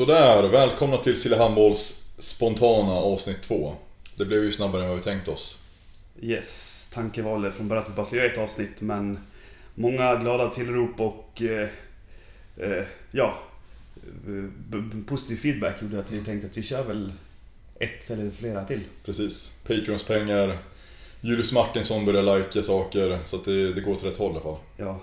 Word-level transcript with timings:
Sådär, 0.00 0.42
välkomna 0.48 0.96
till 0.96 1.20
Sille 1.20 1.36
Handbolls 1.36 2.06
spontana 2.18 2.92
avsnitt 2.92 3.42
2. 3.42 3.74
Det 4.16 4.24
blev 4.24 4.44
ju 4.44 4.52
snabbare 4.52 4.82
än 4.82 4.88
vad 4.88 4.98
vi 4.98 5.04
tänkt 5.04 5.28
oss. 5.28 5.64
Yes, 6.20 6.90
tanken 6.94 7.24
var 7.24 7.50
från 7.50 7.68
början 7.68 7.84
att 7.84 7.90
vi 7.90 7.94
bara 7.94 8.06
skulle 8.06 8.22
göra 8.22 8.32
ett 8.32 8.38
avsnitt 8.38 8.80
men 8.80 9.18
många 9.74 10.14
glada 10.14 10.50
tillrop 10.50 11.00
och 11.00 11.42
eh, 11.42 11.68
eh, 12.56 12.84
ja, 13.10 13.34
b- 14.24 15.02
positiv 15.08 15.36
feedback 15.36 15.82
gjorde 15.82 15.98
att 15.98 16.10
vi 16.10 16.24
tänkte 16.24 16.46
att 16.46 16.56
vi 16.56 16.62
kör 16.62 16.84
väl 16.84 17.12
ett 17.80 18.10
eller 18.10 18.30
flera 18.30 18.64
till. 18.64 18.80
Precis. 19.04 19.52
Patreons 19.66 20.02
pengar. 20.02 20.58
Julius 21.20 21.52
Martinsson 21.52 22.04
börjar 22.04 22.22
lajka 22.22 22.62
saker, 22.62 23.18
så 23.24 23.36
att 23.36 23.44
det, 23.44 23.72
det 23.72 23.80
går 23.80 23.92
åt 23.92 24.04
rätt 24.04 24.18
håll 24.18 24.30
i 24.30 24.34
alla 24.34 24.42
fall. 24.42 24.58
Ja, 24.76 25.00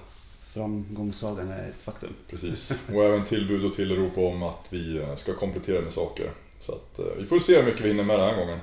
framgångssagan 0.58 1.50
är 1.52 1.70
ett 1.70 1.84
faktum. 1.84 2.14
Precis. 2.30 2.80
Och 2.94 3.04
även 3.04 3.24
tillbud 3.24 3.66
och 3.66 3.74
tillrop 3.74 4.18
om 4.18 4.44
att 4.44 4.68
vi 4.72 4.98
eh, 4.98 5.16
ska 5.16 5.34
komplettera 5.34 5.82
med 5.82 5.92
saker. 5.92 6.32
Så 6.60 6.72
att 6.72 7.00
eh, 7.00 7.06
vi 7.20 7.26
får 7.26 7.40
se 7.40 7.56
hur 7.58 7.64
mycket 7.66 7.82
vi 7.82 7.88
hinner 7.90 8.04
med 8.04 8.20
den 8.20 8.30
här 8.30 8.36
gången. 8.38 8.60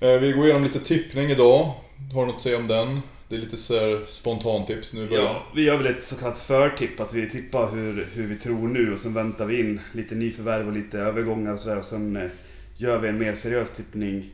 Eh, 0.00 0.12
Vi 0.20 0.32
går 0.32 0.44
igenom 0.44 0.62
lite 0.62 0.80
tippning 0.80 1.30
idag. 1.30 1.72
Har 2.14 2.20
du 2.20 2.26
något 2.26 2.36
att 2.36 2.42
säga 2.42 2.56
om 2.56 2.68
den? 2.68 3.00
Det 3.28 3.36
är 3.36 3.40
lite 3.40 3.56
så 3.56 4.00
spontantips 4.08 4.94
nu 4.94 5.08
början. 5.08 5.24
Ja, 5.24 5.46
vi 5.54 5.62
gör 5.64 5.76
väl 5.76 5.86
ett 5.86 6.00
så 6.02 6.16
kallat 6.16 6.40
förtipp, 6.40 7.00
att 7.00 7.14
vi 7.14 7.30
tippar 7.30 7.70
hur, 7.70 8.08
hur 8.12 8.26
vi 8.26 8.34
tror 8.36 8.68
nu 8.68 8.92
och 8.92 8.98
sen 8.98 9.14
väntar 9.14 9.46
vi 9.46 9.60
in 9.60 9.80
lite 9.94 10.14
nyförvärv 10.14 10.66
och 10.66 10.72
lite 10.72 10.98
övergångar 10.98 11.52
och 11.52 11.58
sådär 11.60 11.78
och 11.78 11.84
sen 11.84 12.30
gör 12.76 12.98
vi 12.98 13.08
en 13.08 13.18
mer 13.18 13.34
seriös 13.34 13.70
tippning 13.70 14.30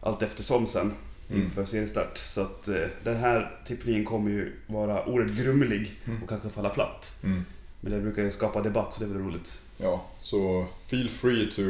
allt 0.00 0.22
eftersom 0.22 0.66
sen. 0.66 0.92
inför 1.34 1.64
seriestart. 1.64 2.18
Så 2.18 2.40
att 2.40 2.68
eh, 2.68 2.74
den 3.04 3.16
här 3.16 3.56
tippningen 3.66 4.04
kommer 4.04 4.30
ju 4.30 4.52
vara 4.66 5.06
oerhört 5.06 5.36
grumlig 5.36 6.00
och 6.22 6.28
kanske 6.28 6.48
falla 6.48 6.68
platt. 6.68 7.16
Mm. 7.24 7.44
Men 7.80 7.92
det 7.92 8.00
brukar 8.00 8.22
ju 8.22 8.30
skapa 8.30 8.60
debatt 8.62 8.92
så 8.92 9.00
det 9.00 9.06
är 9.06 9.14
väl 9.14 9.22
roligt. 9.22 9.60
Ja, 9.78 10.04
så 10.20 10.66
feel 10.86 11.08
free 11.08 11.50
to 11.50 11.62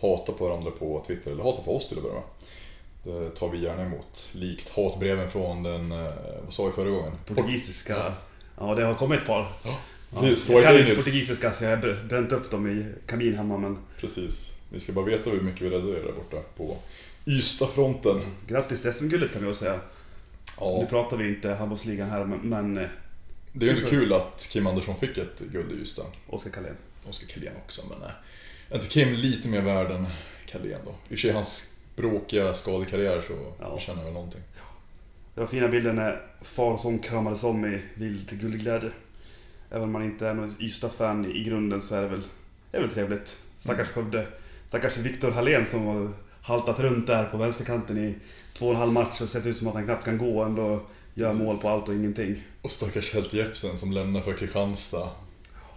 hata 0.00 0.32
på 0.32 0.48
varandra 0.48 0.70
på 0.70 1.04
Twitter, 1.06 1.30
eller 1.30 1.42
hata 1.42 1.62
på 1.62 1.76
oss 1.76 1.88
till 1.88 1.96
att 1.96 2.02
börja 2.02 2.14
med. 2.14 2.24
Det 3.02 3.30
tar 3.30 3.48
vi 3.48 3.58
gärna 3.62 3.82
emot. 3.82 4.30
Likt 4.32 4.68
hatbreven 4.76 5.30
från 5.30 5.62
den, 5.62 5.92
eh, 5.92 6.10
vad 6.44 6.52
sa 6.52 6.66
vi 6.66 6.72
förra 6.72 6.90
gången? 6.90 7.12
Portugisiska, 7.26 8.12
ja 8.58 8.74
det 8.74 8.84
har 8.84 8.94
kommit 8.94 9.20
ett 9.20 9.26
par. 9.26 9.46
Ja, 9.64 9.78
Ja, 10.22 10.28
jag 10.48 10.62
kan 10.62 10.78
inte 10.78 10.94
portugisiska 10.94 11.52
så 11.52 11.64
jag 11.64 11.70
har 11.76 11.82
br- 11.82 12.08
bränt 12.08 12.32
upp 12.32 12.50
dem 12.50 12.66
i 12.68 12.86
kamin 13.06 13.36
hemma 13.36 13.58
men 13.58 13.78
Precis. 14.00 14.52
Vi 14.74 14.80
ska 14.80 14.92
bara 14.92 15.04
veta 15.04 15.30
hur 15.30 15.40
mycket 15.40 15.60
vi 15.62 15.70
räddade 15.70 15.98
er 15.98 16.02
där 16.02 16.12
borta 16.12 16.36
på 16.56 16.76
Ystadfronten. 17.26 18.20
grattis 18.46 18.82
till 18.82 18.92
SM-guldet 18.92 19.32
kan 19.32 19.40
vi 19.42 19.46
väl 19.46 19.56
säga. 19.56 19.72
Nu 19.74 19.80
Ja, 20.60 20.86
pratar 20.90 21.16
vi 21.16 21.28
inte 21.28 21.48
handbollsligan 21.54 22.08
här 22.10 22.24
men, 22.24 22.78
eh, 22.78 22.88
det 23.52 23.66
är 23.66 23.70
ju 23.70 23.76
inte 23.76 23.90
kul 23.90 24.12
att 24.12 24.46
Kim 24.50 24.66
Andersson 24.66 24.96
fick 24.96 25.18
ett 25.18 25.40
guld 25.40 25.72
i 25.72 25.74
Ystad. 25.74 26.06
Oskar 26.26 26.50
Carlén. 26.50 26.76
Oskar 27.08 27.26
Carlén 27.26 27.52
också, 27.64 27.82
men 27.90 27.98
nej. 27.98 28.10
Är 28.70 28.74
inte 28.76 28.88
Kim 28.88 29.08
lite 29.12 29.48
mer 29.48 29.60
värd 29.60 29.90
än 29.90 30.06
Carlén 30.46 30.78
då? 30.84 30.90
I 30.90 30.94
och 31.04 31.08
för 31.08 31.16
sig 31.16 31.32
hans 31.32 31.74
bråkiga 31.96 32.54
skadekarriär 32.54 33.20
så 33.20 33.52
Ja. 33.60 33.78
förtjänar 33.78 33.96
han 33.96 34.04
väl 34.04 34.14
någonting. 34.14 34.42
Det 35.34 35.40
var 35.40 35.46
fina 35.46 35.68
bilder 35.68 35.92
när 35.92 36.26
far 36.42 36.72
och 36.72 36.80
son 36.80 36.98
kramades 36.98 37.44
om 37.44 37.64
i 37.74 37.82
vild 37.94 38.40
guldglädje. 38.40 38.90
Även 39.70 39.82
om 39.82 39.92
man 39.92 40.04
inte 40.04 40.28
är 40.28 40.34
någon 40.34 40.54
Ystad-fan 40.60 41.32
i 41.32 41.44
grunden 41.44 41.82
så 41.82 41.94
är 41.94 42.02
det 42.02 42.08
väl, 42.08 42.22
det 42.70 42.76
är 42.76 42.80
väl 42.80 42.90
trevligt. 42.90 43.38
Stackars 43.58 43.88
Skövde. 43.88 44.26
Stackars 44.68 44.96
Viktor 44.96 45.30
Hallén 45.30 45.66
som 45.66 45.86
har 45.86 46.08
haltat 46.42 46.80
runt 46.80 47.06
där 47.06 47.24
på 47.24 47.36
vänsterkanten 47.36 47.98
i 47.98 48.14
två 48.58 48.66
och 48.66 48.72
en 48.72 48.78
halv 48.78 48.92
match 48.92 49.20
och 49.20 49.28
sett 49.28 49.46
ut 49.46 49.56
som 49.56 49.68
att 49.68 49.74
han 49.74 49.84
knappt 49.84 50.04
kan 50.04 50.18
gå 50.18 50.38
och 50.38 50.46
ändå 50.46 50.80
gör 51.14 51.32
mål 51.32 51.58
på 51.58 51.68
allt 51.68 51.88
och 51.88 51.94
ingenting. 51.94 52.42
Och 52.62 52.70
stackars 52.70 53.12
Helt 53.12 53.32
Jepsen 53.32 53.78
som 53.78 53.92
lämnar 53.92 54.20
för 54.20 54.32
Kristianstad 54.32 55.08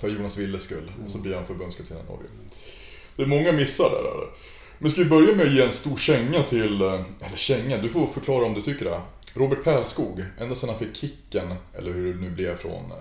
för 0.01 0.07
Jonas 0.07 0.37
Willes 0.37 0.61
skull. 0.61 0.91
Och 1.05 1.11
så 1.11 1.17
blir 1.17 1.35
han 1.35 1.45
förbundskapten 1.45 1.97
i 1.97 2.09
Norge. 2.09 2.29
Det 3.15 3.23
är 3.23 3.27
många 3.27 3.51
missar 3.51 3.89
där. 3.89 3.99
Eller? 3.99 4.27
Men 4.79 4.91
ska 4.91 5.03
vi 5.03 5.09
börja 5.09 5.35
med 5.35 5.45
att 5.45 5.53
ge 5.53 5.61
en 5.61 5.71
stor 5.71 5.97
känga 5.97 6.43
till, 6.43 6.81
eh, 6.81 6.93
eller 7.21 7.37
känga, 7.37 7.77
du 7.77 7.89
får 7.89 8.07
förklara 8.07 8.45
om 8.45 8.53
du 8.53 8.61
tycker 8.61 8.85
det. 8.85 9.01
Robert 9.33 9.63
Pärlskog, 9.63 10.23
ända 10.39 10.55
sedan 10.55 10.69
han 10.69 10.79
fick 10.79 10.95
kicken, 10.95 11.53
eller 11.73 11.93
hur 11.93 12.13
det 12.13 12.21
nu 12.21 12.29
blev 12.29 12.57
från 12.57 12.91
eh, 12.91 12.97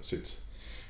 sitt, 0.00 0.40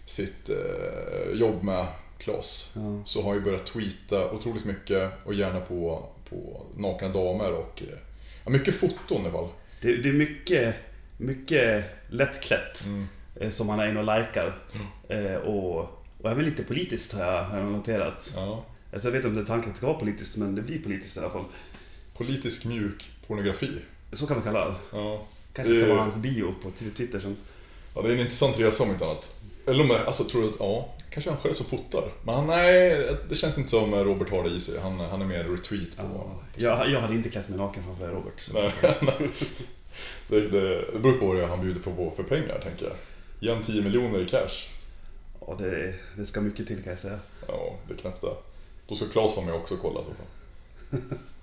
sitt 0.07 0.49
eh, 0.49 1.39
jobb 1.39 1.63
med 1.63 1.87
Klas, 2.19 2.71
Ja. 2.75 3.03
så 3.05 3.23
har 3.23 3.35
ju 3.35 3.41
börjat 3.41 3.67
tweeta 3.67 4.31
otroligt 4.31 4.65
mycket 4.65 5.13
och 5.25 5.35
gärna 5.35 5.61
på, 5.61 6.09
på 6.31 6.63
nakna 6.77 7.09
damer 7.09 7.53
och 7.53 7.83
eh, 7.83 7.99
ja, 8.45 8.51
mycket 8.51 8.75
foton 8.75 9.23
i 9.23 9.25
alla 9.25 9.33
fall. 9.33 9.49
Det, 9.81 9.97
det 9.97 10.09
är 10.09 10.13
mycket, 10.13 10.75
mycket 11.17 11.85
lättklätt 12.11 12.85
Mm. 12.87 13.09
eh, 13.41 13.51
som 13.51 13.69
han 13.69 13.81
är 13.81 13.89
inne 13.89 14.01
och 14.01 14.19
likar. 14.19 14.59
Eh, 15.09 15.35
och, 15.37 15.77
och 16.21 16.31
även 16.31 16.45
lite 16.45 16.65
politiskt 16.65 17.13
har 17.13 17.21
jag, 17.25 17.45
har 17.45 17.59
jag 17.59 17.73
noterat. 17.73 18.33
Ja. 18.37 18.65
Alltså 18.93 19.09
jag 19.09 19.13
vet 19.13 19.19
inte 19.19 19.29
om 19.29 19.35
det 19.35 19.41
är 19.41 19.45
tanken 19.47 19.69
att 19.71 19.75
det 19.75 19.79
ska 19.79 19.87
vara 19.87 19.99
politiskt 19.99 20.37
men 20.37 20.55
det 20.55 20.63
blir 20.63 20.83
politiskt 20.83 21.17
i 21.17 21.21
alla 21.21 21.31
fall. 21.31 21.45
Politisk 22.17 22.65
mjuk 22.65 23.11
pornografi. 23.27 23.71
Så 24.13 24.27
kan 24.27 24.37
man 24.37 24.45
kalla 24.45 24.69
det. 24.69 24.75
Ja. 24.93 25.27
Kanske 25.53 25.75
ska 25.75 25.83
Det- 25.85 25.91
vara 25.91 26.01
hans 26.03 26.17
bio 26.17 26.55
på 26.63 26.71
Twitter 26.71 27.21
sen. 27.21 27.37
Ja, 27.95 28.03
det 28.03 28.09
är 28.09 28.13
en 28.13 28.21
intressant 28.21 28.59
resa 28.59 28.83
om 28.83 28.91
inte 28.91 29.05
annat. 29.05 29.41
Eller 29.67 29.85
om 29.85 29.91
jag 29.91 30.01
alltså, 30.07 30.25
tror 30.25 30.45
att, 30.49 30.55
ja, 30.59 30.89
kanske 31.17 31.31
han 31.31 31.39
själv 31.39 31.53
som 31.53 31.67
fotar. 31.67 32.13
Men 32.23 32.35
han, 32.35 32.47
nej, 32.47 33.17
det 33.29 33.35
känns 33.35 33.59
inte 33.59 33.71
som 33.71 33.95
Robert 33.95 34.31
har 34.31 34.45
det 34.45 34.51
i 34.51 34.61
sig. 34.61 34.81
Han, 34.81 35.01
han 35.01 35.23
är 35.23 35.27
mer 35.27 35.45
retweet 35.45 35.97
på... 35.97 36.03
Ja, 36.03 36.41
jag, 36.57 36.91
jag 36.91 37.01
hade 37.01 37.15
inte 37.15 37.29
klätt 37.29 37.49
mig 37.49 37.59
naken 37.59 37.83
framför 37.85 38.09
Robert. 38.09 38.51
Nej, 38.55 38.71
nej. 39.01 39.31
Det, 40.29 40.41
det, 40.41 40.93
det 40.93 40.99
beror 40.99 41.19
på 41.19 41.27
vad 41.27 41.49
han 41.49 41.61
bjuder 41.61 41.81
på 41.81 42.13
för 42.17 42.23
pengar, 42.23 42.61
tänker 42.63 42.85
jag. 42.87 42.95
Ge 43.41 43.55
han 43.55 43.65
10 43.65 43.83
miljoner 43.83 44.21
i 44.21 44.27
cash. 44.27 44.69
Ja, 45.41 45.57
det, 45.59 45.95
det 46.17 46.27
ska 46.27 46.41
mycket 46.41 46.67
till 46.67 46.83
kan 46.83 46.91
jag 46.91 46.99
säga. 46.99 47.19
Ja, 47.49 47.77
det 47.89 47.95
är 47.95 47.99
knappt 47.99 48.21
det. 48.21 48.37
Då 48.87 48.95
ska 48.95 49.07
Claes 49.07 49.37
vara 49.37 49.47
med 49.47 49.55
också 49.55 49.75
och 49.75 49.81
kolla 49.81 50.01
så. 50.05 50.11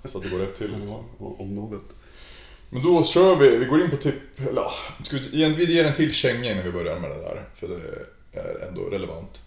Så 0.08 0.18
att 0.18 0.24
det 0.24 0.30
går 0.30 0.40
rätt 0.40 0.56
till. 0.56 0.80
Liksom. 0.80 1.04
Ja, 1.20 1.36
om 1.40 1.56
något. 1.56 1.84
Men 2.70 2.84
då 2.84 3.04
kör 3.04 3.36
vi, 3.36 3.58
vi 3.58 3.66
går 3.66 3.84
in 3.84 3.90
på 3.90 3.98
tipp, 3.98 4.40
eller 4.50 4.68
ska 5.04 5.18
vi, 5.18 5.54
vi 5.54 5.74
ger 5.74 5.86
en 5.86 5.94
till 5.94 6.14
känga 6.14 6.52
innan 6.52 6.64
vi 6.64 6.72
börjar 6.72 7.00
med 7.00 7.10
det 7.10 7.22
där. 7.22 7.46
För 7.56 7.68
det 7.68 7.82
är 8.40 8.68
ändå 8.68 8.82
relevant. 8.82 9.42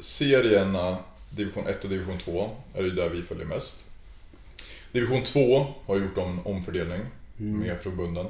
Serierna, 0.00 0.96
division 1.30 1.66
1 1.66 1.84
och 1.84 1.90
division 1.90 2.18
2, 2.18 2.50
är 2.74 2.82
ju 2.82 2.90
där 2.90 3.08
vi 3.08 3.22
följer 3.22 3.46
mest. 3.46 3.76
Division 4.92 5.22
2 5.22 5.66
har 5.86 5.96
gjort 5.96 6.18
en 6.18 6.38
omfördelning 6.44 7.00
med 7.36 7.78
förbunden. 7.82 8.26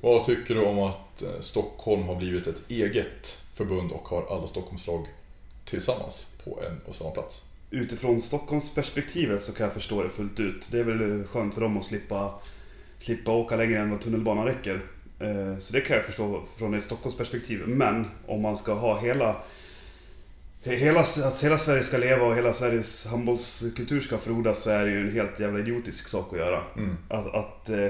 Vad 0.00 0.26
tycker 0.26 0.54
du 0.54 0.60
om 0.60 0.78
att 0.78 1.22
eh, 1.22 1.40
Stockholm 1.40 2.02
har 2.02 2.14
blivit 2.16 2.46
ett 2.46 2.62
eget 2.68 3.38
förbund 3.54 3.92
och 3.92 4.08
har 4.08 4.26
alla 4.36 4.46
Stockholmslag 4.46 5.06
tillsammans 5.64 6.26
på 6.44 6.60
en 6.68 6.80
och 6.86 6.94
samma 6.96 7.10
plats? 7.10 7.44
Utifrån 7.70 8.20
Stockholmsperspektivet 8.20 9.42
så 9.42 9.52
kan 9.52 9.64
jag 9.64 9.74
förstå 9.74 10.02
det 10.02 10.10
fullt 10.10 10.40
ut. 10.40 10.68
Det 10.70 10.80
är 10.80 10.84
väl 10.84 11.24
skönt 11.24 11.54
för 11.54 11.60
dem 11.60 11.78
att 11.78 11.84
slippa, 11.84 12.34
slippa 12.98 13.30
åka 13.32 13.56
längre 13.56 13.78
än 13.78 13.90
vad 13.90 14.00
tunnelbanan 14.00 14.44
räcker. 14.44 14.80
Eh, 15.20 15.58
Så 15.58 15.72
det 15.72 15.80
kan 15.80 15.96
jag 15.96 16.04
förstå 16.04 16.42
från 16.58 16.74
ett 16.74 16.84
Stockholmsperspektiv. 16.84 17.62
Men 17.66 18.06
om 18.26 18.42
man 18.42 18.56
ska 18.56 18.74
ha 18.74 19.00
hela 19.00 19.36
Hela, 20.62 21.00
att 21.00 21.44
hela 21.44 21.58
Sverige 21.58 21.82
ska 21.82 21.98
leva 21.98 22.26
och 22.26 22.36
hela 22.36 22.52
Sveriges 22.52 23.06
handbollskultur 23.06 24.00
ska 24.00 24.18
frodas 24.18 24.58
så 24.58 24.70
är 24.70 24.86
det 24.86 24.90
ju 24.90 25.00
en 25.00 25.12
helt 25.12 25.40
jävla 25.40 25.58
idiotisk 25.58 26.08
sak 26.08 26.32
att 26.32 26.38
göra. 26.38 26.62
Mm. 26.76 26.96
Att, 27.08 27.34
att 27.34 27.68
eh, 27.68 27.88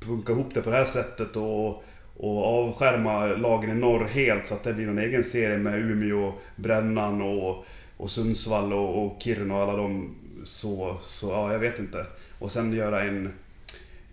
punka 0.00 0.32
ihop 0.32 0.54
det 0.54 0.62
på 0.62 0.70
det 0.70 0.76
här 0.76 0.84
sättet 0.84 1.36
och, 1.36 1.84
och 2.16 2.44
avskärma 2.46 3.26
lagen 3.26 3.70
i 3.70 3.74
norr 3.74 4.04
helt 4.04 4.46
så 4.46 4.54
att 4.54 4.64
det 4.64 4.72
blir 4.72 4.86
någon 4.86 4.98
egen 4.98 5.24
serie 5.24 5.58
med 5.58 5.78
Umeå, 5.78 6.32
Brännan 6.56 7.22
och, 7.22 7.64
och 7.96 8.10
Sundsvall 8.10 8.72
och, 8.72 9.06
och 9.06 9.22
Kiruna 9.22 9.54
och 9.54 9.60
alla 9.60 9.76
de 9.76 10.16
så, 10.44 10.96
så 11.02 11.28
ja, 11.28 11.52
jag 11.52 11.58
vet 11.58 11.78
inte. 11.78 12.06
Och 12.38 12.52
sen 12.52 12.72
göra 12.72 13.02
en, 13.02 13.32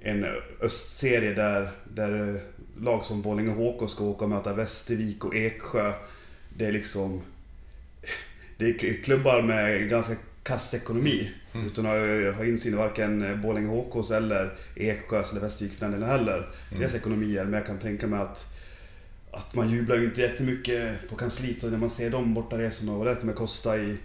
en 0.01 0.25
östserie 0.61 1.33
där, 1.33 1.69
där 1.93 2.35
eh, 2.35 2.41
lag 2.83 3.05
som 3.05 3.21
Borlänge 3.21 3.51
HK 3.51 3.89
ska 3.89 4.03
åka 4.03 4.25
och 4.25 4.29
möta 4.29 4.53
Västervik 4.53 5.25
och 5.25 5.35
Eksjö. 5.35 5.93
Det 6.57 6.65
är 6.65 6.71
liksom... 6.71 7.21
Det 8.57 8.65
är 8.69 9.03
klubbar 9.03 9.41
med 9.41 9.89
ganska 9.89 10.15
kass 10.43 10.73
ekonomi. 10.73 11.31
Utan 11.67 11.85
att 11.85 12.35
ha 12.35 12.45
insyn 12.45 12.73
i 12.73 12.77
varken 12.77 13.41
Borlänge 13.41 13.67
HKs 13.67 14.11
eller 14.11 14.57
Eksjös 14.75 15.31
eller 15.31 15.41
Västervik 15.41 15.73
för 15.73 15.85
den 15.85 15.91
delen 15.91 16.09
heller. 16.09 16.47
Deras 16.79 16.95
ekonomier. 16.95 17.43
Men 17.43 17.53
jag 17.53 17.65
kan 17.67 17.79
tänka 17.79 18.07
mig 18.07 18.19
att 18.19 18.53
att 19.31 19.55
man 19.55 19.69
jublar 19.69 19.95
ju 19.95 20.05
inte 20.05 20.21
jättemycket 20.21 21.09
på 21.09 21.15
kansliet 21.15 21.63
och 21.63 21.71
när 21.71 21.77
man 21.77 21.89
ser 21.89 22.09
de 22.09 22.33
bortaresorna 22.33 22.91
och 22.91 22.97
vad 22.97 23.07
det 23.07 23.15
kommer 23.15 23.33
kosta 23.33 23.77
i, 23.77 23.97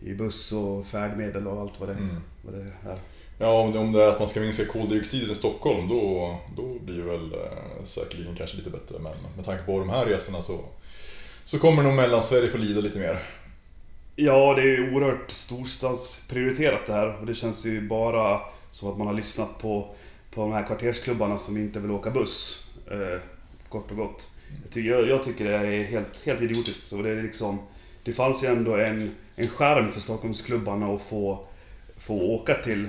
i 0.00 0.14
buss 0.14 0.52
och 0.52 0.86
färdmedel 0.86 1.46
och 1.46 1.60
allt 1.60 1.80
vad 1.80 1.88
det, 1.88 1.92
Mm. 1.94 2.16
vad 2.42 2.54
det 2.54 2.60
är. 2.90 2.98
Ja, 3.38 3.60
om 3.60 3.72
det, 3.72 3.78
om 3.78 3.92
det 3.92 4.02
är 4.02 4.08
att 4.08 4.18
man 4.18 4.28
ska 4.28 4.40
minska 4.40 4.64
koldioxiden 4.64 5.30
i 5.30 5.34
Stockholm 5.34 5.88
då, 5.88 6.38
då 6.56 6.78
blir 6.78 6.96
det 6.96 7.02
väl 7.02 7.32
eh, 7.32 7.84
säkerligen 7.84 8.36
kanske 8.36 8.56
lite 8.56 8.70
bättre. 8.70 8.98
Men 8.98 9.12
med 9.36 9.44
tanke 9.44 9.62
på 9.64 9.78
de 9.78 9.88
här 9.90 10.04
resorna 10.06 10.42
så, 10.42 10.64
så 11.44 11.58
kommer 11.58 11.82
nog 11.82 11.94
Mellansverige 11.94 12.50
få 12.50 12.58
lida 12.58 12.80
lite 12.80 12.98
mer. 12.98 13.18
Ja, 14.18 14.54
det 14.54 14.62
är 14.62 14.66
ju 14.66 14.94
oerhört 14.94 15.30
storstadsprioriterat 15.30 16.86
det 16.86 16.92
här 16.92 17.20
och 17.20 17.26
det 17.26 17.34
känns 17.34 17.66
ju 17.66 17.80
bara 17.88 18.40
som 18.70 18.88
att 18.90 18.98
man 18.98 19.06
har 19.06 19.14
lyssnat 19.14 19.58
på, 19.58 19.94
på 20.30 20.40
de 20.40 20.52
här 20.52 20.66
kvartersklubbarna 20.66 21.38
som 21.38 21.56
inte 21.56 21.80
vill 21.80 21.90
åka 21.90 22.10
buss. 22.10 22.68
Eh, 22.90 23.20
kort 23.68 23.90
och 23.90 23.96
gott. 23.96 24.30
Jag 24.62 24.72
tycker, 24.72 24.90
jag, 24.90 25.08
jag 25.08 25.22
tycker 25.22 25.44
det 25.44 25.56
är 25.56 25.84
helt, 25.84 26.26
helt 26.26 26.42
idiotiskt. 26.42 26.86
Så 26.86 27.02
det 27.02 27.10
är 27.10 27.22
liksom, 27.22 27.58
det 28.04 28.12
fanns 28.12 28.44
ju 28.44 28.48
ändå 28.48 28.76
en, 28.76 29.14
en 29.36 29.48
skärm 29.48 29.92
för 29.92 30.00
Stockholmsklubbarna 30.00 30.94
att 30.94 31.02
få, 31.02 31.46
få 31.96 32.20
åka 32.20 32.54
till, 32.54 32.88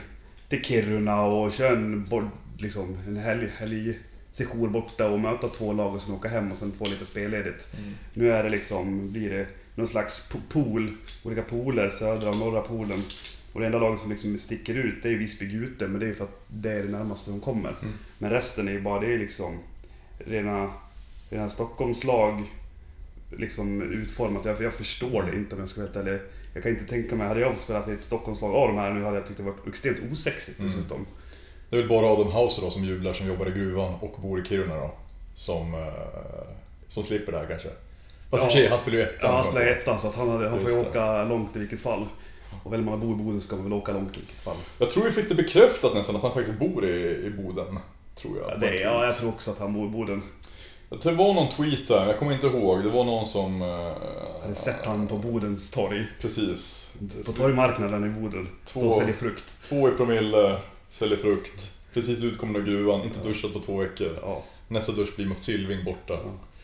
till 0.50 0.64
Kiruna 0.64 1.22
och 1.26 1.52
köra 1.52 1.70
en, 1.70 2.06
bort, 2.06 2.24
liksom, 2.58 2.98
en 3.08 3.18
helg, 3.18 3.48
helg 3.58 4.00
session 4.32 4.72
borta 4.72 5.10
och 5.10 5.20
möta 5.20 5.48
två 5.48 5.74
lag 5.74 5.96
och 5.96 6.02
sen 6.02 6.14
åka 6.14 6.30
hem 6.30 6.52
och 6.52 6.58
sen 6.58 6.72
få 6.72 6.86
lite 6.86 7.06
spelledigt. 7.06 7.68
Nu 8.14 8.32
är 8.32 8.44
det 8.44 8.50
liksom, 8.50 9.12
blir 9.12 9.30
det 9.30 9.48
någon 9.78 9.88
slags 9.88 10.30
po- 10.32 10.42
pool, 10.50 10.94
olika 11.24 11.42
pooler, 11.42 11.90
södra 11.90 12.30
och 12.30 12.38
norra 12.38 12.62
poolen. 12.62 13.04
Och 13.54 13.60
det 13.60 13.66
enda 13.66 13.80
laget 13.80 14.00
som 14.00 14.10
liksom 14.12 14.38
sticker 14.38 14.76
ut 14.76 15.04
det 15.04 15.10
är 15.10 15.18
Visby 15.18 15.46
Gute, 15.46 15.88
men 15.88 16.00
det 16.00 16.08
är 16.08 16.14
för 16.14 16.24
att 16.24 16.42
det 16.48 16.72
är 16.72 16.84
det 16.84 16.90
närmaste 16.90 17.32
de 17.32 17.40
kommer. 17.40 17.76
Men 18.18 18.30
resten 18.30 18.68
är 18.68 18.72
ju 18.72 18.82
bara, 18.82 19.00
det 19.00 19.14
är 19.14 19.18
liksom 19.18 19.60
rena, 20.18 20.70
rena 21.30 21.50
Stockholmslag 21.50 22.44
liksom 23.38 23.82
utformat. 23.82 24.46
Jag, 24.46 24.62
jag 24.62 24.74
förstår 24.74 25.24
det 25.24 25.38
inte 25.38 25.56
om 25.56 25.62
jag 25.62 25.70
ska 25.70 25.82
helt 25.82 25.96
ärlig. 25.96 26.20
Jag 26.54 26.64
kan 26.64 26.72
inte 26.72 26.86
tänka 26.86 27.16
mig, 27.16 27.28
hade 27.28 27.40
jag 27.40 27.58
spelat 27.60 27.88
i 27.88 27.92
ett 27.92 28.04
Stockholmslag 28.04 28.52
av 28.54 28.68
de 28.68 28.78
här 28.78 28.94
nu 28.94 29.04
hade 29.04 29.18
jag 29.18 29.26
tyckt 29.26 29.38
det 29.38 29.44
varit 29.44 29.68
extremt 29.68 29.98
osexigt 30.12 30.60
dessutom. 30.62 31.06
Det 31.70 31.76
är 31.76 31.80
väl 31.80 31.90
bara 31.90 32.06
Adam 32.06 32.32
Hauser 32.32 32.62
då 32.62 32.70
som 32.70 32.84
jublar, 32.84 33.14
som 33.14 33.28
jobbar 33.28 33.48
i 33.48 33.52
gruvan 33.52 33.94
och 33.94 34.22
bor 34.22 34.40
i 34.42 34.44
Kiruna 34.46 34.76
då. 34.76 34.92
Som, 35.36 35.74
eh, 35.74 36.48
som 36.88 37.04
slipper 37.04 37.32
det 37.32 37.38
här 37.38 37.46
kanske. 37.46 37.70
Fast 38.30 38.44
i 38.44 38.48
och 38.48 38.52
för 38.52 38.58
sig, 38.60 38.68
han 38.68 38.80
spelar 38.80 38.98
ju 38.98 39.04
ettan. 39.04 39.30
Ja, 39.30 39.36
han 39.38 39.46
spelar 39.46 39.68
i 39.68 39.70
ettan 39.70 40.00
så 40.00 40.08
att 40.08 40.16
han, 40.16 40.30
hade, 40.30 40.50
han 40.50 40.60
får 40.60 40.70
ju 40.72 40.80
åka 40.80 41.24
långt 41.24 41.56
i 41.56 41.60
vilket 41.60 41.80
fall. 41.80 42.06
Och 42.64 42.74
väljer 42.74 42.86
man 42.86 42.94
att 42.94 43.00
bo 43.00 43.12
i 43.12 43.16
Boden 43.16 43.42
ska 43.42 43.56
man 43.56 43.64
väl 43.64 43.74
åka 43.74 43.92
långt 43.94 44.18
i 44.18 44.20
vilket 44.20 44.40
fall. 44.40 44.56
Jag 44.78 44.90
tror 44.90 45.04
vi 45.04 45.12
fick 45.12 45.30
det 45.30 45.36
bekräftat 45.36 45.94
nästan 45.94 46.16
att 46.16 46.22
han 46.24 46.34
faktiskt 46.34 46.60
bor 46.60 46.86
i, 46.86 47.26
i 47.26 47.30
Boden. 47.30 47.80
Tror 48.16 48.38
jag. 48.38 48.52
Ja, 48.52 48.58
det, 48.58 48.76
ja, 48.76 49.06
jag 49.06 49.16
tror 49.16 49.30
också 49.30 49.52
att 49.52 49.60
han 49.60 49.74
bor 49.74 49.86
i 49.88 49.90
Boden. 49.90 50.24
Det 51.04 51.12
var 51.12 51.34
någon 51.34 51.50
tweet 51.50 51.88
där, 51.88 52.08
jag 52.08 52.20
kommer 52.20 52.34
inte 52.34 52.48
ihåg. 52.48 52.84
Det 52.84 52.90
var 52.90 53.04
någon 53.04 53.28
som... 53.28 53.62
eh, 53.62 53.94
hade 54.42 54.56
sett 54.56 54.86
han 54.86 55.08
på 55.08 55.18
Bodens 55.18 55.72
torg. 55.72 56.06
Precis. 56.22 56.92
På 57.26 57.32
torgmarknaden 57.32 58.06
i 58.06 58.20
Boden. 58.22 58.50
Två- 58.66 58.82
Två 58.82 58.94
säljer 58.94 59.16
frukt. 59.16 59.56
Två 59.62 59.90
i 59.90 59.92
promille, 59.92 60.60
säljer 60.90 61.18
frukt. 61.18 61.74
Precis 61.94 62.24
utkommen 62.24 62.56
ur 62.56 62.66
gruvan, 62.66 63.04
inte 63.04 63.20
duschat 63.20 63.54
på 63.54 63.60
två 63.60 63.78
veckor. 63.78 64.10
Ja. 64.22 64.44
Nästa 64.68 64.92
dusch 64.92 65.16
blir 65.16 65.26
mot 65.26 65.40
Silving 65.40 65.84
borta. 65.86 66.20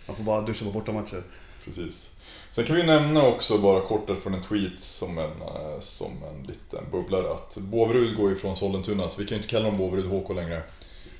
Han 0.07 0.15
får 0.15 0.23
bara 0.23 0.41
duscha 0.41 0.65
på 0.65 0.71
bortamatcher. 0.71 1.23
Precis. 1.65 2.09
Sen 2.51 2.65
kan 2.65 2.75
vi 2.75 2.83
nämna 2.83 3.27
också 3.27 3.57
bara 3.57 3.81
kort 3.81 4.17
från 4.23 4.33
en 4.33 4.41
tweet 4.41 4.79
som 4.79 5.17
en, 5.17 5.41
eh, 5.41 5.79
som 5.79 6.11
en 6.23 6.43
liten 6.43 6.83
bubblare 6.91 7.31
att 7.33 7.57
Båverud 7.57 8.17
går 8.17 8.31
ifrån 8.31 8.55
Sollentuna, 8.55 9.09
så 9.09 9.19
vi 9.21 9.25
kan 9.27 9.37
ju 9.37 9.41
inte 9.41 9.49
kalla 9.49 9.65
dem 9.65 9.77
Båverud 9.77 10.05
HK 10.05 10.33
längre. 10.33 10.61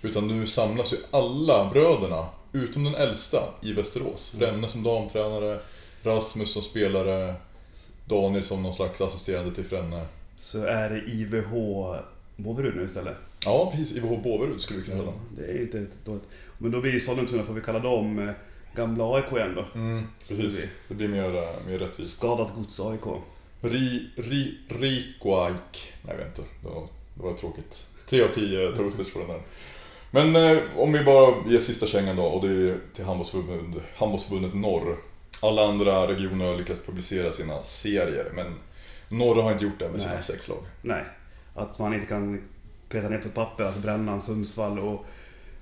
Utan 0.02 0.28
nu 0.28 0.48
samlas 0.48 0.94
ju 0.94 0.98
alla 1.12 1.70
bröderna, 1.70 2.28
utom 2.52 2.84
den 2.84 2.96
äldsta, 2.96 3.44
i 3.62 3.74
Västerås. 3.74 4.36
Fränne 4.40 4.68
som 4.68 4.84
damtränare, 4.84 5.60
Rasmus 6.04 6.54
som 6.54 6.62
spelare, 6.62 7.36
Daniel 8.06 8.44
som 8.44 8.64
någon 8.64 8.74
slags 8.74 9.02
assisterande 9.02 9.56
till 9.56 9.66
Fränne. 9.66 10.06
Så 10.38 10.64
är 10.64 10.90
det 10.90 11.12
IVH 11.12 11.54
Båverud 12.36 12.76
nu 12.76 12.84
istället. 12.84 13.18
Ja, 13.46 13.72
precis. 13.72 13.98
IVH 13.98 14.22
Båverud 14.24 14.62
skulle 14.62 14.80
vi 14.80 14.86
kunna 14.86 14.98
kalla 14.98 15.12
dem. 15.12 15.20
Det 15.36 15.44
är 15.44 15.62
inte 15.62 15.86
dåligt. 16.06 16.30
Men 16.58 16.72
då 16.72 16.82
blir 16.82 16.92
ju 16.92 17.00
Sollentuna, 17.00 17.44
får 17.44 17.54
vi 17.54 17.62
kalla 17.62 17.80
dem 17.80 18.20
eh, 18.20 18.34
gamla 18.76 19.16
AIK 19.16 19.32
igen 19.32 19.56
då. 19.56 19.80
Mm, 19.80 20.08
precis. 20.28 20.68
Det 20.88 20.94
blir 20.96 21.08
mer, 21.08 21.36
eh, 21.36 21.68
mer 21.68 21.80
rättvist. 21.80 22.18
Skadat 22.18 22.54
gods 22.56 22.80
AIK. 22.80 23.06
Ri, 23.62 24.10
ri, 24.16 24.58
Rikoaik. 24.70 25.94
Nej, 26.02 26.16
jag 26.18 26.18
vet 26.18 26.28
inte. 26.28 26.50
Det 26.62 26.70
var, 26.70 26.88
det 27.14 27.24
var 27.24 27.34
tråkigt. 27.34 27.88
3 28.10 28.22
av 28.22 28.28
10 28.28 28.72
toasters 28.72 29.14
på 29.14 29.20
den 29.20 29.30
här. 29.30 29.42
Men 30.12 30.36
eh, 30.36 30.64
om 30.78 30.94
vi 30.94 31.04
bara 31.04 31.50
ger 31.50 31.60
sista 31.60 31.88
kängan 31.88 32.16
då, 32.16 32.24
och 32.24 32.48
det 32.48 32.54
är 32.54 32.78
till 32.94 33.06
handbollsförbund, 33.06 33.82
handbollsförbundet 33.96 34.54
Norr. 34.54 34.98
Alla 35.40 35.68
andra 35.68 36.08
regioner 36.08 36.46
har 36.46 36.58
lyckats 36.58 36.80
publicera 36.86 37.32
sina 37.32 37.64
serier, 37.64 38.32
men 38.34 38.54
Norr 39.10 39.42
har 39.42 39.52
inte 39.52 39.64
gjort 39.64 39.80
det 39.80 39.90
med 39.90 40.02
sina 40.02 40.14
Nej. 40.14 40.24
sex 40.24 40.50
lag. 40.50 40.58
Nej. 40.82 41.04
Att 41.56 41.80
man 41.80 41.94
inte 41.94 42.06
kan 42.06 42.42
peta 42.90 43.10
ner 43.10 43.18
på 43.18 43.28
ett 43.28 43.34
papper 43.34 43.64
att 43.64 43.78
Brännan, 43.78 44.22
Sundsvall 44.22 44.80
och, 44.80 45.06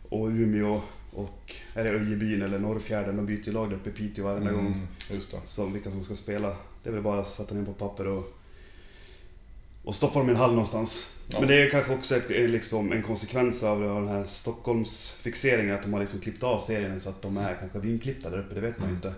och 0.10 0.28
Umeå 0.28 0.82
och 1.12 1.56
är 1.74 1.84
det 1.84 1.90
Öjebyn 1.90 2.42
eller 2.42 2.60
Norrfjärden, 2.60 3.18
de 3.18 3.26
byter 3.26 3.46
ju 3.46 3.52
lag 3.52 3.70
där 3.70 3.76
uppe 3.76 3.90
i 3.90 3.94
Piteå 3.94 4.26
varenda 4.26 4.52
gång. 4.52 4.68
Mm, 4.68 4.88
just 5.12 5.32
det. 5.32 5.38
Som 5.44 5.74
vilka 5.74 5.92
som 5.92 6.04
ska 6.04 6.16
spela. 6.16 6.56
Det 6.84 6.90
är 6.90 6.94
väl 6.94 7.02
bara 7.04 7.20
att 7.22 7.28
sätta 7.28 7.56
ner 7.56 7.66
på 7.66 7.74
papper 7.74 8.08
och, 8.08 8.34
och 9.84 9.96
stoppa 9.96 10.20
dem 10.20 10.28
i 10.28 10.32
en 10.32 10.38
hall 10.38 10.52
någonstans. 10.52 11.14
Ja. 11.28 11.40
Men 11.40 11.48
det 11.48 11.62
är 11.62 11.70
kanske 11.70 11.94
också 11.94 12.16
ett, 12.16 12.30
liksom, 12.30 12.92
en 12.92 13.04
konsekvens 13.04 13.64
av 13.64 13.82
den 13.82 14.08
här 14.08 14.26
Stockholmsfixeringen. 14.26 15.76
Att 15.76 15.82
de 15.82 15.94
har 15.94 16.00
liksom 16.00 16.20
klippt 16.20 16.44
av 16.44 16.60
serien 16.60 17.00
så 17.00 17.10
att 17.10 17.22
de 17.22 17.38
är 17.38 17.56
kanske 17.60 17.80
vinklippta 17.80 18.30
där 18.30 18.40
uppe, 18.40 18.56
det 18.56 18.62
vet 18.62 18.80
man 18.80 18.90
ju 18.90 18.96
Mm. 18.96 19.08
inte. 19.08 19.14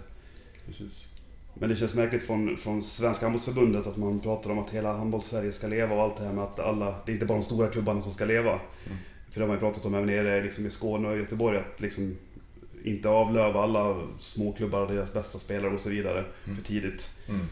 Precis. 0.66 1.06
Men 1.60 1.70
det 1.70 1.76
känns 1.76 1.94
märkligt 1.96 2.24
från, 2.24 2.58
från 2.58 2.82
Svenska 2.82 3.26
handbollsförbundet 3.26 3.88
att 3.88 3.98
man 3.98 4.20
pratar 4.20 4.50
om 4.50 4.60
att 4.60 4.70
hela 4.70 4.94
handbolls-Sverige 4.94 5.52
ska 5.52 5.68
leva 5.68 5.96
och 5.96 6.02
allt 6.02 6.18
det 6.18 6.24
här 6.26 6.34
med 6.34 6.44
att 6.44 6.60
alla, 6.60 6.96
det 7.06 7.12
är 7.12 7.14
inte 7.14 7.26
bara 7.26 7.38
de 7.38 7.44
stora 7.44 7.68
klubbarna 7.68 8.02
som 8.02 8.12
ska 8.12 8.26
leva. 8.26 8.52
Mm. 8.52 8.98
För 9.34 9.40
det 9.40 9.46
har 9.46 9.48
man 9.48 9.56
ju 9.56 9.60
pratat 9.60 9.86
om 9.86 9.94
även 9.96 10.08
nere 10.08 10.44
liksom 10.44 10.66
i 10.66 10.70
Skåne 10.70 11.08
och 11.08 11.18
Göteborg 11.18 11.58
att 11.58 11.82
liksom 11.82 12.18
inte 12.84 13.10
avlöva 13.10 13.64
alla 13.64 14.02
småklubbar 14.20 14.88
deras 14.88 15.14
bästa 15.14 15.40
spelare 15.40 15.74
och 15.74 15.80
så 15.80 15.90
vidare 15.90 16.24
Mm. 16.46 16.58
för 16.58 16.64
tidigt. 16.66 17.10
Mm. 17.30 17.46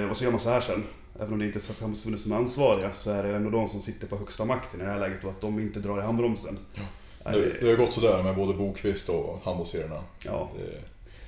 Eh, 0.00 0.10
och 0.10 0.16
så 0.16 0.24
gör 0.24 0.30
man 0.30 0.40
så 0.40 0.50
här 0.50 0.60
sen. 0.60 0.84
Även 1.20 1.32
om 1.32 1.38
det 1.38 1.46
inte 1.46 1.58
är 1.58 1.60
Svenska 1.60 1.84
handbollsförbundet 1.84 2.20
som 2.20 2.32
är 2.32 2.36
ansvariga 2.36 2.92
så 2.92 3.10
är 3.10 3.22
det 3.22 3.36
ändå 3.36 3.50
de 3.50 3.68
som 3.68 3.80
sitter 3.80 4.06
på 4.06 4.16
högsta 4.16 4.44
makten 4.44 4.80
i 4.80 4.84
det 4.84 4.90
här 4.90 4.98
läget 4.98 5.24
och 5.24 5.30
att 5.30 5.40
de 5.40 5.58
inte 5.60 5.80
drar 5.80 5.98
i 5.98 6.02
handbromsen. 6.02 6.58
Ja. 6.74 7.30
Det, 7.32 7.60
det 7.60 7.70
har 7.70 7.76
gått 7.76 7.92
sådär 7.92 8.22
med 8.22 8.36
både 8.36 8.54
Bokvist 8.54 9.08
och 9.08 9.40
handbollsserierna. 9.44 10.02
ja. 10.24 10.50
Det, 10.56 10.80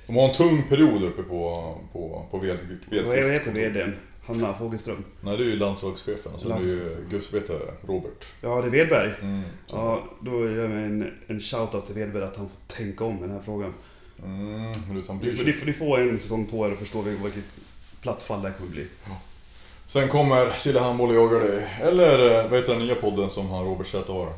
de 0.07 0.15
har 0.15 0.27
en 0.29 0.33
tung 0.35 0.63
period 0.69 1.03
uppe 1.03 1.23
på, 1.23 1.77
på, 1.93 2.25
på 2.31 2.37
ved, 2.37 2.59
ved, 2.89 3.05
Vad 3.05 3.17
heter 3.17 3.51
VDn? 3.51 3.93
Hanna 4.25 4.53
Fogelström? 4.53 5.03
Nej, 5.21 5.37
det 5.37 5.43
är 5.43 5.47
ju 5.47 5.55
landslagschefen 5.55 6.31
och 6.33 6.41
sen 6.41 6.51
är 6.51 6.55
det 6.59 6.61
ju 6.65 7.05
Gus, 7.09 7.33
vet 7.33 7.49
jag, 7.49 7.61
Robert. 7.87 8.25
Ja, 8.41 8.61
det 8.61 8.67
är 8.67 8.71
Wedberg. 8.71 9.11
Mm, 9.21 9.41
Ja, 9.71 10.03
då 10.21 10.31
gör 10.31 10.69
jag 10.69 10.71
en, 10.71 11.13
en 11.27 11.39
shout-out 11.39 11.81
till 11.85 11.95
Wedberg 11.95 12.23
att 12.23 12.35
han 12.37 12.49
får 12.49 12.75
tänka 12.75 13.03
om 13.05 13.21
den 13.21 13.31
här 13.31 13.41
frågan. 13.41 13.73
Mm, 14.23 14.71
Ni 15.21 15.33
ni, 15.43 15.55
ni 15.65 15.73
får 15.73 15.99
en 16.01 16.19
säsong 16.19 16.45
på 16.45 16.67
er 16.67 16.71
och 16.71 16.77
förstå 16.79 17.01
vilket 17.01 17.59
platt 18.01 18.23
fall 18.23 18.41
det 18.41 18.49
här 18.49 18.57
kommer 18.57 18.69
bli. 18.71 18.87
Sen 19.85 20.07
kommer 20.09 20.49
Silla 20.51 20.81
Handboll 20.81 21.09
och 21.09 21.15
jagar 21.15 21.39
dig. 21.39 21.67
Eller 21.81 22.39
eh, 22.43 22.49
vad 22.49 22.59
heter 22.59 22.73
den 22.73 22.81
nya 22.81 22.95
podden 22.95 23.29
som 23.29 23.49
han 23.49 23.65
Robert 23.65 23.87
Zäta 23.87 24.13
har? 24.13 24.33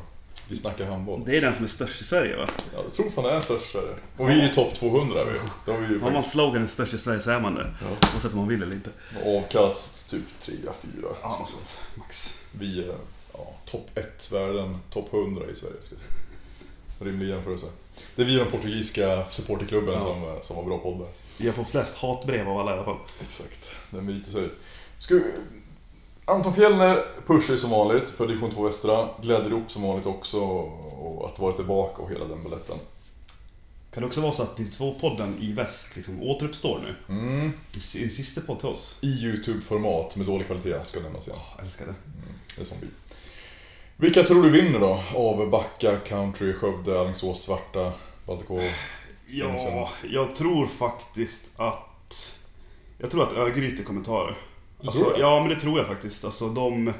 Vi 0.48 0.56
snackar 0.56 0.86
handboll. 0.86 1.22
Det 1.26 1.36
är 1.36 1.40
den 1.40 1.54
som 1.54 1.64
är 1.64 1.68
störst 1.68 2.00
i 2.00 2.04
Sverige 2.04 2.36
va? 2.36 2.46
Ja, 2.74 2.80
jag 2.82 2.92
tror 2.92 3.10
fan 3.10 3.24
det 3.24 3.30
är 3.30 3.40
störst 3.40 3.66
i 3.66 3.68
Sverige. 3.72 3.94
Och 4.16 4.28
vi 4.30 4.40
är 4.40 4.42
ju 4.42 4.48
topp 4.48 4.74
200 4.74 5.24
vi. 5.24 5.38
Det 5.66 5.72
har 5.72 5.78
vi 5.80 5.86
ju 5.86 5.94
Har 6.00 6.04
man 6.10 6.12
faktiskt. 6.14 6.32
sloganen 6.32 6.68
störst 6.68 6.94
i 6.94 6.98
Sverige 6.98 7.20
så 7.20 7.30
är 7.30 7.40
man 7.40 7.54
det. 7.54 7.74
Ja. 7.80 8.08
Oavsett 8.14 8.32
om 8.32 8.38
man 8.38 8.48
vill 8.48 8.62
eller 8.62 8.74
inte. 8.74 8.90
Avkast 9.26 10.10
typ 10.10 10.24
3, 10.40 10.54
4. 10.82 11.08
Ja, 11.22 11.42
så 11.46 11.56
att, 11.56 11.78
max. 11.94 12.34
Vi 12.52 12.84
är 12.84 12.94
ja, 13.32 13.54
topp 13.70 13.90
1 13.94 14.32
världen, 14.32 14.78
topp 14.90 15.08
100 15.14 15.42
i 15.50 15.54
Sverige 15.54 15.74
ska 15.80 15.94
jag 15.94 16.00
säga. 16.00 17.10
Rimlig 17.10 17.28
jämförelse. 17.28 17.66
Det 18.16 18.22
är 18.22 18.26
vi 18.26 18.36
den 18.36 18.50
portugisiska 18.50 19.24
supporterklubben 19.30 19.94
Ja. 19.94 20.00
som, 20.00 20.22
eh, 20.24 20.40
som 20.40 20.56
har 20.56 20.64
bra 20.64 20.78
poddar. 20.78 21.08
Vi 21.38 21.46
har 21.46 21.54
fått 21.54 21.68
flest 21.70 21.96
hatbrev 21.98 22.48
av 22.48 22.58
alla 22.58 22.70
i 22.70 22.74
alla 22.74 22.84
fall. 22.84 22.96
Exakt, 23.22 23.70
den 23.90 24.06
vita 24.06 24.30
sig. 24.30 24.48
Ska 24.98 25.14
vi... 25.14 25.22
Anton 26.24 26.54
Fjellner 26.54 27.06
pushar 27.26 27.54
ju 27.54 27.60
som 27.60 27.70
vanligt 27.70 28.10
för 28.10 28.26
division 28.26 28.50
2 28.50 28.62
Västra. 28.62 29.08
Glädjer 29.22 29.52
upp 29.52 29.70
som 29.70 29.82
vanligt 29.82 30.06
också 30.06 30.40
och 30.40 31.28
att 31.28 31.38
vara 31.38 31.52
tillbaka 31.52 32.02
och 32.02 32.10
hela 32.10 32.24
den 32.24 32.42
baletten. 32.42 32.76
Kan 33.94 34.00
det 34.00 34.06
också 34.06 34.20
vara 34.20 34.32
så 34.32 34.42
att 34.42 34.56
Div 34.56 34.66
2-podden 34.66 35.38
i 35.40 35.52
väst 35.52 35.96
liksom 35.96 36.22
återuppstår 36.22 36.80
nu? 36.82 37.14
Mm. 37.14 37.52
I, 37.74 37.76
i 37.76 38.10
sista 38.10 38.40
podd 38.40 38.58
till 38.58 38.68
oss. 38.68 38.98
I 39.02 39.06
YouTube-format 39.06 40.16
med 40.16 40.26
dålig 40.26 40.46
kvalitet 40.46 40.84
ska 40.84 41.00
nämnas 41.00 41.28
igen. 41.28 41.40
Jag 41.56 41.64
älskar 41.64 41.86
det. 41.86 41.94
Det 42.56 42.60
är 42.60 42.64
som 42.64 42.76
vi. 42.80 42.86
Vilka 43.96 44.22
tror 44.22 44.42
du 44.42 44.50
vinner 44.50 44.80
då? 44.80 45.00
Av 45.14 45.50
Backa, 45.50 45.96
Country, 45.96 46.52
Skövde, 46.52 47.00
Alingsås, 47.00 47.42
Svarta, 47.42 47.92
Baltikov? 48.26 48.60
Ja, 49.26 49.90
jag 50.10 50.36
tror 50.36 50.66
faktiskt 50.66 51.52
att... 51.56 52.38
Jag 52.98 53.10
tror 53.10 53.22
att 53.22 53.32
Örgryte 53.32 53.82
kommer 53.82 54.04
ta 54.04 54.26
det. 54.26 54.34
Alltså, 54.86 55.16
ja, 55.18 55.40
men 55.40 55.48
det 55.48 55.60
tror 55.60 55.78
jag 55.78 55.86
faktiskt. 55.86 56.24
Alltså 56.24 56.48
de... 56.48 56.92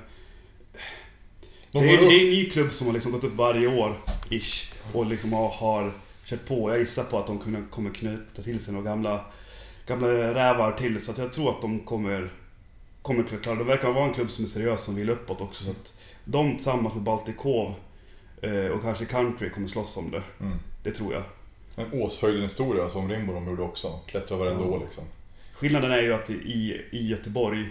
De 1.70 1.82
det, 1.82 1.92
är, 1.92 1.98
det 1.98 2.04
är 2.04 2.24
en 2.24 2.30
ny 2.30 2.50
klubb 2.50 2.72
som 2.72 2.86
har 2.86 2.94
liksom 2.94 3.12
gått 3.12 3.24
upp 3.24 3.34
varje 3.34 3.66
år, 3.66 3.96
ish. 4.30 4.72
Och 4.92 5.06
liksom 5.06 5.32
har, 5.32 5.48
har 5.48 5.92
kört 6.24 6.46
på. 6.46 6.70
Jag 6.70 6.78
gissar 6.78 7.04
på 7.04 7.18
att 7.18 7.26
de 7.26 7.66
kommer 7.70 7.94
knyta 7.94 8.42
till 8.42 8.60
sig 8.60 8.74
några 8.74 8.86
gamla, 8.86 9.20
gamla 9.86 10.08
rävar 10.08 10.72
till. 10.72 11.00
Så 11.04 11.10
att 11.10 11.18
jag 11.18 11.32
tror 11.32 11.50
att 11.50 11.60
de 11.62 11.80
kommer, 11.80 12.30
kommer 13.02 13.22
kunna 13.22 13.40
klara 13.40 13.56
det. 13.56 13.64
Det 13.64 13.68
verkar 13.68 13.92
vara 13.92 14.04
en 14.04 14.14
klubb 14.14 14.30
som 14.30 14.44
är 14.44 14.48
seriös, 14.48 14.84
som 14.84 14.94
vill 14.94 15.10
uppåt 15.10 15.40
också. 15.40 15.64
Så 15.64 15.70
att 15.70 15.92
de 16.24 16.54
tillsammans 16.56 16.94
med 16.94 17.02
Baltikov 17.02 17.74
eh, 18.42 18.66
och 18.66 18.82
kanske 18.82 19.04
Country 19.04 19.50
kommer 19.50 19.68
slåss 19.68 19.96
om 19.96 20.10
det. 20.10 20.22
Mm. 20.40 20.58
Det 20.82 20.90
tror 20.90 21.12
jag. 21.12 21.22
En 21.76 22.00
Åshöjden-historia 22.02 22.90
som 22.90 23.10
Rimbo 23.10 23.32
de 23.32 23.46
gjorde 23.46 23.62
också. 23.62 24.00
Klättra 24.06 24.36
varenda 24.36 24.64
Ja. 24.64 24.68
år 24.70 24.80
liksom. 24.80 25.04
Skillnaden 25.54 25.90
är 25.90 26.02
ju 26.02 26.14
att 26.14 26.30
i, 26.30 26.82
i 26.90 27.06
Göteborg 27.08 27.68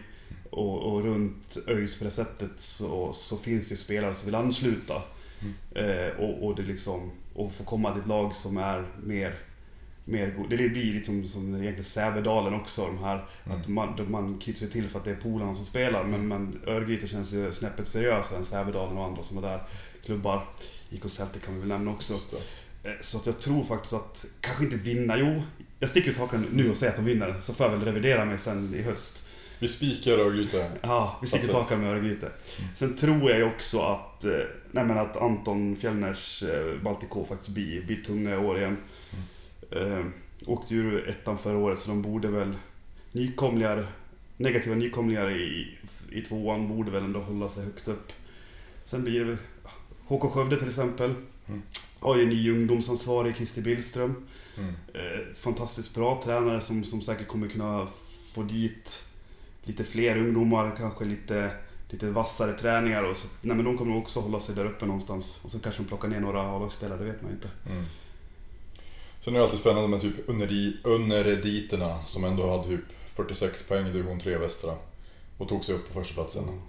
och, 0.49 0.79
och 0.83 1.03
runt 1.03 1.57
ÖIS 1.67 1.99
på 1.99 2.05
det 2.05 2.11
sättet 2.11 2.51
så, 2.57 3.13
så 3.13 3.37
finns 3.37 3.67
det 3.67 3.71
ju 3.71 3.77
spelare 3.77 4.15
som 4.15 4.25
vill 4.25 4.35
ansluta. 4.35 5.01
Mm. 5.41 5.53
Eh, 5.89 6.15
och, 6.19 6.47
och 6.47 6.55
det 6.55 6.63
liksom, 6.63 7.11
och 7.33 7.53
få 7.53 7.63
komma 7.63 7.91
till 7.91 8.01
ett 8.01 8.07
lag 8.07 8.35
som 8.35 8.57
är 8.57 8.85
mer 9.03 9.35
mer 10.05 10.31
god. 10.31 10.49
Det 10.49 10.57
blir 10.57 10.93
liksom 10.93 11.25
som 11.25 11.55
egentligen 11.55 11.83
Sävedalen 11.83 12.53
också, 12.53 12.85
de 12.85 13.03
här 13.03 13.25
att 13.43 13.67
man, 13.67 14.11
man 14.11 14.41
sig 14.57 14.69
till 14.69 14.89
för 14.89 14.99
att 14.99 15.05
det 15.05 15.11
är 15.11 15.15
polarna 15.15 15.53
som 15.53 15.65
spelar. 15.65 16.03
Men, 16.03 16.27
men 16.27 16.61
Örgryte 16.67 17.07
känns 17.07 17.33
ju 17.33 17.51
snäppet 17.51 17.87
seriösare 17.87 18.37
än 18.37 18.45
Sävedalen 18.45 18.97
och 18.97 19.05
andra 19.05 19.23
som 19.23 19.37
är 19.37 19.41
där. 19.41 19.63
Klubbar. 20.05 20.43
IK 20.89 21.03
Celtic 21.07 21.43
kan 21.43 21.53
vi 21.53 21.59
väl 21.59 21.69
nämna 21.69 21.91
också. 21.91 22.13
Eh, 22.83 22.91
Så 23.01 23.17
att 23.17 23.25
jag 23.25 23.39
tror 23.39 23.63
faktiskt 23.63 23.93
att, 23.93 24.25
kanske 24.41 24.63
inte 24.63 24.77
vinna, 24.77 25.17
jo. 25.17 25.41
Jag 25.79 25.89
sticker 25.89 26.11
ut 26.11 26.17
hakan 26.17 26.45
nu 26.51 26.69
och 26.69 26.77
säger 26.77 26.91
att 26.91 26.97
de 26.97 27.05
vinner. 27.05 27.35
Så 27.41 27.53
får 27.53 27.65
jag 27.65 27.71
väl 27.73 27.85
revidera 27.85 28.25
mig 28.25 28.37
sen 28.37 28.75
i 28.75 28.81
höst. 28.81 29.27
Vi 29.59 29.67
spikar 29.67 30.17
Örgryte. 30.17 30.71
Ja, 30.81 31.17
vi 31.21 31.27
sticker 31.27 31.45
ut 31.45 31.53
hakan 31.53 31.79
med 31.81 31.89
Örgryte. 31.89 32.31
Sen 32.75 32.95
tror 32.95 33.29
jag 33.29 33.39
ju 33.39 33.43
också 33.43 33.81
att, 33.81 34.23
eh, 34.23 34.31
nej 34.71 34.85
men 34.85 34.97
att 34.97 35.17
Anton 35.17 35.75
Fjellners 35.75 36.43
eh, 36.43 36.81
Baltic 36.81 37.09
faktiskt 37.27 37.49
blir, 37.49 37.81
blir 37.81 38.03
tunga 38.03 38.33
i 38.33 38.37
år 38.37 38.57
igen. 38.57 38.77
Eh, 39.71 40.05
åkte 40.45 40.75
ju 40.75 41.01
ettan 41.01 41.37
förra 41.37 41.57
året 41.57 41.79
så 41.79 41.89
de 41.89 42.01
borde 42.01 42.27
väl, 42.27 42.53
nykomlingar, 43.11 43.87
negativa 44.37 44.75
nykomlingar 44.75 45.31
i, 45.31 45.77
i 46.11 46.21
tvåan 46.21 46.67
borde 46.67 46.91
väl 46.91 47.03
ändå 47.03 47.19
hålla 47.19 47.49
sig 47.49 47.63
högt 47.63 47.87
upp. 47.87 48.13
Sen 48.85 49.03
blir 49.03 49.19
det 49.19 49.25
väl 49.25 49.37
HK 50.07 50.21
Skövde 50.33 50.55
till 50.55 50.67
exempel. 50.67 51.13
Mm. 51.47 51.61
Har 51.99 52.17
ju 52.17 52.23
en 52.23 52.29
ny 52.29 52.51
ungdomsansvarig, 52.51 53.35
Christer 53.35 53.61
Billström. 53.61 54.27
Mm. 54.57 54.75
Eh, 54.93 55.35
fantastiskt 55.35 55.95
bra 55.95 56.21
tränare 56.25 56.61
som, 56.61 56.83
som 56.83 57.01
säkert 57.01 57.27
kommer 57.27 57.47
kunna 57.47 57.87
få 58.33 58.43
dit 58.43 59.05
lite 59.63 59.83
fler 59.83 60.17
ungdomar, 60.17 60.75
kanske 60.77 61.05
lite, 61.05 61.51
lite 61.89 62.11
vassare 62.11 62.53
träningar. 62.53 63.03
Och 63.03 63.17
så, 63.17 63.27
nej, 63.41 63.55
men 63.55 63.65
de 63.65 63.77
kommer 63.77 63.97
också 63.97 64.19
hålla 64.19 64.39
sig 64.39 64.55
där 64.55 64.65
uppe 64.65 64.85
någonstans. 64.85 65.41
Och 65.43 65.51
så 65.51 65.59
kanske 65.59 65.81
de 65.81 65.87
plockar 65.87 66.07
ner 66.07 66.19
några 66.19 66.41
A-lagsspelare, 66.41 66.99
det 66.99 67.05
vet 67.05 67.21
man 67.21 67.31
inte. 67.31 67.49
Mm. 67.69 67.85
Sen 69.19 69.35
är 69.35 69.39
det 69.39 69.45
alltid 69.45 69.59
spännande 69.59 69.87
med 69.87 70.01
typ 70.01 70.15
Unnerediterna 70.83 72.05
som 72.05 72.23
ändå 72.23 72.49
hade 72.49 72.67
typ 72.67 72.85
46 73.05 73.67
poäng 73.67 73.87
i 73.87 73.91
division 73.91 74.19
3 74.19 74.37
västra. 74.37 74.73
Och 75.37 75.49
tog 75.49 75.65
sig 75.65 75.75
upp 75.75 75.87
på 75.87 75.93
första 75.93 76.13
platsen. 76.13 76.43
Mm. 76.43 76.59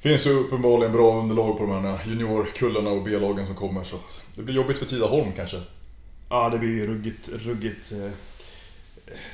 Finns 0.00 0.26
ju 0.26 0.30
uppenbarligen 0.30 0.92
bra 0.92 1.20
underlag 1.20 1.58
på 1.58 1.66
de 1.66 1.84
här 1.84 1.98
juniorkullarna 2.06 2.90
och 2.90 3.02
B-lagen 3.02 3.46
som 3.46 3.54
kommer 3.54 3.84
så 3.84 3.96
att 3.96 4.24
det 4.34 4.42
blir 4.42 4.54
jobbigt 4.54 4.78
för 4.78 4.86
Tidaholm 4.86 5.32
kanske. 5.36 5.56
Ja, 6.28 6.48
det 6.48 6.58
blir 6.58 6.70
ju 6.70 6.86
ruggigt, 6.86 7.28
ruggigt 7.28 7.92
eh, 7.92 8.10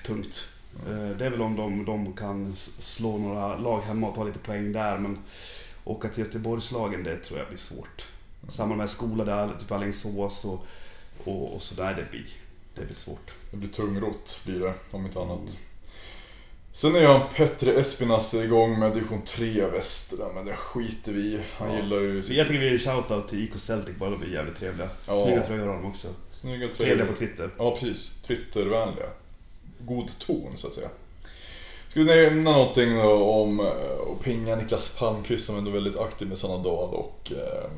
tungt. 0.04 0.48
Eh, 0.88 1.08
det 1.08 1.26
är 1.26 1.30
väl 1.30 1.42
om 1.42 1.56
de, 1.56 1.84
de 1.84 2.12
kan 2.12 2.56
slå 2.56 3.18
några 3.18 3.56
lag 3.56 3.80
hemma 3.80 4.08
och 4.08 4.14
ta 4.14 4.24
lite 4.24 4.38
poäng 4.38 4.72
där, 4.72 4.98
men 4.98 5.18
åka 5.84 6.08
till 6.08 6.24
Göteborgslagen, 6.24 7.02
det 7.02 7.16
tror 7.16 7.38
jag 7.38 7.48
blir 7.48 7.58
svårt. 7.58 8.08
Samma 8.48 8.76
med 8.76 8.90
skola 8.90 9.24
där, 9.24 9.58
typ 9.58 9.72
Alingsås 9.72 10.44
och, 10.44 10.66
och, 11.24 11.54
och 11.54 11.62
sådär, 11.62 11.94
det 11.94 12.10
blir, 12.10 12.26
det 12.74 12.84
blir 12.84 12.94
svårt. 12.94 13.34
Det 13.50 13.56
blir 13.56 13.68
tungrot 13.68 14.40
blir 14.44 14.60
det, 14.60 14.74
om 14.90 15.06
inte 15.06 15.20
annat. 15.20 15.58
Sen 16.74 16.96
är 16.96 17.00
ju 17.00 17.06
han 17.06 17.28
Petre 17.36 17.72
Espinas 17.80 18.34
igång 18.34 18.78
med 18.78 18.92
division 18.94 19.22
3 19.24 19.66
västra, 19.66 20.32
men 20.34 20.44
det 20.44 20.54
skiter 20.54 21.12
vi 21.12 21.20
i. 21.20 21.40
Han 21.56 21.70
Ja. 21.74 21.76
gillar 21.82 22.00
ju 22.00 22.22
Så 22.22 22.32
jag 22.32 22.46
tycker 22.48 22.60
vi 22.60 22.70
ger 22.70 22.78
shoutout 22.78 23.28
till 23.28 23.44
IK 23.44 23.56
Celtic 23.58 23.96
bara, 23.96 24.10
de 24.10 24.22
är 24.22 24.26
jävligt 24.26 24.56
trevliga. 24.56 24.88
Ja. 25.06 25.24
Snygga 25.24 25.42
tröjor 25.42 25.66
har 25.66 25.74
de 25.74 25.84
också. 25.86 26.08
snygga 26.30 26.68
Trevliga 26.68 26.96
tröjor. 26.96 27.06
på 27.12 27.16
Twitter. 27.18 27.50
Ja, 27.58 27.70
precis. 27.80 28.12
Twittervänliga. 28.26 29.06
God 29.80 30.18
ton, 30.18 30.52
så 30.56 30.66
att 30.66 30.72
säga. 30.74 30.88
Ska 31.88 32.00
vi 32.00 32.06
nämna 32.06 32.50
någonting 32.52 32.96
då 32.96 33.24
om 33.24 33.60
eh, 33.60 33.66
och 33.98 34.20
pinga 34.24 34.56
Niklas 34.56 34.88
Palmqvist 34.98 35.46
som 35.46 35.56
ändå 35.58 35.70
är 35.70 35.74
väldigt 35.74 35.98
aktiv 35.98 36.28
med 36.28 36.38
Sannadal 36.38 36.94
och 36.94 37.32
eh, 37.36 37.70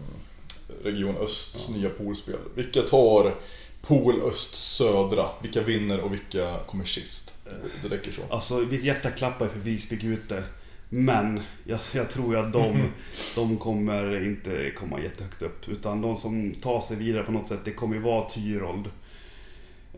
Region 0.85 1.17
Östs 1.17 1.69
nya 1.71 1.89
poolspel. 1.91 2.37
Vilka 2.55 2.83
tar 2.83 3.35
Pool 3.83 4.23
Öst 4.23 4.55
Södra? 4.55 5.29
Vilka 5.43 5.61
vinner 5.63 6.01
och 6.01 6.13
vilka 6.13 6.59
kommer 6.67 6.85
sist? 6.85 7.34
Det 7.83 7.89
räcker 7.89 8.13
så. 8.13 8.23
Alltså 8.31 8.55
mitt 8.55 8.85
hjärta 8.85 9.11
klappar 9.11 9.49
för 9.49 9.59
Visby 9.59 9.97
Gute. 9.97 10.45
Men 10.89 11.41
jag, 11.65 11.79
jag 11.95 12.11
tror 12.11 12.37
att 12.37 12.53
de, 12.53 12.89
de 13.35 13.57
kommer 13.57 14.25
inte 14.25 14.71
komma 14.71 15.01
jättehögt 15.01 15.43
upp. 15.43 15.69
Utan 15.69 16.01
de 16.01 16.17
som 16.17 16.55
tar 16.55 16.81
sig 16.81 16.97
vidare 16.97 17.23
på 17.23 17.33
något 17.33 17.49
sätt, 17.49 17.61
det 17.65 17.71
kommer 17.71 17.97
ju 17.97 18.03
vara 18.03 18.29
Tyrold. 18.29 18.87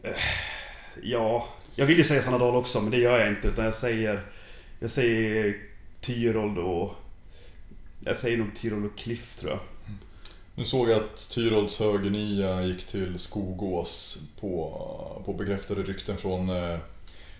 Eh, 0.02 0.12
Ja, 1.02 1.48
jag 1.74 1.86
vill 1.86 1.98
ju 1.98 2.04
säga 2.04 2.22
Sannadal 2.22 2.54
också, 2.54 2.80
men 2.80 2.90
det 2.90 2.98
gör 2.98 3.18
jag 3.20 3.28
inte. 3.28 3.48
Utan 3.48 3.64
jag 3.64 3.74
säger, 3.74 4.22
jag 4.80 4.90
säger 4.90 5.56
Tyrold 6.00 6.58
och... 6.58 6.92
Jag 8.04 8.16
säger 8.16 8.38
nog 8.38 8.56
Tyrold 8.56 8.84
och 8.84 8.98
Cliff 8.98 9.36
tror 9.36 9.50
jag. 9.50 9.60
Nu 10.54 10.64
såg 10.64 10.90
jag 10.90 10.96
att 10.96 11.28
Tyrolds 11.30 11.78
högernia 11.78 12.62
gick 12.62 12.86
till 12.86 13.18
Skogås 13.18 14.18
på, 14.40 15.22
på 15.24 15.32
bekräftade 15.32 15.82
rykten 15.82 16.16
från 16.16 16.50
eh, 16.50 16.78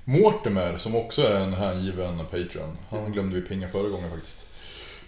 Mortimer 0.08 0.76
som 0.76 0.94
också 0.96 1.22
är 1.22 1.40
en 1.40 1.52
hängiven 1.54 2.18
Patreon. 2.30 2.76
Han 2.90 3.12
glömde 3.12 3.36
vi 3.40 3.42
pinga 3.48 3.68
förra 3.68 3.88
gången 3.88 4.10
faktiskt. 4.10 4.48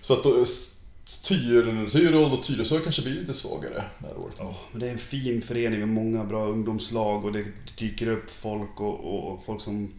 Så 0.01 0.15
att 0.15 0.23
då, 0.23 0.43
s- 0.43 0.75
Tyr, 1.23 1.87
Tyrold 1.91 2.33
och 2.33 2.43
Tyresö 2.43 2.81
kanske 2.81 3.03
blir 3.03 3.15
lite 3.15 3.35
svagare 3.35 3.85
det 3.99 4.07
här 4.07 4.19
året. 4.19 4.35
Ja, 4.39 4.55
men 4.73 4.81
det 4.81 4.89
är 4.89 4.93
en 4.93 4.99
fin 4.99 5.43
förening 5.43 5.79
med 5.81 5.89
många 5.89 6.25
bra 6.25 6.47
ungdomslag 6.47 7.25
och 7.25 7.33
det 7.33 7.45
dyker 7.79 8.07
upp 8.07 8.31
folk 8.31 8.81
och, 8.81 9.29
och 9.31 9.45
folk 9.45 9.61
som 9.61 9.93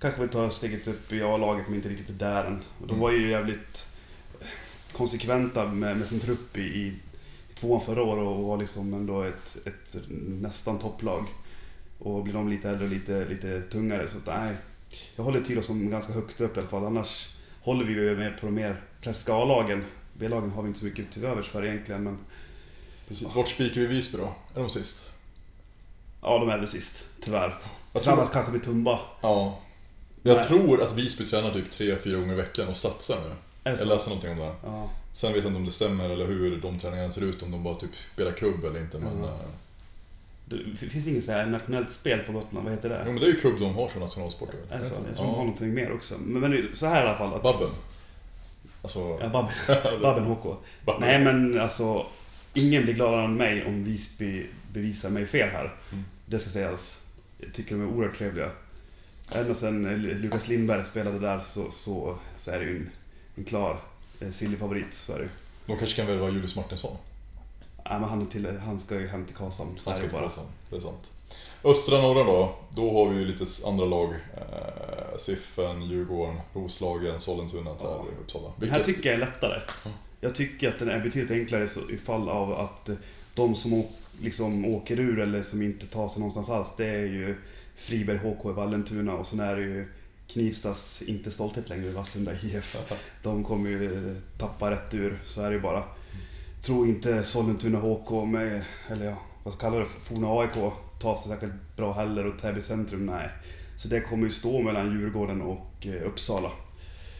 kanske 0.00 0.20
vill 0.20 0.30
ta 0.30 0.50
steget 0.50 0.88
upp 0.88 1.12
i 1.12 1.22
A-laget 1.22 1.66
men 1.66 1.74
inte 1.76 1.88
riktigt 1.88 2.08
är 2.08 2.12
där 2.12 2.44
än. 2.44 2.62
Och 2.80 2.86
de 2.86 2.98
var 3.00 3.10
ju 3.12 3.30
jävligt 3.30 3.86
konsekventa 4.92 5.66
med, 5.66 5.96
med 5.96 6.08
sin 6.08 6.20
trupp 6.20 6.58
i, 6.58 6.60
i, 6.60 6.92
i 7.50 7.54
tvåan 7.54 7.80
förra 7.86 8.02
året 8.02 8.26
och 8.26 8.44
var 8.44 8.56
liksom 8.56 8.94
ändå 8.94 9.22
ett, 9.22 9.56
ett 9.66 9.96
nästan 10.40 10.78
topplag. 10.78 11.24
Och 12.04 12.22
blir 12.24 12.34
de 12.34 12.48
lite 12.48 12.68
äldre 12.70 12.84
och 12.84 12.90
lite, 12.90 13.24
lite 13.28 13.62
tungare 13.62 14.08
så 14.08 14.16
att, 14.18 14.26
nej. 14.26 14.54
Jag 15.16 15.24
håller 15.24 15.40
till 15.40 15.62
som 15.62 15.90
ganska 15.90 16.12
högt 16.12 16.40
upp 16.40 16.56
i 16.56 16.60
alla 16.60 16.68
fall. 16.68 16.84
Annars 16.86 17.36
håller 17.62 17.84
vi 17.84 18.16
med 18.16 18.40
på 18.40 18.46
de 18.46 18.54
mer 18.54 18.82
klassiska 19.00 19.32
A-lagen. 19.34 19.84
B-lagen 20.14 20.50
har 20.50 20.62
vi 20.62 20.68
inte 20.68 20.80
så 20.80 20.86
mycket 20.86 21.12
till 21.12 21.24
övers 21.24 21.48
för 21.48 21.64
egentligen 21.64 22.02
men 22.04 22.18
Precis. 23.08 23.34
Vart 23.34 23.48
spikar 23.48 23.80
vi 23.80 23.86
Visby 23.86 24.18
då? 24.18 24.34
Är 24.54 24.60
de 24.60 24.70
sist? 24.70 25.04
Ja, 26.22 26.38
de 26.38 26.48
är 26.48 26.58
väl 26.58 26.68
sist, 26.68 27.04
tyvärr. 27.20 27.48
Jag 27.48 28.02
Tillsammans 28.02 28.28
tror, 28.28 28.34
kanske 28.34 28.52
med 28.52 28.62
Tumba. 28.62 29.00
ja. 29.22 29.58
Jag 30.22 30.36
Nej. 30.36 30.44
tror 30.44 30.82
att 30.82 30.92
Visby 30.94 31.26
tränar 31.26 31.52
typ 31.52 31.70
3-4 31.70 32.16
gånger 32.16 32.32
i 32.32 32.36
veckan 32.36 32.68
och 32.68 32.76
satsar 32.76 33.20
nu. 33.28 33.34
Jag 33.70 33.78
så? 33.78 33.84
läste 33.84 34.08
någonting 34.08 34.30
om 34.32 34.38
det. 34.38 34.52
Ja. 34.64 34.90
Sen 35.12 35.32
vet 35.32 35.42
jag 35.44 35.50
inte 35.50 35.58
om 35.58 35.66
det 35.66 35.72
stämmer 35.72 36.10
eller 36.10 36.26
hur 36.26 36.60
de 36.60 36.78
träningarna 36.78 37.12
ser 37.12 37.20
ut, 37.22 37.42
om 37.42 37.50
de 37.50 37.62
bara 37.64 37.74
typ 37.74 37.90
spelar 38.14 38.32
kubb 38.32 38.64
eller 38.64 38.80
inte. 38.80 38.98
Men, 38.98 39.22
Ja. 39.24 39.38
Det 40.80 40.86
finns 40.86 41.06
inget 41.06 41.24
så 41.24 41.32
här 41.32 41.46
nationellt 41.46 41.90
spel 41.92 42.18
på 42.18 42.32
Gotland, 42.32 42.64
vad 42.64 42.74
heter 42.74 42.88
det? 42.88 43.02
jo, 43.06 43.12
men 43.12 43.20
det 43.20 43.26
är 43.26 43.30
ju 43.30 43.36
kubb 43.38 43.60
de 43.60 43.74
har 43.74 43.88
som 43.88 44.00
nationalsport. 44.00 44.50
Är 44.70 44.78
det 44.78 44.84
så? 44.84 44.94
Jag 44.94 45.16
tror 45.16 45.26
de 45.26 45.30
Ja. 45.30 45.36
har 45.36 45.44
någonting 45.44 45.74
mer 45.74 45.92
också. 45.92 46.14
Men, 46.18 46.50
men 46.50 46.68
så 46.72 46.86
här 46.86 47.04
i 47.04 47.08
alla 47.08 47.18
fall. 47.18 47.34
Att, 47.34 47.42
Babben. 47.42 47.68
Alltså... 48.82 49.18
Ja, 49.20 49.28
Babben. 49.28 49.52
Babben 50.02 50.24
HK. 50.24 50.44
Babben. 50.84 51.00
Nej 51.08 51.18
men 51.24 51.60
alltså, 51.60 52.06
ingen 52.54 52.82
blir 52.82 52.94
gladare 52.94 53.24
än 53.24 53.34
mig 53.36 53.64
om 53.66 53.84
Visby 53.84 54.46
bevisar 54.72 55.10
mig 55.10 55.26
fel 55.26 55.48
här. 55.48 55.74
Mm. 55.92 56.04
Det 56.26 56.38
ska 56.38 56.50
sägas. 56.50 57.00
Jag 57.38 57.52
tycker 57.54 57.74
de 57.74 57.82
är 57.82 57.86
oerhört 57.86 58.18
trevliga. 58.18 58.50
Ända 59.32 59.54
sedan 59.54 59.82
Lukas 60.02 60.48
Lindberg 60.48 60.84
spelade 60.84 61.18
där 61.18 61.40
så, 61.40 61.70
så, 61.70 62.18
så 62.36 62.50
är 62.50 62.58
det 62.58 62.64
ju 62.64 62.76
en, 62.76 62.90
en 63.34 63.44
klar 63.44 63.80
eh, 64.20 64.30
Silly-favorit. 64.30 64.94
Så 64.94 65.12
är 65.12 65.18
det 65.18 65.24
ju. 65.24 65.30
De 65.66 65.78
kanske 65.78 65.96
kan 65.96 66.06
värva 66.06 66.30
Julius 66.30 66.56
Martinsson. 66.56 66.96
Nej, 67.90 68.00
men 68.00 68.08
han, 68.08 68.26
till, 68.26 68.58
han 68.58 68.80
ska 68.80 69.00
ju 69.00 69.06
hem 69.06 69.26
till 69.26 69.36
Karlshamn. 69.36 69.78
Så 69.78 69.90
Han 69.90 69.98
är 69.98 70.08
ska 70.08 70.08
till. 70.08 70.18
Karlshamn, 70.18 70.48
det 70.70 70.76
är 70.76 70.80
sant. 70.80 71.10
Östra 71.64 72.02
norra 72.02 72.24
då, 72.24 72.54
då 72.70 72.92
har 72.92 73.10
vi 73.10 73.18
ju 73.18 73.24
lite 73.24 73.44
andra 73.66 73.84
lag. 73.84 74.08
Eh, 74.36 75.18
Siffen, 75.18 75.82
Djurgården, 75.82 76.40
Roslagen, 76.54 77.20
Sollentuna, 77.20 77.70
Ja. 77.82 78.04
i 78.12 78.22
Uppsala. 78.22 78.52
Den 78.56 78.70
här 78.70 78.82
tycker 78.82 79.10
jag 79.10 79.14
är 79.14 79.18
lättare. 79.20 79.60
Ja. 79.84 79.90
Jag 80.20 80.34
tycker 80.34 80.68
att 80.68 80.78
den 80.78 80.88
är 80.88 81.00
betydligt 81.00 81.30
enklare 81.30 81.66
så 81.68 81.80
ifall 81.90 82.28
av 82.28 82.52
att 82.52 82.90
de 83.34 83.54
som 83.56 83.84
liksom 84.20 84.64
åker 84.64 85.00
ur 85.00 85.20
eller 85.20 85.42
som 85.42 85.62
inte 85.62 85.86
tar 85.86 86.08
sig 86.08 86.18
någonstans 86.20 86.50
alls, 86.50 86.68
det 86.76 86.86
är 86.86 87.06
ju 87.06 87.36
Friberg 87.76 88.18
HK 88.18 88.50
i 88.50 88.52
Vallentuna 88.52 89.14
och 89.14 89.26
sen 89.26 89.40
är 89.40 89.56
det 89.56 89.62
ju 89.62 89.86
Knivstas, 90.28 91.02
inte 91.06 91.30
stolthet 91.30 91.68
längre, 91.68 91.90
Vassunda 91.90 92.32
IF. 92.32 92.76
De 93.22 93.44
kommer 93.44 93.70
ju 93.70 94.16
tappa 94.38 94.70
rätt 94.70 94.94
ur, 94.94 95.18
så 95.24 95.42
är 95.42 95.50
det 95.50 95.56
ju 95.56 95.62
bara. 95.62 95.84
Tror 96.62 96.88
inte 96.88 97.22
Sollentuna 97.22 97.78
HK 97.78 98.10
med, 98.26 98.64
eller 98.88 99.04
ja, 99.04 99.18
vad 99.44 99.58
kallar 99.58 99.78
du 99.78 99.84
det, 99.84 99.90
Forna 99.90 100.28
AIK 100.28 100.72
tar 101.00 101.16
sig 101.16 101.32
säkert 101.32 101.76
bra 101.76 101.92
heller 101.92 102.26
och 102.26 102.38
Täby 102.38 102.62
centrum, 102.62 103.06
nej. 103.06 103.28
Så 103.76 103.88
det 103.88 104.00
kommer 104.00 104.24
ju 104.24 104.32
stå 104.32 104.62
mellan 104.62 104.92
Djurgården 104.92 105.42
och 105.42 105.86
eh, 105.86 106.06
Uppsala. 106.06 106.50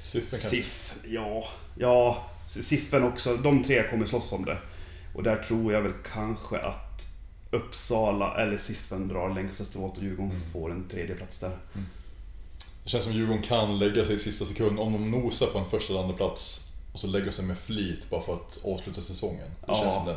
Siffen 0.03 0.31
kanske? 0.31 0.49
SIF, 0.49 0.95
ja. 1.05 1.45
Ja, 1.79 2.25
Siffen 2.47 3.05
också. 3.05 3.37
De 3.37 3.63
tre 3.63 3.89
kommer 3.91 4.07
slåss 4.07 4.33
om 4.33 4.45
det. 4.45 4.59
Och 5.15 5.23
där 5.23 5.37
tror 5.37 5.73
jag 5.73 5.83
väl 5.83 5.93
kanske 6.13 6.59
att 6.59 7.07
Uppsala 7.51 8.37
eller 8.37 8.57
Siffen 8.57 9.09
drar 9.09 9.35
längsta 9.35 9.65
strået 9.65 9.97
och 9.97 10.03
Djurgården 10.03 10.41
får 10.53 10.71
en 10.71 10.89
tredje 10.89 11.15
plats 11.15 11.39
där. 11.39 11.57
Det 12.85 12.91
känns 12.91 13.05
som 13.05 13.13
Djurgården 13.13 13.43
kan 13.43 13.79
lägga 13.79 14.05
sig 14.05 14.15
i 14.15 14.19
sista 14.19 14.45
sekund 14.45 14.79
om 14.79 14.93
de 14.93 15.11
nosar 15.11 15.47
på 15.47 15.59
en 15.59 15.71
första 15.71 15.93
eller 15.93 16.03
andra 16.03 16.17
plats 16.17 16.62
och 16.93 17.01
så 17.01 17.07
lägger 17.07 17.27
de 17.27 17.33
sig 17.33 17.45
med 17.45 17.59
flit 17.59 18.11
bara 18.11 18.23
för 18.23 18.35
att 18.35 18.59
avsluta 18.65 19.01
säsongen. 19.01 19.49
Det 19.61 19.65
Ja. 19.67 19.75
känns 19.75 19.95
som 19.95 20.07
den. 20.07 20.17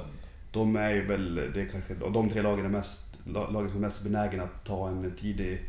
De 0.51 0.75
är 0.75 0.91
ju 0.91 1.05
väl, 1.07 1.35
det 1.35 1.61
är 1.61 1.69
kanske, 1.71 1.93
de 2.13 2.29
tre 2.29 2.41
lagen 2.41 2.65
är 2.65 2.69
mest 2.69 3.07
la- 3.25 3.49
laget 3.49 3.71
som 3.71 3.79
är 3.83 3.87
mest 3.87 4.01
benägen 4.03 4.39
att 4.41 4.65
ta 4.65 4.87
en 4.87 5.15
tidig 5.15 5.61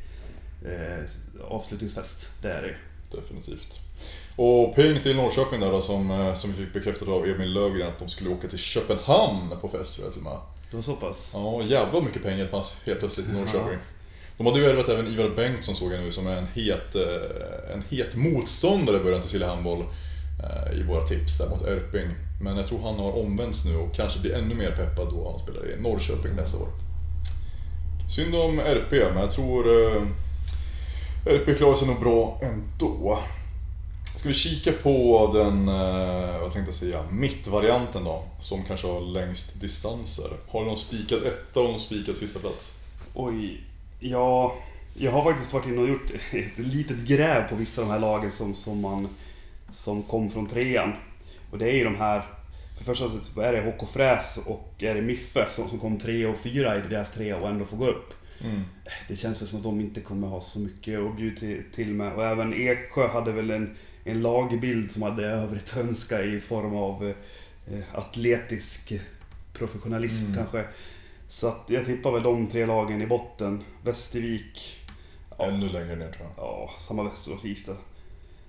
eh, 0.64 1.04
avslutningsfest. 1.48 2.28
Det 2.42 2.48
är 2.52 2.62
det 2.62 2.68
ju. 2.68 2.74
Definitivt. 3.20 3.80
Och 4.36 4.74
peng 4.74 5.00
till 5.02 5.16
Norrköping 5.16 5.60
där 5.60 5.70
då 5.72 5.80
som, 5.80 6.10
eh, 6.10 6.34
som 6.34 6.52
vi 6.52 6.64
fick 6.64 6.72
bekräftat 6.74 7.08
av 7.08 7.26
Emil 7.26 7.52
Löfgren 7.52 7.88
att 7.88 7.98
de 7.98 8.08
skulle 8.08 8.30
åka 8.30 8.48
till 8.48 8.58
Köpenhamn 8.58 9.54
på 9.60 9.68
fest 9.68 9.94
tror 9.94 10.06
jag 10.06 10.12
till 10.14 10.26
och 10.26 10.32
med. 10.32 10.38
Det 10.70 10.76
var 10.76 10.82
så 10.82 10.96
pass? 10.96 11.30
Ja, 11.34 11.62
jävlar 11.62 12.00
mycket 12.00 12.22
pengar 12.22 12.44
det 12.44 12.48
fanns 12.50 12.76
helt 12.84 12.98
plötsligt 12.98 13.28
i 13.28 13.32
Norrköping. 13.32 13.78
De 14.36 14.46
hade 14.46 14.58
ju 14.58 14.64
värvat 14.66 14.88
även 14.88 15.06
Ivar 15.06 15.28
Bengtsson 15.36 15.76
såg 15.76 15.92
jag 15.92 16.00
nu 16.00 16.12
som 16.12 16.26
är 16.26 16.36
en 16.36 16.46
het, 16.46 16.94
eh, 16.94 17.72
en 17.72 17.82
het 17.90 18.16
motståndare 18.16 18.96
i 18.96 19.00
början 19.00 19.20
till 19.20 19.30
Silja 19.30 19.48
Handboll 19.48 19.84
Eh, 20.42 20.78
i 20.78 20.82
våra 20.82 21.00
tips 21.00 21.38
där 21.38 21.48
mot 21.48 21.62
Erping. 21.62 22.10
Men 22.40 22.56
jag 22.56 22.66
tror 22.66 22.78
han 22.78 22.94
har 22.98 23.18
omvänts 23.18 23.64
nu 23.64 23.76
och 23.76 23.94
kanske 23.94 24.20
blir 24.20 24.34
ännu 24.34 24.54
mer 24.54 24.70
peppad 24.70 25.08
då 25.10 25.30
han 25.30 25.38
spelar 25.38 25.70
i 25.70 25.80
Norrköping 25.80 26.36
nästa 26.36 26.58
år. 26.58 26.68
Synd 28.08 28.34
om 28.34 28.58
RP, 28.58 28.90
men 28.92 29.22
jag 29.22 29.30
tror 29.30 29.68
eh, 29.68 30.02
RP 31.24 31.56
klarar 31.56 31.74
sig 31.74 31.88
nog 31.88 32.00
bra 32.00 32.40
ändå. 32.42 33.18
Ska 34.16 34.28
vi 34.28 34.34
kika 34.34 34.72
på 34.72 35.30
den, 35.34 35.68
eh, 35.68 36.40
vad 36.40 36.52
tänkte 36.52 36.68
jag 36.68 36.74
säga, 36.74 37.04
mittvarianten 37.10 38.04
då, 38.04 38.24
som 38.40 38.64
kanske 38.64 38.86
har 38.86 39.00
längst 39.00 39.60
distanser. 39.60 40.30
Har 40.48 40.60
du 40.60 40.66
någon 40.66 40.76
spikad 40.76 41.26
etta 41.26 41.60
och 41.60 41.70
någon 41.70 41.80
spikad 41.80 42.16
sista 42.16 42.38
plats? 42.38 42.72
Oj, 43.14 43.60
ja... 44.00 44.54
Jag 44.98 45.12
har 45.12 45.24
faktiskt 45.24 45.54
varit 45.54 45.66
inne 45.66 45.80
och 45.80 45.88
gjort 45.88 46.10
ett 46.32 46.58
litet 46.58 46.98
gräv 46.98 47.48
på 47.48 47.56
vissa 47.56 47.82
av 47.82 47.88
de 47.88 47.92
här 47.92 48.00
lagen 48.00 48.30
som, 48.30 48.54
som, 48.54 48.80
man, 48.80 49.08
som 49.76 50.02
kom 50.02 50.30
från 50.30 50.46
trean. 50.46 50.92
Och 51.50 51.58
det 51.58 51.68
är 51.70 51.72
ju 51.76 51.84
de 51.84 51.96
här... 51.96 52.22
För 52.76 52.84
första 52.84 53.10
så 53.34 53.40
är 53.40 53.52
det 53.52 53.60
HK 53.60 53.88
Fräs 53.90 54.38
och 54.46 54.74
är 54.78 54.94
det 54.94 55.02
Miffe 55.02 55.46
som, 55.48 55.68
som 55.68 55.78
kom 55.78 55.98
tre 55.98 56.26
och 56.26 56.38
fyra 56.38 56.76
i 56.76 56.80
deras 56.80 57.10
trea 57.10 57.36
och 57.36 57.48
ändå 57.48 57.64
får 57.64 57.76
gå 57.76 57.86
upp. 57.86 58.14
Mm. 58.44 58.62
Det 59.08 59.16
känns 59.16 59.40
väl 59.40 59.48
som 59.48 59.58
att 59.58 59.64
de 59.64 59.80
inte 59.80 60.00
kommer 60.00 60.28
ha 60.28 60.40
så 60.40 60.58
mycket 60.58 61.00
att 61.00 61.16
bjuda 61.16 61.36
till, 61.36 61.62
till 61.74 61.92
med. 61.94 62.12
Och 62.12 62.24
även 62.24 62.54
Eksjö 62.54 63.06
hade 63.08 63.32
väl 63.32 63.50
en, 63.50 63.76
en 64.04 64.22
lagbild 64.22 64.90
som 64.92 65.02
hade 65.02 65.26
övrigt 65.26 65.76
önska 65.76 66.22
i 66.22 66.40
form 66.40 66.76
av 66.76 67.14
eh, 67.66 67.98
atletisk 67.98 68.92
professionalism 69.52 70.24
Mm. 70.24 70.36
kanske. 70.36 70.64
Så 71.28 71.48
att 71.48 71.64
jag 71.68 71.84
tippar 71.86 72.12
väl 72.12 72.22
de 72.22 72.46
tre 72.46 72.66
lagen 72.66 73.02
i 73.02 73.06
botten. 73.06 73.62
Västervik, 73.84 74.76
Ännu 75.38 75.68
längre 75.68 75.96
ner 75.96 76.12
tror 76.12 76.26
jag. 76.36 76.44
ja, 76.44 76.70
samma 76.80 77.02
Västerås, 77.02 77.44
Ystad. 77.44 77.76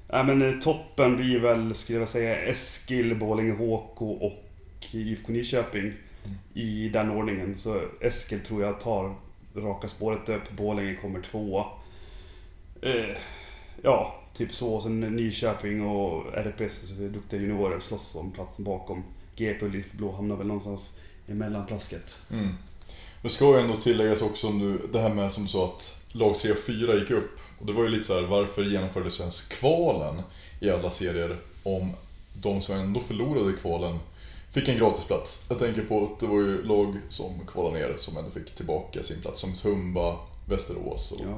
Ja, 0.08 0.24
men 0.24 0.42
eh, 0.42 0.60
toppen 0.60 1.18
blir 1.18 1.40
väl, 1.40 1.76
skulle 1.76 2.00
jag 2.00 2.10
säga, 2.10 2.36
Eskil, 2.36 3.16
Borlänge 3.16 3.52
HK 3.52 4.02
och 4.02 4.44
IFK 4.92 5.32
Nyköping. 5.34 5.94
I 6.54 6.90
den 6.90 7.12
ordningen. 7.12 7.58
Så 7.58 7.82
Eskil 8.02 8.40
tror 8.40 8.64
jag 8.64 8.80
tar 8.80 9.16
raka 9.56 9.88
spåret 9.88 10.30
upp, 10.30 10.52
Borlänge 10.52 10.96
kommer 10.96 11.22
tvåa. 11.22 11.66
Eh, 12.82 13.18
ja, 13.82 14.16
typ 14.34 14.54
så. 14.54 14.82
Sen 14.82 15.00
Nyköping 15.00 15.82
och 15.82 16.34
RPS, 16.34 16.90
duktiga 16.90 17.42
juniorer, 17.42 17.80
slåss 17.80 18.16
om 18.16 18.32
platsen 18.32 18.66
bakom. 18.66 19.04
GP 19.36 19.66
och 19.66 19.72
Blå 19.92 20.12
hamnar 20.12 20.36
väl 20.36 20.48
någonstans 20.48 21.00
i 21.28 21.34
mellanplasket. 21.34 22.20
Mm. 22.32 22.54
Det 23.22 23.30
ska 23.30 23.46
ju 23.46 23.60
ändå 23.60 23.76
tilläggas 23.76 24.22
också 24.22 24.48
om 24.48 24.60
du, 24.60 24.88
det 24.94 25.00
här 25.00 25.14
med 25.14 25.32
som 25.32 25.44
du 25.44 25.50
sa 25.50 25.66
att 25.66 25.96
lag 26.12 26.38
3 26.38 26.52
och 26.52 26.58
4 26.58 26.96
gick 26.96 27.12
upp. 27.12 27.40
Och 27.60 27.66
det 27.66 27.74
var 27.74 27.84
ju 27.84 27.90
lite 27.90 28.04
så 28.04 28.14
här, 28.16 28.22
varför 28.28 28.64
genomfördes 28.64 29.20
ens 29.20 29.42
kvalen 29.42 30.22
i 30.60 30.70
alla 30.70 30.90
serier 30.90 31.38
om 31.64 31.92
de 32.34 32.62
som 32.62 32.76
ändå 32.76 33.00
förlorade 33.00 33.50
i 33.50 33.54
kvalen 33.54 34.00
fick 34.52 34.68
en 34.68 34.78
gratisplats? 34.78 35.44
Jag 35.50 35.60
tänker 35.60 35.82
på 35.82 36.04
att 36.04 36.20
det 36.20 36.26
var 36.28 36.40
ju 36.40 36.64
lag 36.64 36.98
som 37.10 37.32
kvalade 37.48 37.80
ner 37.80 37.94
som 37.98 38.18
ändå 38.18 38.32
fick 38.32 38.56
tillbaka 38.56 39.04
sin 39.04 39.22
plats, 39.22 39.42
som 39.42 39.56
Tumba, 39.56 40.16
Västerås 40.46 41.12
och, 41.12 41.22
Ja. 41.26 41.38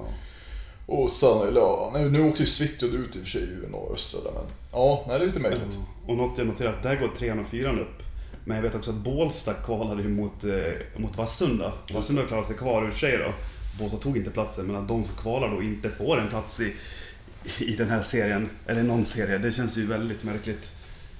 och 0.95 1.09
sen, 1.11 1.47
eller 1.47 1.61
ja, 1.61 1.91
nu 2.11 2.29
åkte 2.29 2.43
ju 2.43 2.47
Svittjod 2.47 2.95
ut 2.95 3.15
i 3.15 3.19
och 3.19 3.23
för 3.23 3.29
sig 3.29 3.41
i 3.41 3.71
norra 3.71 3.93
östra 3.93 4.21
där, 4.23 4.31
men 4.31 4.45
ja, 4.71 5.03
nej, 5.07 5.19
det 5.19 5.23
är 5.25 5.27
lite 5.27 5.39
märkligt. 5.39 5.77
Och 6.07 6.17
något 6.17 6.37
jag 6.37 6.47
noterat, 6.47 6.83
där 6.83 6.95
går 6.95 7.07
trean 7.07 7.39
och 7.39 7.47
fyran 7.47 7.79
upp. 7.79 8.03
Men 8.45 8.55
jag 8.57 8.63
vet 8.63 8.75
också 8.75 8.89
att 8.91 8.97
Bålsta 8.97 9.53
kvalade 9.53 10.03
ju 10.03 10.09
mot, 10.09 10.43
eh, 10.43 10.99
mot 11.01 11.17
Vassunda. 11.17 11.73
Vassunda 11.93 12.23
klarade 12.25 12.47
sig 12.47 12.55
kvar 12.55 12.83
ur 12.87 12.91
sig 12.91 13.17
då. 13.17 13.33
Bålsta 13.79 13.97
tog 13.97 14.17
inte 14.17 14.31
platsen, 14.31 14.65
men 14.65 14.75
att 14.75 14.87
de 14.87 15.05
som 15.05 15.15
kvalar 15.15 15.49
då 15.49 15.63
inte 15.63 15.89
får 15.89 16.19
en 16.19 16.29
plats 16.29 16.59
i, 16.59 16.75
i 17.59 17.75
den 17.75 17.89
här 17.89 18.03
serien, 18.03 18.49
eller 18.67 18.83
någon 18.83 19.05
serie, 19.05 19.37
det 19.37 19.51
känns 19.51 19.77
ju 19.77 19.85
väldigt 19.87 20.23
märkligt. 20.23 20.71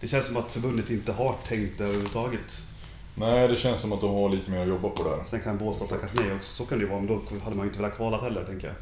Det 0.02 0.08
känns 0.08 0.26
som 0.26 0.38
att 0.38 0.52
förbundet 0.52 0.90
inte 0.90 1.12
har 1.12 1.36
tänkt 1.48 1.78
det 1.78 1.84
överhuvudtaget. 1.84 2.64
Nej, 3.16 3.48
det 3.48 3.56
känns 3.56 3.82
som 3.82 3.92
att 3.92 4.02
de 4.02 4.14
har 4.14 4.30
lite 4.30 4.52
mer 4.52 4.62
att 4.62 4.68
jobba 4.68 4.90
på 4.90 5.04
där. 5.04 5.24
Sen 5.26 5.40
kan 5.40 5.58
Bålsta 5.58 5.86
tacka 5.86 6.08
nej 6.14 6.34
också, 6.36 6.54
så 6.54 6.66
kan 6.66 6.78
det 6.78 6.84
ju 6.84 6.90
vara, 6.90 7.00
men 7.00 7.08
då 7.08 7.22
hade 7.44 7.56
man 7.56 7.66
ju 7.66 7.70
inte 7.70 7.82
velat 7.82 7.96
kvala 7.96 8.22
heller, 8.22 8.44
tänker 8.44 8.68
jag. 8.68 8.76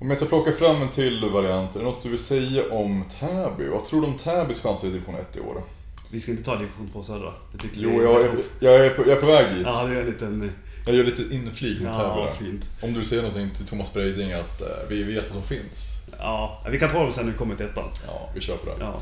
Om 0.00 0.08
jag 0.08 0.16
ska 0.16 0.26
plocka 0.26 0.52
fram 0.52 0.82
en 0.82 0.90
till 0.90 1.30
variant, 1.30 1.76
är 1.76 1.78
det 1.78 1.84
något 1.84 2.02
du 2.02 2.08
vill 2.08 2.18
säga 2.18 2.72
om 2.72 3.04
Täby? 3.20 3.68
Vad 3.68 3.84
tror 3.84 4.00
du 4.00 4.06
om 4.06 4.16
Täbys 4.16 4.60
chanser 4.60 4.88
i 4.88 4.90
division 4.90 5.14
1 5.14 5.36
i 5.36 5.40
år? 5.40 5.62
Vi 6.10 6.20
ska 6.20 6.30
inte 6.30 6.44
ta 6.44 6.56
division 6.56 6.90
2 6.92 7.02
södra. 7.02 7.32
Det 7.52 7.58
tycker 7.58 7.76
Jo, 7.80 8.02
jag 8.02 8.20
är, 8.20 8.30
jag 8.60 8.86
är, 8.86 8.90
på, 8.90 9.02
jag 9.02 9.16
är 9.16 9.20
på 9.20 9.26
väg 9.26 9.54
dit. 9.54 9.66
Ja, 9.66 9.84
det 9.84 9.96
är 9.96 10.00
en 10.00 10.06
liten... 10.06 10.52
Jag 10.88 10.96
gör 10.96 11.04
lite 11.04 11.22
inflik 11.22 11.80
med 11.80 11.92
Täby 11.92 12.04
Ja, 12.04 12.32
fint. 12.38 12.64
Om 12.80 12.94
du 12.94 13.04
säger 13.04 13.22
någonting 13.22 13.50
till 13.50 13.66
Thomas 13.66 13.92
Breiding 13.92 14.32
att 14.32 14.60
eh, 14.60 14.66
vi 14.88 15.02
vet 15.02 15.24
att 15.24 15.32
de 15.32 15.42
finns. 15.42 15.94
Ja, 16.18 16.62
vi 16.70 16.78
kan 16.78 16.90
ta 16.90 17.02
dem 17.02 17.12
sen 17.12 17.24
när 17.24 17.32
vi 17.32 17.38
kommer 17.38 17.54
till 17.56 17.66
ettan. 17.66 17.84
Ja, 18.06 18.28
vi 18.34 18.40
kör 18.40 18.56
på 18.56 18.66
det. 18.66 18.76
Ja. 18.80 19.00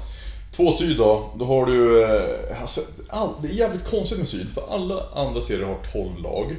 Två 0.51 0.73
syd 0.73 0.97
då, 0.97 1.35
då 1.39 1.45
har 1.45 1.67
du... 1.67 2.05
Eh, 2.05 2.63
alltså, 2.63 2.81
all, 3.09 3.29
det 3.43 3.49
är 3.49 3.53
jävligt 3.53 3.91
konstigt 3.91 4.19
med 4.19 4.29
syd, 4.29 4.51
för 4.51 4.63
alla 4.71 5.03
andra 5.15 5.41
serier 5.41 5.67
har 5.67 5.79
12 5.93 6.19
lag. 6.23 6.57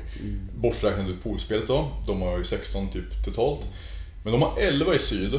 Borträknat 0.56 1.10
ut 1.10 1.24
poolspelet 1.24 1.68
då, 1.68 1.92
de 2.06 2.22
har 2.22 2.38
ju 2.38 2.44
16 2.44 2.90
typ 2.90 3.26
totalt. 3.26 3.68
Men 4.24 4.34
de 4.34 4.42
har 4.42 4.60
11 4.60 4.96
i 4.96 5.00
syd. 5.00 5.34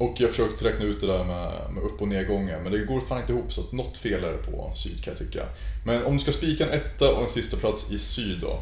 Och 0.00 0.14
jag 0.16 0.26
har 0.26 0.30
försökt 0.30 0.62
räkna 0.62 0.84
ut 0.84 1.00
det 1.00 1.06
där 1.06 1.24
med, 1.24 1.52
med 1.74 1.82
upp 1.82 2.02
och 2.02 2.08
nedgången, 2.08 2.62
men 2.62 2.72
det 2.72 2.78
går 2.78 3.00
fan 3.00 3.20
inte 3.20 3.32
ihop 3.32 3.52
så 3.52 3.60
att 3.60 3.72
något 3.72 3.96
fel 3.96 4.24
är 4.24 4.32
det 4.32 4.38
på 4.38 4.72
syd 4.74 5.04
kan 5.04 5.14
jag 5.18 5.18
tycka. 5.18 5.46
Men 5.86 6.04
om 6.04 6.12
du 6.12 6.18
ska 6.18 6.32
spika 6.32 6.66
en 6.66 6.72
etta 6.72 7.12
och 7.12 7.22
en 7.22 7.28
sista 7.28 7.56
plats 7.56 7.92
i 7.92 7.98
syd 7.98 8.38
då? 8.40 8.58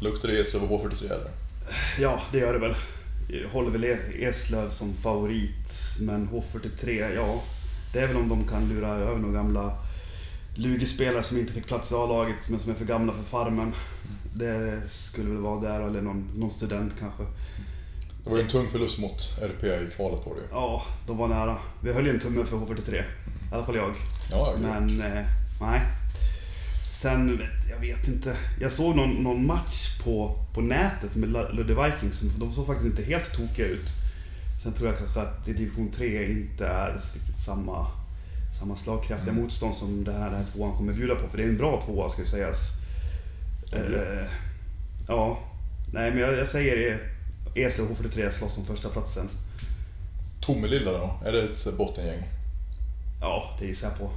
Luktar 0.00 0.28
det 0.28 0.40
Eslöv 0.40 0.62
och 0.72 0.84
H43 0.84 1.04
eller? 1.04 1.30
Ja, 2.00 2.20
det 2.32 2.38
gör 2.38 2.52
det 2.52 2.58
väl. 2.58 2.74
Jag 3.28 3.48
håller 3.48 3.70
väl 3.70 3.84
E- 3.84 3.98
Eslöv 4.24 4.70
som 4.70 4.94
favorit, 4.94 5.96
men 6.00 6.28
H43, 6.28 7.14
ja. 7.14 7.42
Det 7.92 8.00
är 8.00 8.06
väl 8.08 8.16
om 8.16 8.28
de 8.28 8.44
kan 8.48 8.68
lura 8.68 8.88
över 8.88 9.16
några 9.18 9.34
gamla 9.34 9.72
Lugi-spelare 10.54 11.22
som 11.22 11.38
inte 11.38 11.52
fick 11.52 11.66
plats 11.66 11.92
i 11.92 11.94
A-laget, 11.94 12.48
men 12.48 12.58
som 12.60 12.70
är 12.70 12.74
för 12.76 12.84
gamla 12.84 13.12
för 13.12 13.22
farmen. 13.22 13.72
Det 14.34 14.80
skulle 14.90 15.30
väl 15.30 15.38
vara 15.38 15.60
där, 15.60 15.80
eller 15.80 16.02
någon, 16.02 16.28
någon 16.36 16.50
student 16.50 16.92
kanske. 17.00 17.22
Det 18.24 18.30
var 18.30 18.36
ju 18.36 18.42
en 18.42 18.48
tung 18.50 18.70
förlust 18.70 18.98
mot 18.98 19.38
RP 19.42 19.64
i 19.64 19.90
kvalet 19.96 20.26
var 20.26 20.34
det 20.34 20.40
ju. 20.40 20.46
Ja, 20.50 20.82
de 21.06 21.16
var 21.18 21.28
nära. 21.28 21.56
Vi 21.82 21.92
höll 21.92 22.04
ju 22.06 22.10
en 22.10 22.18
tumme 22.20 22.44
för 22.44 22.56
H43. 22.56 22.94
I 22.94 23.02
alla 23.54 23.64
fall 23.64 23.76
jag. 23.76 23.94
Ja, 24.30 24.50
jag 24.52 24.60
Men, 24.60 25.00
eh, 25.00 25.24
nej. 25.60 25.80
Sen, 26.86 27.40
jag 27.70 27.78
vet 27.78 28.08
inte. 28.08 28.36
Jag 28.60 28.72
såg 28.72 28.96
någon, 28.96 29.10
någon 29.14 29.46
match 29.46 29.98
på, 30.04 30.44
på 30.54 30.60
nätet 30.60 31.16
med 31.16 31.28
Lu- 31.28 31.52
Ludde 31.52 31.74
Vikings. 31.84 32.20
De 32.20 32.52
såg 32.52 32.66
faktiskt 32.66 32.86
inte 32.86 33.02
helt 33.02 33.32
tokiga 33.34 33.66
ut. 33.66 33.92
Sen 34.62 34.72
tror 34.72 34.88
jag 34.88 34.98
kanske 34.98 35.20
att 35.20 35.44
division 35.44 35.90
3 35.90 36.30
inte 36.30 36.66
är 36.66 36.92
riktigt 36.92 37.34
samma, 37.38 37.86
samma 38.58 38.76
slagkraftiga 38.76 39.30
Mm. 39.32 39.42
motstånd 39.44 39.74
som 39.74 40.04
det 40.04 40.12
här, 40.12 40.30
det 40.30 40.36
här 40.36 40.44
tvåan 40.46 40.76
kommer 40.76 40.92
bjuda 40.92 41.14
på. 41.14 41.28
För 41.28 41.36
det 41.38 41.44
är 41.44 41.48
en 41.48 41.56
bra 41.58 41.80
tvåa 41.86 42.10
ska 42.10 42.24
sägas. 42.24 42.70
Eh, 43.72 44.26
ja, 45.08 45.38
nej 45.92 46.10
men 46.10 46.20
jag, 46.20 46.34
jag 46.38 46.48
säger 46.48 46.98
Eslöv 47.54 47.90
och 47.90 47.98
H43 47.98 48.30
slåss 48.30 48.58
om 48.58 48.64
första 48.66 48.88
platsen. 48.88 49.28
Tomelilla 50.40 50.92
då? 50.92 51.20
Är 51.24 51.32
det 51.32 51.42
ett 51.42 51.76
bottengäng? 51.76 52.22
Ja, 53.20 53.56
det 53.60 53.66
gissar 53.66 53.88
jag 53.88 53.98
på. 53.98 54.10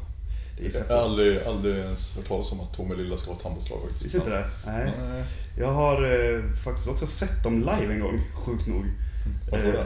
Jag 0.89 0.95
har 0.95 1.03
aldrig, 1.03 1.43
aldrig 1.43 1.75
ens 1.75 2.15
hört 2.15 2.27
talas 2.27 2.51
om 2.51 2.59
att 2.59 2.73
Tomelilla 2.73 3.17
ska 3.17 3.27
vara 3.27 3.37
ett 3.37 3.43
handbollslag 3.43 3.79
faktiskt. 3.81 4.05
Visste 4.05 4.17
inte 4.17 4.29
det? 4.29 4.45
Nej. 4.65 4.91
Nej. 5.01 5.23
Jag 5.57 5.71
har 5.71 6.03
eh, 6.03 6.41
faktiskt 6.63 6.87
också 6.87 7.07
sett 7.07 7.43
dem 7.43 7.59
live 7.59 7.93
en 7.93 7.99
gång, 7.99 8.21
sjukt 8.35 8.67
nog. 8.67 8.85
Varför 9.51 9.67
Eh, 9.67 9.73
det? 9.73 9.85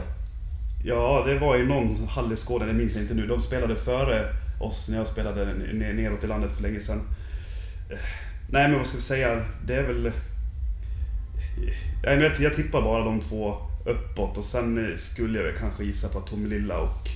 Ja, 0.84 1.24
det 1.26 1.38
var 1.38 1.56
i 1.56 1.66
någon 1.66 2.08
hall 2.08 2.32
i 2.32 2.36
Skåne, 2.36 2.66
det 2.66 2.72
minns 2.72 2.94
jag 2.94 3.02
inte 3.04 3.14
nu. 3.14 3.26
De 3.26 3.42
spelade 3.42 3.76
före 3.76 4.24
oss 4.60 4.88
när 4.88 4.96
jag 4.98 5.06
spelade 5.06 5.44
ner- 5.54 5.92
neråt 5.92 6.24
i 6.24 6.26
landet 6.26 6.52
för 6.52 6.62
länge 6.62 6.80
sedan. 6.80 7.00
Eh, 7.90 7.98
Nej 8.50 8.68
men 8.68 8.78
vad 8.78 8.86
ska 8.86 8.96
vi 8.96 9.02
säga, 9.02 9.42
det 9.66 9.74
är 9.74 9.82
väl... 9.82 10.12
Men 12.02 12.20
jag, 12.20 12.32
jag 12.40 12.54
tippar 12.54 12.82
bara 12.82 13.04
de 13.04 13.20
två 13.20 13.56
uppåt 13.86 14.38
och 14.38 14.44
sen 14.44 14.90
eh, 14.90 14.96
skulle 14.96 15.38
jag 15.38 15.44
väl 15.44 15.56
kanske 15.58 15.84
gissa 15.84 16.08
på 16.08 16.20
Tomelilla 16.20 16.78
och... 16.78 17.08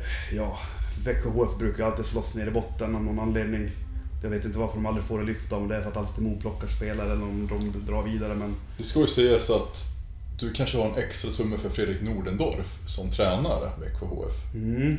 eh, 0.00 0.36
Ja, 0.36 0.58
Växjö 1.04 1.30
HF 1.30 1.58
brukar 1.58 1.84
alltid 1.84 2.04
slåss 2.04 2.34
ner 2.34 2.46
i 2.46 2.50
botten 2.50 2.94
av 2.94 3.02
någon 3.02 3.18
anledning. 3.18 3.70
Jag 4.22 4.30
vet 4.30 4.44
inte 4.44 4.58
varför 4.58 4.74
de 4.74 4.86
aldrig 4.86 5.06
får 5.06 5.18
det 5.18 5.24
lyfta, 5.24 5.56
om 5.56 5.68
det 5.68 5.76
är 5.76 5.82
för 5.82 5.88
att 5.88 5.96
Alstermo 5.96 6.40
plockar 6.40 6.68
spelare 6.68 7.12
eller 7.12 7.22
om 7.22 7.48
de 7.48 7.86
drar 7.86 8.02
vidare 8.02 8.34
men... 8.34 8.54
Det 8.78 8.84
ska 8.84 9.00
ju 9.00 9.06
sägas 9.06 9.50
att 9.50 9.94
du 10.38 10.52
kanske 10.52 10.78
har 10.78 10.88
en 10.88 10.98
extra 10.98 11.30
tumme 11.30 11.58
för 11.58 11.70
Fredrik 11.70 12.02
Nordendorf 12.02 12.78
som 12.86 13.10
tränar 13.10 13.80
Växjö 13.80 14.06
HF. 14.06 14.54
Mm. 14.54 14.98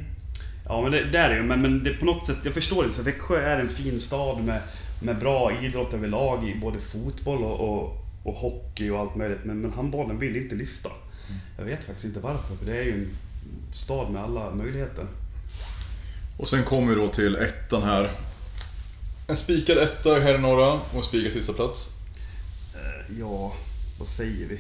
Ja 0.66 0.82
men 0.82 0.92
det 0.92 1.04
där 1.04 1.30
är 1.30 1.36
ju, 1.36 1.44
men, 1.44 1.62
men 1.62 1.84
det 1.84 1.94
på 1.94 2.06
något 2.06 2.26
sätt, 2.26 2.38
jag 2.44 2.54
förstår 2.54 2.84
inte 2.84 2.96
för 2.96 3.04
Växjö 3.04 3.38
är 3.38 3.60
en 3.60 3.70
fin 3.70 4.00
stad 4.00 4.44
med, 4.44 4.62
med 5.02 5.20
bra 5.20 5.52
idrott 5.62 5.94
överlag 5.94 6.50
i 6.50 6.60
både 6.60 6.80
fotboll 6.80 7.44
och, 7.44 7.60
och, 7.70 8.06
och 8.24 8.34
hockey 8.34 8.90
och 8.90 9.00
allt 9.00 9.16
möjligt. 9.16 9.46
Men, 9.46 9.62
men 9.62 9.72
handbollen 9.72 10.20
vill 10.20 10.36
inte 10.36 10.56
lyfta. 10.56 10.90
Jag 11.58 11.66
vet 11.66 11.84
faktiskt 11.84 12.06
inte 12.06 12.20
varför, 12.20 12.56
för 12.56 12.66
det 12.66 12.78
är 12.78 12.84
ju 12.84 12.94
en 12.94 13.10
stad 13.74 14.12
med 14.12 14.24
alla 14.24 14.56
möjligheter. 14.56 15.06
Och 16.38 16.48
sen 16.48 16.64
kommer 16.64 16.96
vi 16.96 17.02
då 17.02 17.08
till 17.08 17.36
ettan 17.36 17.84
här. 17.84 18.12
En 19.28 19.36
spikad 19.36 19.78
etta 19.78 20.20
här 20.20 20.36
i 20.36 20.38
norra 20.38 20.72
och 20.74 20.96
en 20.96 21.04
spikad 21.04 21.32
sista 21.32 21.54
plats. 21.54 21.90
Eh, 22.74 23.20
Ja, 23.20 23.54
vad 24.00 24.08
säger 24.08 24.48
vi? 24.48 24.60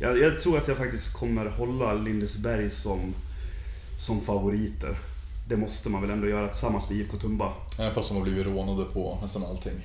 Jag, 0.00 0.18
jag 0.18 0.40
tror 0.40 0.58
att 0.58 0.68
jag 0.68 0.76
faktiskt 0.76 1.12
kommer 1.12 1.46
hålla 1.46 1.94
Lindesberg 1.94 2.70
som, 2.70 3.14
som 3.98 4.20
favoriter. 4.20 4.98
Det 5.48 5.56
måste 5.56 5.88
man 5.88 6.00
väl 6.02 6.10
ändå 6.10 6.28
göra 6.28 6.48
tillsammans 6.48 6.90
med 6.90 6.98
IFK 6.98 7.16
Tumba. 7.16 7.52
Även 7.78 7.94
fast 7.94 8.08
de 8.08 8.16
har 8.16 8.24
blivit 8.24 8.46
rånade 8.46 8.84
på 8.84 9.18
nästan 9.22 9.44
allting. 9.44 9.80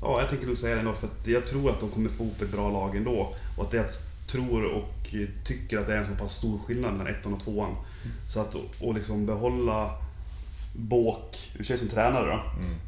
Ja, 0.00 0.20
jag 0.20 0.30
tänker 0.30 0.46
nog 0.46 0.56
säga 0.58 0.74
det 0.74 0.80
ändå, 0.80 0.92
för 0.92 1.06
att 1.06 1.26
jag 1.26 1.46
tror 1.46 1.70
att 1.70 1.80
de 1.80 1.90
kommer 1.90 2.10
få 2.10 2.24
ihop 2.24 2.42
ett 2.42 2.52
bra 2.52 2.70
lag 2.70 2.96
ändå. 2.96 3.34
Och 3.56 3.64
att 3.64 3.72
jag 3.72 3.86
tror 4.26 4.64
och 4.64 5.14
tycker 5.44 5.78
att 5.78 5.86
det 5.86 5.92
är 5.94 5.98
en 5.98 6.06
så 6.06 6.24
pass 6.24 6.34
stor 6.34 6.58
skillnad 6.58 6.92
mellan 6.92 7.14
ettan 7.14 7.32
och 7.34 7.40
tvåan. 7.40 7.76
Så 8.28 8.40
att 8.40 8.56
och 8.80 8.94
liksom 8.94 9.26
behålla 9.26 9.90
Båk, 10.78 11.50
i 11.58 11.62
och 11.62 11.78
som 11.78 11.88
tränare 11.88 12.26
då, 12.26 12.40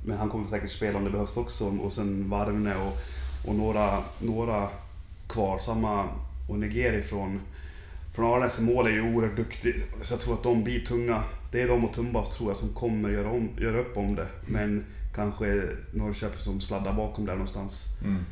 men 0.04 0.18
han 0.18 0.28
kommer 0.28 0.48
säkert 0.48 0.70
spela 0.70 0.98
om 0.98 1.04
det 1.04 1.10
behövs 1.10 1.36
också. 1.36 1.64
Och 1.64 1.92
sen 1.92 2.30
Varvne 2.30 2.74
och, 2.76 2.96
och 3.48 3.54
några, 3.54 4.02
några 4.18 4.68
kvar. 5.28 5.58
Samma 5.58 6.08
och 6.48 6.58
Negeri 6.58 7.02
från, 7.02 7.40
från 8.14 8.34
Arnäs 8.34 8.58
i 8.58 8.62
mål 8.62 8.86
är 8.86 8.90
ju 8.90 9.14
oerhört 9.14 9.36
duktig. 9.36 9.74
Så 10.02 10.12
jag 10.12 10.20
tror 10.20 10.34
att 10.34 10.42
de 10.42 10.64
blir 10.64 10.80
tunga. 10.80 11.22
Det 11.52 11.62
är 11.62 11.68
de 11.68 11.84
och 11.84 11.92
Tumba 11.92 12.24
tror 12.24 12.50
jag 12.50 12.56
som 12.56 12.68
kommer 12.68 13.10
göra, 13.10 13.30
om, 13.30 13.48
göra 13.58 13.78
upp 13.78 13.96
om 13.96 14.14
det. 14.14 14.26
Men 14.46 14.84
kanske 15.14 15.62
Norrköping 15.92 16.38
som 16.38 16.60
sladdar 16.60 16.92
bakom 16.92 17.26
där 17.26 17.32
någonstans. 17.32 17.86
Mm. 18.04 18.24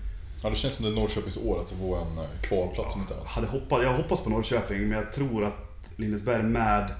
Ja, 0.42 0.50
det 0.50 0.56
känns 0.56 0.72
som 0.72 0.84
det 0.84 0.90
är 0.90 0.94
Norrköpings 0.94 1.36
år 1.36 1.60
att 1.60 1.70
få 1.70 1.96
en 1.96 2.18
eh, 2.18 2.30
kvalplats 2.42 2.94
om 2.94 3.00
inte. 3.00 3.14
Hade 3.26 3.46
hoppat, 3.46 3.82
jag 3.82 3.94
hoppas 3.94 4.20
på 4.20 4.30
Norrköping, 4.30 4.88
men 4.88 4.98
jag 4.98 5.12
tror 5.12 5.44
att 5.44 5.90
Lindesberg 5.96 6.42
med 6.42 6.90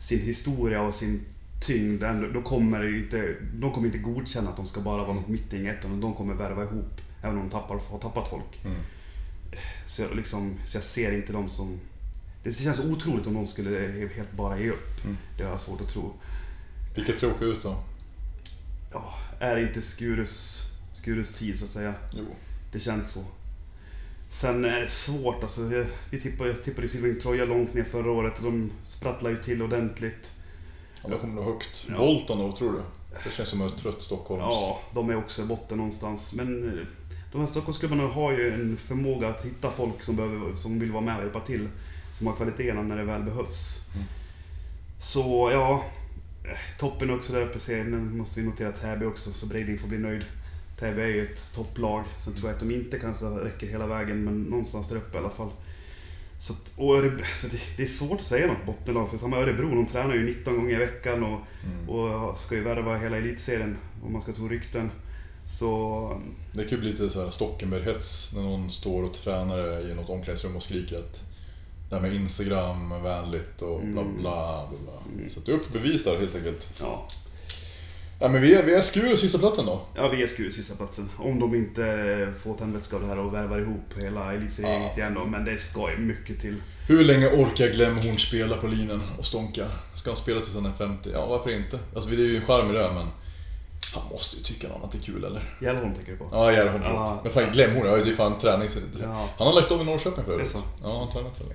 sin 0.00 0.20
historia 0.20 0.82
och 0.82 0.94
sin 0.94 1.24
tyngd, 1.60 2.02
ändå- 2.02 2.28
då 2.28 2.42
kommer 2.42 2.98
inte, 2.98 3.36
de 3.54 3.72
kommer 3.72 3.86
inte 3.86 3.98
godkänna 3.98 4.50
att 4.50 4.56
de 4.56 4.66
ska 4.66 4.80
bara 4.80 5.04
vara 5.04 5.14
något 5.14 5.28
mitting 5.28 5.66
utan 5.66 6.00
de 6.00 6.14
kommer 6.14 6.34
värva 6.34 6.62
ihop, 6.62 7.00
även 7.22 7.36
om 7.36 7.42
de 7.42 7.50
tappar, 7.50 7.80
har 7.88 7.98
tappat 7.98 8.28
folk. 8.30 8.64
Mm. 8.64 8.76
Så 9.86 10.02
jag, 10.02 10.16
liksom, 10.16 10.54
så 10.66 10.76
jag 10.76 10.84
ser 10.84 11.12
inte 11.12 11.32
dem 11.32 11.48
som... 11.48 11.80
Det 12.42 12.50
känns 12.52 12.80
otroligt 12.80 13.26
om 13.26 13.34
de 13.34 13.46
skulle 13.46 14.08
helt 14.16 14.32
bara 14.32 14.58
ge 14.58 14.70
upp. 14.70 15.04
Mm. 15.04 15.16
Det 15.38 15.44
har 15.44 15.50
jag 15.50 15.60
svårt 15.60 15.80
att 15.80 15.88
tro. 15.88 16.12
Vilka 16.94 17.12
tror 17.12 17.32
åker 17.34 17.46
ut 17.46 17.62
då? 17.62 17.82
Ja, 18.92 19.14
är 19.40 19.56
det 19.56 19.62
inte 19.62 19.82
Skurus, 19.82 20.64
Skurus 20.92 21.32
tid 21.32 21.58
så 21.58 21.64
att 21.64 21.70
säga? 21.70 21.94
Jo. 22.12 22.24
Det 22.72 22.80
känns 22.80 23.10
så. 23.10 23.24
Sen 24.28 24.64
är 24.64 24.80
det 24.80 24.88
svårt 24.88 25.42
alltså. 25.42 25.84
Vi 26.10 26.20
tippade, 26.20 26.54
tippade 26.54 26.88
Silving 26.88 27.20
Troja 27.20 27.44
långt 27.44 27.74
ner 27.74 27.84
förra 27.84 28.10
året 28.10 28.38
och 28.38 28.44
de 28.44 28.72
sprattlade 28.84 29.34
ju 29.36 29.42
till 29.42 29.62
ordentligt. 29.62 30.32
Ja, 31.10 31.18
kommer 31.18 31.34
nog 31.34 31.44
högt. 31.44 31.86
Ja. 31.90 31.96
Bolton 31.96 32.38
då, 32.38 32.52
tror 32.52 32.72
du? 32.72 32.82
Det 33.24 33.30
känns 33.30 33.48
som 33.48 33.62
ett 33.62 33.78
trött 33.78 34.02
Stockholm. 34.02 34.40
Ja, 34.40 34.80
de 34.94 35.10
är 35.10 35.16
också 35.16 35.42
i 35.42 35.44
botten 35.44 35.78
någonstans. 35.78 36.32
Men 36.34 36.78
eh, 36.78 36.86
de 37.32 37.40
här 37.40 37.48
Stockholmsklubbarna 37.48 38.02
har 38.02 38.32
ju 38.32 38.54
en 38.54 38.76
förmåga 38.76 39.28
att 39.28 39.44
hitta 39.44 39.70
folk 39.70 40.02
som, 40.02 40.16
behöver, 40.16 40.54
som 40.54 40.78
vill 40.78 40.92
vara 40.92 41.04
med 41.04 41.16
och 41.16 41.22
hjälpa 41.22 41.40
till. 41.40 41.68
Som 42.14 42.26
har 42.26 42.34
kvaliteterna 42.34 42.82
när 42.82 42.96
det 42.96 43.04
väl 43.04 43.22
behövs. 43.22 43.80
Mm. 43.94 44.06
Så 45.00 45.50
ja, 45.52 45.84
eh, 46.44 46.78
toppen 46.78 47.10
också 47.10 47.32
där 47.32 47.42
uppe 47.42 47.58
ser 47.58 47.84
Nu 47.84 47.96
måste 47.96 48.40
vi 48.40 48.46
notera 48.46 48.72
Täby 48.72 49.06
också, 49.06 49.32
så 49.32 49.46
Breiding 49.46 49.78
får 49.78 49.88
bli 49.88 49.98
nöjd. 49.98 50.24
Täby 50.78 51.02
är 51.02 51.06
ju 51.06 51.22
ett 51.22 51.52
topplag. 51.54 52.04
Sen 52.24 52.34
tror 52.34 52.48
jag 52.48 52.54
att 52.54 52.60
de 52.60 52.70
inte 52.70 52.98
kanske 52.98 53.24
räcker 53.24 53.66
hela 53.66 53.86
vägen, 53.86 54.24
men 54.24 54.42
någonstans 54.42 54.88
där 54.88 54.96
uppe 54.96 55.16
i 55.16 55.20
alla 55.20 55.30
fall. 55.30 55.50
Så, 56.38 56.52
att, 56.52 56.74
Örebro, 56.78 57.24
så 57.36 57.46
det, 57.46 57.58
det 57.76 57.82
är 57.82 57.86
svårt 57.86 58.20
att 58.20 58.26
säga 58.26 58.46
något 58.46 58.66
bottenlag, 58.66 59.08
för 59.10 59.16
samma 59.16 59.36
Örebro, 59.36 59.68
de 59.74 59.86
tränar 59.86 60.14
ju 60.14 60.24
19 60.24 60.56
gånger 60.56 60.74
i 60.74 60.78
veckan 60.78 61.22
och, 61.24 61.38
Mm. 61.64 61.88
och 61.88 62.38
ska 62.38 62.54
ju 62.54 62.62
värva 62.62 62.96
hela 62.96 63.16
elitserien, 63.16 63.76
om 64.04 64.12
man 64.12 64.20
ska 64.22 64.32
tro 64.32 64.48
rykten. 64.48 64.90
Så 65.48 66.20
Det 66.52 66.62
kan 66.62 66.70
ju 66.70 66.78
bli 66.78 66.90
lite 66.90 67.10
så 67.10 67.24
här 67.24 67.30
Stockenberg-hets 67.30 68.34
när 68.34 68.42
någon 68.42 68.72
står 68.72 69.02
och 69.02 69.12
tränar 69.14 69.90
i 69.90 69.94
något 69.94 70.08
omklädningsrum 70.08 70.56
och 70.56 70.62
skriker 70.62 70.98
att 70.98 71.22
det 71.88 71.94
här 71.94 72.02
med 72.02 72.14
Instagram 72.14 73.02
vänligt 73.02 73.62
och 73.62 73.80
bla 73.80 74.00
Mm. 74.02 74.16
bla 74.20 74.68
bla. 74.70 74.78
bla. 74.84 75.28
Så 75.30 75.40
det 75.40 75.52
är 75.52 75.56
upp 75.56 75.72
till 75.72 75.80
bevis 75.80 76.04
där 76.04 76.18
helt 76.18 76.34
enkelt. 76.34 76.68
ja, 76.80 77.08
Ja, 78.20 78.28
men 78.28 78.42
vi 78.42 78.54
är, 78.54 78.62
vi 78.62 78.74
är 78.74 78.80
skur 78.80 79.16
sista 79.16 79.38
platsen 79.38 79.66
då. 79.66 79.80
ja 79.94 80.08
vi 80.08 80.22
är 80.22 80.26
skur 80.26 80.50
sista 80.50 80.74
platsen 80.76 81.10
Om 81.18 81.40
de 81.40 81.54
inte 81.54 82.32
får 82.44 82.54
tändvätska 82.54 82.96
av 82.96 83.02
det 83.02 83.08
här 83.08 83.18
och 83.18 83.34
värvar 83.34 83.58
ihop 83.58 83.92
hela 83.96 84.32
elitseriegänget 84.34 84.92
Ja. 84.96 85.02
igen 85.02 85.14
då, 85.14 85.24
men 85.24 85.44
det 85.44 85.58
ska 85.58 85.90
ju 85.90 85.96
mycket 85.98 86.40
till. 86.40 86.62
Hur 86.88 87.04
länge 87.04 87.26
orkar 87.28 87.68
Glenn 87.68 87.92
Horn 87.94 88.18
spela 88.18 88.56
på 88.56 88.66
linjen 88.66 89.02
och 89.18 89.26
stånka? 89.26 89.66
Ska 89.94 90.10
han 90.10 90.16
spela 90.16 90.40
tills 90.40 90.54
han 90.54 90.66
är 90.66 90.72
50? 90.72 91.10
Ja, 91.12 91.26
varför 91.26 91.50
inte? 91.50 91.78
Alltså 91.94 92.10
det 92.10 92.16
är 92.16 92.18
ju 92.26 92.36
en 92.36 92.46
charm 92.46 92.70
i 92.70 92.72
det, 92.72 92.90
men 92.94 93.06
han 93.94 94.02
måste 94.10 94.36
ju 94.36 94.42
tycka 94.42 94.68
något 94.68 94.76
annat 94.76 94.94
är 94.94 94.98
kul 94.98 95.24
eller? 95.24 95.56
Gällholm 95.60 95.94
tänker 95.94 96.12
du 96.12 96.18
på? 96.18 96.28
Ja, 96.32 96.52
Järholm 96.52 96.82
Ja. 96.84 97.20
Men 97.22 97.32
fan, 97.32 97.52
Glenn 97.52 97.76
Horn, 97.76 97.86
ja, 97.86 97.96
det 97.96 98.10
är 98.10 98.14
fan 98.14 98.38
träning. 98.38 98.68
Ja. 99.02 99.28
Han 99.38 99.46
har 99.46 99.54
lagt 99.54 99.70
av 99.72 99.80
i 99.80 99.84
Norrköping 99.84 100.24
för 100.24 100.32
övrigt. 100.32 100.56
Ja, 100.82 100.98
han 100.98 101.12
tränar 101.12 101.30
träning. 101.30 101.54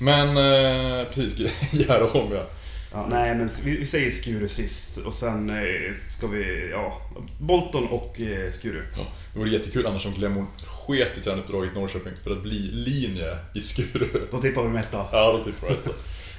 Men 0.00 0.28
eh, 0.28 1.06
precis, 1.06 1.38
Järholm 1.72 2.32
ja. 2.32 2.42
Ja, 2.92 3.06
nej 3.10 3.34
men 3.34 3.50
vi, 3.64 3.76
vi 3.76 3.86
säger 3.86 4.10
Skuru 4.10 4.48
sist 4.48 4.96
och 4.96 5.14
sen 5.14 5.50
eh, 5.50 5.94
ska 6.08 6.26
vi, 6.26 6.68
ja, 6.70 7.02
Bolton 7.40 7.86
och 7.88 8.20
eh, 8.20 8.52
Skuru. 8.52 8.82
Ja, 8.96 9.06
det 9.32 9.38
vore 9.38 9.50
jättekul 9.50 9.86
annars 9.86 10.06
om 10.06 10.14
Glenn 10.14 10.32
Horn 10.32 10.46
sket 10.66 11.18
i 11.18 11.20
tränuppdraget 11.20 11.76
i 11.76 11.80
Norrköping 11.80 12.12
för 12.24 12.30
att 12.30 12.42
bli 12.42 12.58
linje 12.72 13.38
i 13.54 13.60
Skuru. 13.60 14.26
Då 14.30 14.38
tippar 14.38 14.62
vi 14.62 14.68
Metta. 14.68 15.06
Ja, 15.12 15.32
då 15.38 15.44
tippar 15.44 15.68
jag 15.68 15.76
detta. 15.76 15.90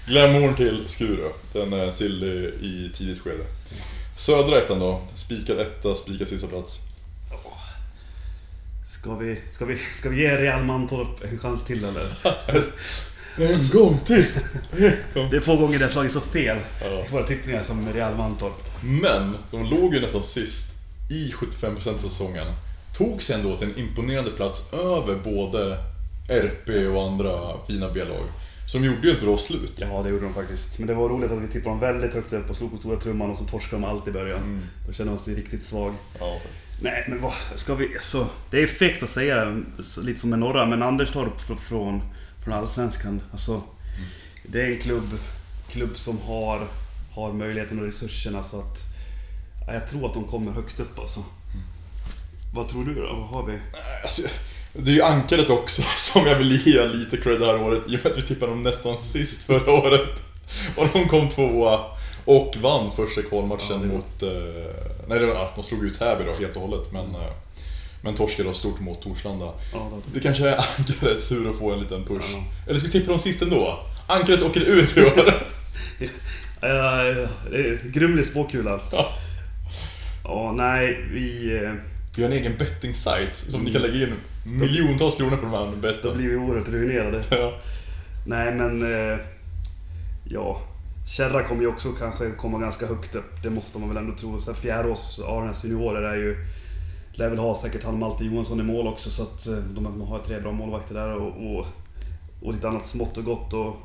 Glenn 0.08 0.34
Horn 0.44 0.56
till 0.56 0.84
Skuru. 0.88 1.30
Den 1.54 1.74
är 1.74 1.92
sill 1.92 2.24
i- 2.24 2.66
i 2.66 2.92
tidigt 2.98 3.22
skede. 3.22 3.44
Södra 4.18 4.60
ettan 4.60 4.80
då. 4.80 5.02
Spikad 5.14 5.60
etta, 5.60 5.96
spikad 5.96 6.28
sista 6.28 6.48
plats. 6.48 6.80
Ska 9.00 9.16
vi, 9.16 9.40
ska 9.52 9.66
vi, 9.66 9.76
ska 9.76 10.10
vi 10.10 10.22
ge 10.22 10.38
Real 10.38 10.64
Mantorp 10.64 11.24
en 11.24 11.40
chans 11.40 11.66
till 11.66 11.86
eller? 11.86 12.14
En 13.40 13.70
gång 13.74 14.00
till! 14.06 14.26
Det 15.32 15.38
är 15.38 15.42
få 15.42 15.58
gånger 15.58 15.80
det 15.80 15.86
har 15.86 15.92
slagit 15.92 16.12
så 16.12 16.22
fel 16.22 16.58
Ja. 16.82 17.06
i 17.06 17.12
våra 17.12 17.24
tippningar 17.24 17.64
som 17.64 17.94
Real 17.94 18.16
Mantorp. 18.16 18.54
Men 18.84 19.36
de 19.52 19.66
låg 19.66 19.94
ju 19.94 20.02
nästan 20.02 20.24
sist 20.24 20.66
i 21.12 21.32
75% 21.32 21.94
av 21.94 21.98
säsongen. 21.98 22.46
Tog 22.98 23.24
sig 23.24 23.36
ändå 23.36 23.58
till 23.58 23.68
en 23.68 23.78
imponerande 23.78 24.32
plats 24.32 24.74
över 24.74 25.16
både 25.24 25.78
RP 26.30 26.88
och 26.96 27.04
andra 27.04 27.66
fina 27.68 27.90
B-lag. 27.94 28.26
Som 28.72 28.84
gjorde 28.84 29.08
ju 29.08 29.14
ett 29.14 29.22
bra 29.22 29.38
slut. 29.38 29.72
Ja, 29.76 30.04
det 30.04 30.10
gjorde 30.10 30.24
de 30.26 30.34
faktiskt. 30.34 30.80
Men 30.80 30.88
det 30.88 30.94
var 30.94 31.10
roligt 31.10 31.32
att 31.32 31.42
vi 31.42 31.48
tippade 31.48 31.70
dem 31.70 31.80
väldigt 31.80 32.14
högt 32.14 32.34
upp 32.34 32.50
och 32.50 32.58
slog 32.58 32.72
på 32.72 32.78
stora 32.78 33.00
trumman 33.00 33.30
och 33.30 33.38
så 33.38 33.44
torskade 33.46 33.82
de 33.82 33.88
allt 33.88 34.08
i 34.08 34.12
början. 34.12 34.38
Mm. 34.40 34.62
Då 34.88 34.94
kände 34.94 35.12
man 35.12 35.20
sig 35.20 35.36
riktigt 35.36 35.64
svag. 35.64 35.94
Ja, 36.20 36.38
faktiskt. 36.44 36.68
Nej, 36.82 37.06
men 37.10 37.22
vad 37.22 37.34
ska 37.56 37.76
vi... 37.76 37.90
Så, 38.02 38.26
det 38.52 38.64
är 38.64 38.68
fegt 38.68 39.04
att 39.04 39.10
säga 39.10 39.46
det, 39.46 39.62
lite 40.02 40.20
som 40.20 40.30
med 40.30 40.40
norra, 40.40 40.66
men 40.66 40.84
Anderstorp 40.84 41.40
fr- 41.48 41.56
från, 41.58 42.02
från 42.50 42.58
Allsvenskan. 42.58 43.22
Alltså, 43.32 43.62
Det 44.44 44.62
är 44.62 44.72
en 44.72 44.80
klubb, 44.80 45.10
klubb 45.72 45.98
som 45.98 46.20
har, 46.22 46.68
har 47.12 47.34
möjligheten 47.34 47.80
och 47.80 47.86
resurserna 47.86 48.44
så 48.44 48.60
att... 48.60 48.78
Ja, 49.68 49.74
jag 49.74 49.88
tror 49.88 50.06
att 50.06 50.14
de 50.14 50.24
kommer 50.24 50.52
högt 50.52 50.80
upp 50.80 51.00
alltså. 51.00 51.24
Vad 52.54 52.68
tror 52.70 52.86
du 52.86 52.96
då? 52.96 53.02
Vad 53.02 53.28
har 53.28 53.46
vi? 53.46 53.60
Alltså, 54.02 54.22
det 54.74 54.92
är 54.92 54.96
ju 54.96 55.02
ankaret 55.02 55.50
också 55.50 55.82
som 55.96 56.26
jag 56.28 56.36
vill 56.36 56.68
ge 56.68 56.86
lite 56.88 57.18
cred 57.18 57.40
det 57.40 57.46
här 57.46 57.62
året 57.62 57.84
i 57.88 57.98
och 57.98 58.04
med 58.04 58.12
att 58.12 58.18
vi 58.18 58.22
tippade 58.22 58.52
dem 58.52 58.64
nästan 58.64 59.00
sist 59.00 59.44
förra 59.44 59.72
året. 59.82 60.24
Och 60.78 60.88
de 60.94 61.08
kom 61.08 61.30
tvåa 61.30 61.80
och 62.26 62.56
vann 62.62 62.92
första 62.96 63.22
kvalmatchen 63.22 63.68
Ja, 63.70 63.78
mot... 63.78 64.24
Eh, 64.24 64.76
nej, 65.08 65.20
det 65.20 65.26
var- 65.26 65.34
ja, 65.34 65.52
de 65.56 65.64
slog 65.64 65.84
ut 65.86 66.00
Täby 66.00 66.24
då 66.24 66.34
helt 66.34 66.56
och 66.56 66.62
hållet 66.62 66.92
men, 66.92 67.06
eh, 67.16 67.32
men 68.02 68.16
torskade 68.16 68.50
då 68.50 68.56
stort 68.56 68.80
mot 68.80 69.02
Torslanda. 69.02 69.46
Ja, 69.74 69.88
då. 69.92 70.02
Det 70.14 70.20
kanske 70.20 70.50
är 70.50 70.66
ankaret 70.78 71.22
sur 71.22 71.50
att 71.50 71.58
få 71.60 71.72
en 71.74 71.80
liten 71.80 72.06
push. 72.06 72.26
Ja. 72.34 72.44
Eller 72.68 72.80
ska 72.80 72.88
vi 72.88 72.92
tippa 72.92 73.10
dem 73.12 73.20
sist 73.20 73.42
ändå? 73.42 73.80
Ankaret 74.08 74.42
åker 74.42 74.62
ut 74.62 74.98
i 74.98 75.02
år. 75.02 75.44
Grumlig 77.92 78.26
spåkula. 78.26 78.80
Ja. 78.92 79.08
Ja, 80.24 80.52
nej, 80.58 81.06
vi... 81.14 81.56
eh, 81.64 81.72
Vi 82.16 82.24
har 82.24 82.30
en 82.30 82.38
egen 82.38 82.58
betting-sajt 82.58 83.36
som 83.36 83.62
ni 83.62 83.74
kan 83.74 83.82
lägga 83.82 83.94
in 84.08 84.14
miljontals 84.46 85.16
kronor 85.16 85.38
på 85.38 85.42
de 85.46 85.52
här 85.52 85.66
Då 85.66 85.76
betten. 85.76 86.18
blir 86.18 86.30
vi 86.30 86.36
oerhört 86.36 86.68
ruinerade. 86.70 87.24
Ja. 87.30 87.60
Nej 88.28 88.54
men... 88.54 88.82
eh, 89.12 89.20
Ja. 90.32 90.62
Kärra 91.18 91.44
kommer 91.44 91.62
ju 91.62 91.68
också 91.68 91.90
kanske 91.92 92.32
komma 92.32 92.60
ganska 92.60 92.86
högt 92.88 93.16
upp. 93.16 93.44
Det 93.44 93.50
måste 93.50 93.80
man 93.80 93.90
väl 93.90 93.98
ändå 93.98 94.16
tro. 94.16 94.40
Fjärås, 94.62 95.20
Arnes 95.28 95.64
juniorer 95.66 96.02
är 96.02 96.16
ju... 96.16 96.38
Lär 97.20 97.30
väl 97.30 97.40
ha 97.40 97.56
säkert 97.56 97.84
han 97.84 98.00
Malte 98.00 98.24
Johansson 98.26 98.60
i 98.60 98.64
mål 98.64 98.88
också 98.88 99.10
så 99.10 99.24
att 99.24 99.48
eh, 99.48 99.54
de 99.56 100.02
har 100.02 100.20
tre 100.20 100.40
bra 100.40 100.52
målvakter 100.52 100.94
där 100.96 101.14
och, 101.16 101.28
och, 101.58 101.66
och 102.42 102.54
lite 102.54 102.68
annat 102.70 102.86
smått 102.86 103.18
och 103.18 103.24
gott 103.24 103.54
och 103.54 103.76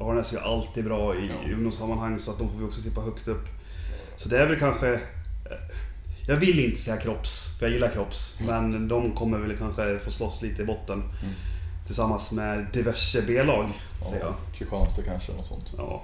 Arnes 0.00 0.32
är 0.32 0.38
alltid 0.40 0.84
bra 0.84 1.14
i 1.14 1.30
Ja. 1.48 1.54
ungdomssammanhang 1.54 2.18
så 2.18 2.30
att 2.30 2.38
de 2.38 2.48
får 2.50 2.58
vi 2.58 2.64
också 2.64 2.82
tippa 2.82 3.00
högt 3.00 3.28
upp. 3.28 3.44
Så 4.16 4.28
det 4.28 4.38
är 4.38 4.46
väl 4.46 4.58
kanske... 4.58 4.92
eh, 4.92 4.98
jag 6.28 6.36
vill 6.36 6.60
inte 6.64 6.80
säga 6.80 6.96
kropps, 6.96 7.58
för 7.58 7.66
jag 7.66 7.72
gillar 7.72 7.88
kropps. 7.88 8.38
Men 8.46 8.88
de 8.88 9.12
kommer 9.12 9.38
väl 9.38 9.56
kanske 9.56 9.98
få 9.98 10.10
slåss 10.10 10.42
lite 10.42 10.62
i 10.62 10.64
botten. 10.64 11.02
Tillsammans 11.86 12.30
med 12.32 12.66
diverse 12.72 13.22
B-lag, 13.26 13.68
säger 14.02 14.18
jag. 14.20 14.28
Ja, 14.28 14.34
Kristianstad 14.58 15.02
kanske, 15.02 15.32
något 15.32 15.46
sånt. 15.46 15.72
Ja. 15.76 16.02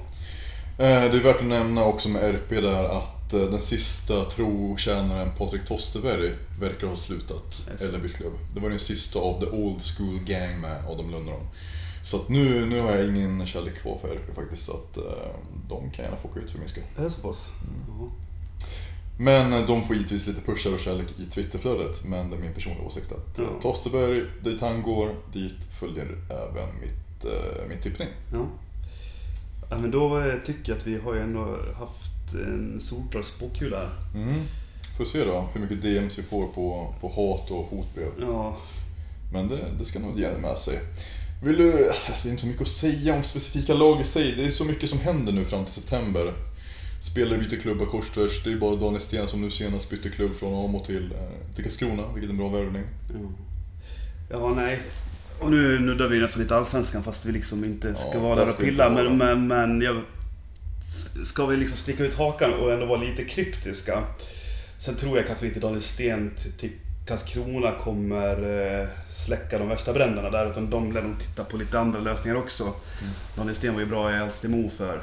Eh, 0.79 1.11
Det 1.11 1.17
är 1.17 1.23
värt 1.23 1.37
att 1.41 1.45
nämna 1.47 1.85
också 1.85 2.09
med 2.09 2.23
RP 2.35 2.51
där 2.51 2.85
att 2.85 3.22
den 3.39 3.61
sista 3.61 4.25
trotjänaren 4.25 5.31
Patrik 5.39 5.65
Tosterberg 5.65 6.35
verkar 6.61 6.87
ha 6.87 6.97
slutat 6.97 7.69
Jaså. 7.73 7.85
Ellenbys 7.85 8.13
klubb. 8.15 8.33
Det 8.55 8.61
var 8.61 8.71
den 8.71 8.79
sista 8.79 9.19
av 9.19 9.41
the 9.41 9.47
old 9.47 9.83
school 9.83 10.19
gang 10.19 10.61
med 10.61 10.85
Adam 10.89 11.11
Lundron. 11.11 11.49
Så 12.03 12.17
att 12.17 12.29
nu, 12.29 12.67
nu 12.67 12.81
har 12.81 12.93
jag 12.93 13.09
ingen 13.09 13.47
kärlek 13.47 13.83
kvar 13.83 13.99
för 14.01 14.09
RP 14.09 14.35
faktiskt, 14.35 14.67
så 14.67 14.73
att 14.73 14.97
eh, 14.97 15.03
de 15.69 15.91
kan 15.91 16.05
gärna 16.05 16.17
få 16.17 16.29
åka 16.29 16.41
ut 16.41 16.51
för 16.51 16.59
min 16.59 16.69
skull. 16.69 16.85
Är 16.97 17.03
det 17.03 17.11
så 17.11 17.21
pass? 17.21 17.53
Ja. 17.89 18.09
Men 19.19 19.53
eh, 19.53 19.67
de 19.67 19.83
får 19.83 19.97
givetvis 19.97 20.27
lite 20.27 20.41
pushar 20.41 20.73
och 20.73 20.81
kärlek 20.81 21.07
i 21.19 21.27
Twitterflödet, 21.27 22.05
men 22.05 22.31
det 22.31 22.37
är 22.37 22.41
min 22.41 22.55
personliga 22.55 22.85
åsikt 22.85 23.13
att 23.13 23.39
eh, 23.39 23.45
Ja. 23.45 23.61
Tosterberg, 23.61 24.25
dit 24.43 24.61
han 24.61 24.83
går, 24.83 25.15
dit 25.33 25.65
följer 25.81 26.07
även 26.31 26.81
mitt, 26.81 27.25
eh, 27.25 27.69
min 27.69 27.81
tippning. 27.81 28.09
Ja. 28.33 28.47
ja. 29.71 29.79
men 29.79 29.91
då 29.91 30.19
eh, 30.19 30.35
tycker 30.47 30.73
jag 30.73 30.79
att 30.79 30.87
vi 30.87 30.99
har 30.99 31.15
ju 31.15 31.21
ändå 31.21 31.57
haft 31.79 32.12
en 32.35 32.81
solklar 32.81 33.23
spåkula 33.23 33.79
här. 33.79 33.91
Mm. 34.15 34.43
Får 34.99 35.05
se 35.05 35.25
då 35.25 35.49
hur 35.55 35.61
mycket 35.61 35.83
DMs 35.83 36.19
vi 36.19 36.23
får 36.23 36.47
på, 36.47 36.95
på 37.01 37.09
hat 37.09 37.51
och 37.51 37.65
hotbrev. 37.65 38.11
Ja. 38.21 38.57
Men 39.33 39.49
det, 39.49 39.59
det 39.79 39.85
ska 39.85 39.99
nog 39.99 40.19
ge 40.19 40.39
med 40.39 40.59
sig. 40.59 40.79
Vill 41.45 41.57
du, 41.57 41.89
alltså 41.89 42.23
det 42.23 42.29
är 42.29 42.31
inte 42.31 42.41
så 42.41 42.47
mycket 42.47 42.63
att 42.63 42.69
säga 42.69 43.15
om 43.15 43.23
specifika 43.23 43.75
lag 43.75 44.01
i 44.01 44.05
sig. 44.05 44.35
Det 44.37 44.45
är 44.45 44.51
så 44.51 44.65
mycket 44.65 44.91
som 44.91 44.99
händer 44.99 45.33
nu 45.33 45.45
fram 45.45 45.65
till 45.65 45.75
september. 45.75 46.33
Spelare 47.03 47.39
byter 47.39 47.61
klubbar 47.61 47.87
kors 47.87 48.11
tvärs. 48.11 48.45
Det 48.45 48.53
är 48.53 48.57
bara 48.57 48.77
Daniel 48.77 49.01
Sten 49.01 49.29
som 49.29 49.41
nu 49.41 49.51
senast 49.51 49.91
bytte 49.91 50.11
klubb 50.11 50.37
från 50.37 50.65
Amo 50.65 50.85
till, 50.85 51.13
eh, 51.13 51.55
till 51.55 51.65
Karlskrona, 51.65 52.03
vilket 52.15 52.29
är 52.29 52.33
en 52.33 52.39
bra 52.39 52.49
värvning. 52.49 52.83
Ja, 53.13 53.29
ja 54.31 54.55
nej. 54.57 54.81
Och 55.41 55.51
nu 55.51 55.79
nuddar 55.79 56.09
vi 56.09 56.19
nästan 56.19 56.43
lite 56.43 56.57
Allsvenskan 56.57 57.03
fast 57.03 57.27
vi 57.27 57.33
liksom 57.33 57.65
inte 57.65 57.95
ska 57.95 58.15
Ja, 58.15 58.21
vara 58.21 58.35
där 58.35 58.53
och 58.53 58.59
pilla. 58.59 58.91
Men, 58.91 59.19
men, 59.19 59.47
men 59.47 59.81
jag, 59.81 60.03
ska 61.25 61.47
vi 61.47 61.57
liksom 61.57 61.79
sticka 61.79 62.05
ut 62.05 62.15
hakan 62.15 62.55
och 62.55 62.73
ändå 62.73 62.87
vara 62.87 63.01
lite 63.01 63.25
kryptiska. 63.25 64.03
Sen 64.79 64.95
tror 64.95 65.17
jag 65.17 65.27
kanske 65.27 65.47
inte 65.47 65.61
Daniel 65.61 65.83
Sten 65.83 66.31
till, 66.37 66.53
till 66.53 66.71
Karlskrona 67.07 67.73
kommer 67.73 68.37
eh, 68.81 68.89
släcka 69.11 69.59
de 69.59 69.69
värsta 69.69 69.93
bränderna 69.93 70.31
där. 70.31 70.51
Utan 70.51 70.71
de 70.71 70.93
lär 70.93 71.03
nog 71.03 71.21
titta 71.21 71.45
på 71.45 71.57
lite 71.57 71.79
andra 71.79 72.01
lösningar 72.01 72.37
också. 72.37 72.63
Mm. 72.65 73.13
Daniel 73.37 73.57
Sten 73.57 73.75
var 73.75 73.81
ju 73.81 73.87
bra 73.87 74.17
i 74.17 74.19
Alstermo 74.19 74.71
för 74.77 75.03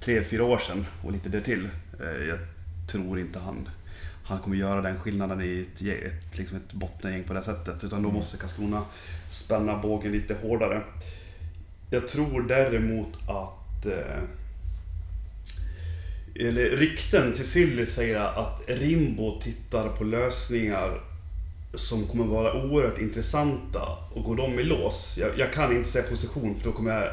tre, 0.00 0.24
fyra 0.24 0.44
år 0.44 0.58
sedan 0.58 0.86
och 1.04 1.12
lite 1.12 1.28
därtill. 1.28 1.68
Eh, 2.00 2.28
jag 2.28 2.38
tror 2.90 3.18
inte 3.18 3.38
han, 3.38 3.68
han 4.24 4.38
kommer 4.38 4.56
göra 4.56 4.82
den 4.82 5.00
skillnaden 5.00 5.40
i 5.40 5.60
ett, 5.60 5.82
ett, 5.82 6.38
liksom 6.38 6.56
ett 6.56 6.72
bottengäng 6.72 7.24
på 7.24 7.32
det 7.32 7.42
sättet. 7.42 7.84
Utan 7.84 8.02
då 8.02 8.10
måste 8.10 8.36
Karlskrona 8.36 8.82
spänna 9.30 9.78
bågen 9.78 10.12
lite 10.12 10.34
hårdare. 10.42 10.82
Jag 11.90 12.08
tror 12.08 12.42
däremot 12.42 13.18
att... 13.28 13.86
Eller 16.40 16.76
rykten 16.76 17.32
till 17.32 17.44
Silly 17.44 17.86
säger 17.86 18.16
att 18.16 18.60
Rimbo 18.66 19.40
tittar 19.40 19.88
på 19.88 20.04
lösningar 20.04 21.00
som 21.74 22.06
kommer 22.06 22.24
vara 22.24 22.64
oerhört 22.64 22.98
intressanta. 22.98 23.82
Och 24.14 24.24
går 24.24 24.36
de 24.36 24.58
i 24.58 24.62
lås, 24.62 25.18
jag, 25.20 25.38
jag 25.38 25.52
kan 25.52 25.76
inte 25.76 25.88
säga 25.88 26.04
position 26.10 26.56
för 26.58 26.64
då 26.64 26.72
kommer 26.72 26.90
jag, 26.90 27.10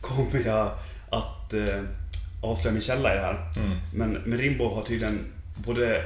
kommer 0.00 0.46
jag 0.46 0.70
att 1.10 1.52
eh, 1.52 1.82
avslöja 2.42 2.72
min 2.72 2.82
källa 2.82 3.12
i 3.12 3.16
det 3.16 3.22
här. 3.22 3.52
Mm. 3.56 3.78
Men, 3.94 4.22
men 4.24 4.38
Rimbo 4.38 4.74
har 4.74 4.82
tydligen 4.82 5.18
både 5.66 6.04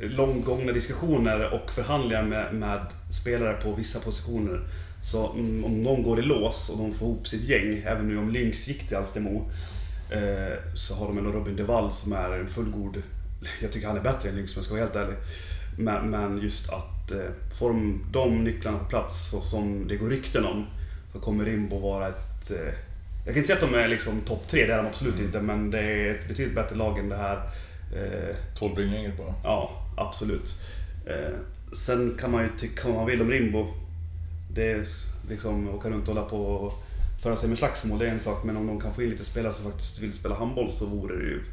långt 0.00 0.44
gångna 0.44 0.72
diskussioner 0.72 1.54
och 1.54 1.72
förhandlingar 1.72 2.22
med, 2.22 2.54
med 2.54 2.80
spelare 3.20 3.52
på 3.52 3.74
vissa 3.74 4.00
positioner. 4.00 4.60
Så 5.02 5.26
om 5.26 5.82
någon 5.82 6.02
går 6.02 6.18
i 6.18 6.22
lås 6.22 6.68
och 6.68 6.78
de 6.78 6.94
får 6.94 7.08
ihop 7.08 7.28
sitt 7.28 7.48
gäng, 7.48 7.82
även 7.86 8.08
nu 8.08 8.18
om 8.18 8.30
Lynx 8.30 8.68
gick 8.68 8.88
till 8.88 8.96
Alstermo, 8.96 9.50
så 10.74 10.94
har 10.94 11.06
de 11.06 11.18
ändå 11.18 11.32
Robin 11.32 11.56
Devall 11.56 11.92
som 11.92 12.12
är 12.12 12.30
en 12.30 12.48
fullgod... 12.48 13.02
Jag 13.62 13.72
tycker 13.72 13.86
han 13.86 13.96
är 13.96 14.00
bättre 14.00 14.28
än 14.28 14.36
Lynx 14.36 14.52
om 14.52 14.58
jag 14.58 14.64
ska 14.64 14.74
vara 14.74 14.84
helt 14.84 14.96
ärlig. 14.96 15.16
Men, 15.78 16.10
men 16.10 16.38
just 16.38 16.70
att 16.70 17.10
eh, 17.10 17.30
får 17.58 17.68
de 17.68 18.04
de 18.12 18.44
nycklarna 18.44 18.78
på 18.78 18.84
plats 18.84 19.30
så 19.30 19.40
som 19.40 19.88
det 19.88 19.96
går 19.96 20.08
rykten 20.08 20.44
om, 20.44 20.66
så 21.12 21.20
kommer 21.20 21.44
Rimbo 21.44 21.78
vara 21.78 22.08
ett... 22.08 22.50
Eh, 22.50 22.74
jag 23.24 23.34
kan 23.34 23.36
inte 23.36 23.46
säga 23.46 23.64
att 23.64 23.72
de 23.72 23.78
är 23.78 23.88
liksom 23.88 24.20
topp 24.20 24.48
tre, 24.48 24.66
det 24.66 24.72
är 24.72 24.76
de 24.76 24.86
absolut 24.86 25.20
inte, 25.20 25.40
men 25.40 25.70
det 25.70 25.80
är 25.80 26.14
ett 26.14 26.28
betydligt 26.28 26.54
bättre 26.54 26.76
lag 26.76 26.98
än 26.98 27.08
det 27.08 27.16
här 27.16 27.36
eh, 27.94 28.36
Tolvbringgänget 28.58 29.16
bara. 29.16 29.34
Ja, 29.44 29.70
absolut. 29.96 30.54
Eh, 31.06 31.36
sen 31.72 32.16
kan 32.20 32.30
man 32.30 32.42
ju 32.42 32.48
tycka 32.58 32.88
vad 32.88 32.96
man 32.96 33.06
vill 33.06 33.20
om 33.20 33.30
Rimbo. 33.30 33.66
Det 34.54 34.70
är 34.70 34.84
liksom 35.28 35.68
åka 35.68 35.90
runt 35.90 36.08
och 36.08 36.14
hålla 36.14 36.28
på 36.28 36.46
och 36.46 36.85
föra 37.26 37.36
sig 37.36 37.48
med 37.48 37.58
slagsmål, 37.58 37.98
det 37.98 38.06
är 38.06 38.10
en 38.10 38.20
sak. 38.20 38.44
Men 38.44 38.56
om 38.56 38.66
de 38.66 38.80
kan 38.80 38.94
få 38.94 39.02
in 39.02 39.10
lite 39.10 39.24
spelare 39.24 39.54
som 39.54 39.64
faktiskt 39.64 39.98
vill 39.98 40.12
spela 40.12 40.34
handboll 40.34 40.70
så 40.70 40.86
vore 40.86 41.16
det 41.16 41.22
ju, 41.22 41.44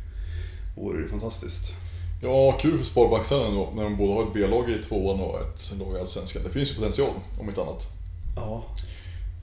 vore 0.76 0.98
det 0.98 1.04
ju 1.04 1.10
fantastiskt. 1.10 1.74
Ja, 2.22 2.58
kul 2.62 2.78
för 2.78 2.86
Sparbacksarna 2.86 3.46
ändå, 3.46 3.74
när 3.76 3.84
de 3.84 3.98
både 3.98 4.14
har 4.14 4.24
ett 4.24 4.34
B-lag 4.34 4.70
i 4.70 4.84
tvåan 4.84 5.20
och 5.20 5.42
ett 5.42 5.74
lag 5.80 5.98
i 5.98 6.00
Allsvenskan. 6.00 6.44
Det 6.44 6.50
finns 6.50 6.72
ju 6.72 6.76
potential, 6.76 7.14
om 7.40 7.50
inte 7.50 7.62
annat. 7.62 7.88
Ja. 8.36 8.64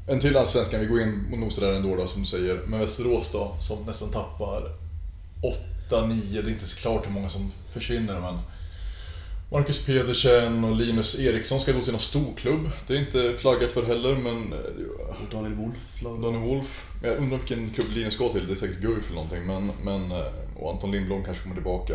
En 0.06 0.20
till 0.20 0.36
Allsvenskan, 0.36 0.80
vi 0.80 0.86
går 0.86 1.00
in 1.00 1.28
och 1.32 1.38
nosar 1.38 1.66
där 1.66 1.72
ändå 1.72 1.96
då, 1.96 2.06
som 2.06 2.20
du 2.20 2.26
säger. 2.26 2.60
Men 2.66 2.80
Västerås 2.80 3.30
då, 3.32 3.56
som 3.58 3.82
nästan 3.86 4.10
tappar 4.10 4.62
8-9, 5.90 6.32
det 6.32 6.38
är 6.38 6.48
inte 6.48 6.66
så 6.66 6.76
klart 6.76 7.06
hur 7.06 7.12
många 7.12 7.28
som 7.28 7.52
försvinner 7.72 8.20
men 8.20 8.38
Marcus 9.52 9.86
Pedersen 9.86 10.64
och 10.64 10.76
Linus 10.76 11.20
Eriksson 11.20 11.60
ska 11.60 11.72
gå 11.72 11.80
till 11.80 11.92
någon 11.92 12.00
storklubb. 12.00 12.70
Det 12.86 12.94
är 12.94 12.98
inte 12.98 13.34
flaggat 13.38 13.72
för 13.72 13.82
heller, 13.82 14.14
men... 14.14 14.52
eh, 14.52 14.58
Och 15.08 15.30
Daniel 15.32 15.54
Wolf. 15.54 16.00
Daniel 16.22 16.42
Wolf. 16.42 16.86
Jag 17.02 17.16
undrar 17.16 17.38
vilken 17.38 17.70
klubb 17.70 17.86
Linus 17.94 18.14
ska 18.14 18.32
till, 18.32 18.46
det 18.46 18.52
är 18.52 18.56
säkert 18.56 18.80
Guif 18.80 19.04
eller 19.06 19.14
någonting. 19.14 19.46
Men, 19.46 19.72
men, 19.82 20.10
eh, 20.12 20.26
och 20.56 20.70
Anton 20.72 20.90
Lindblom 20.92 21.24
kanske 21.24 21.42
kommer 21.42 21.56
tillbaka. 21.56 21.94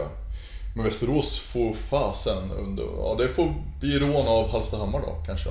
Men 0.75 0.85
Västerås 0.85 1.39
får 1.39 1.73
fasen 1.73 2.51
under... 2.51 2.83
Ja, 2.83 3.15
det 3.19 3.29
får 3.29 3.53
bli 3.79 3.99
rån 3.99 4.27
av 4.27 4.49
Hallstahammar 4.49 5.01
då, 5.01 5.23
kanske. 5.25 5.49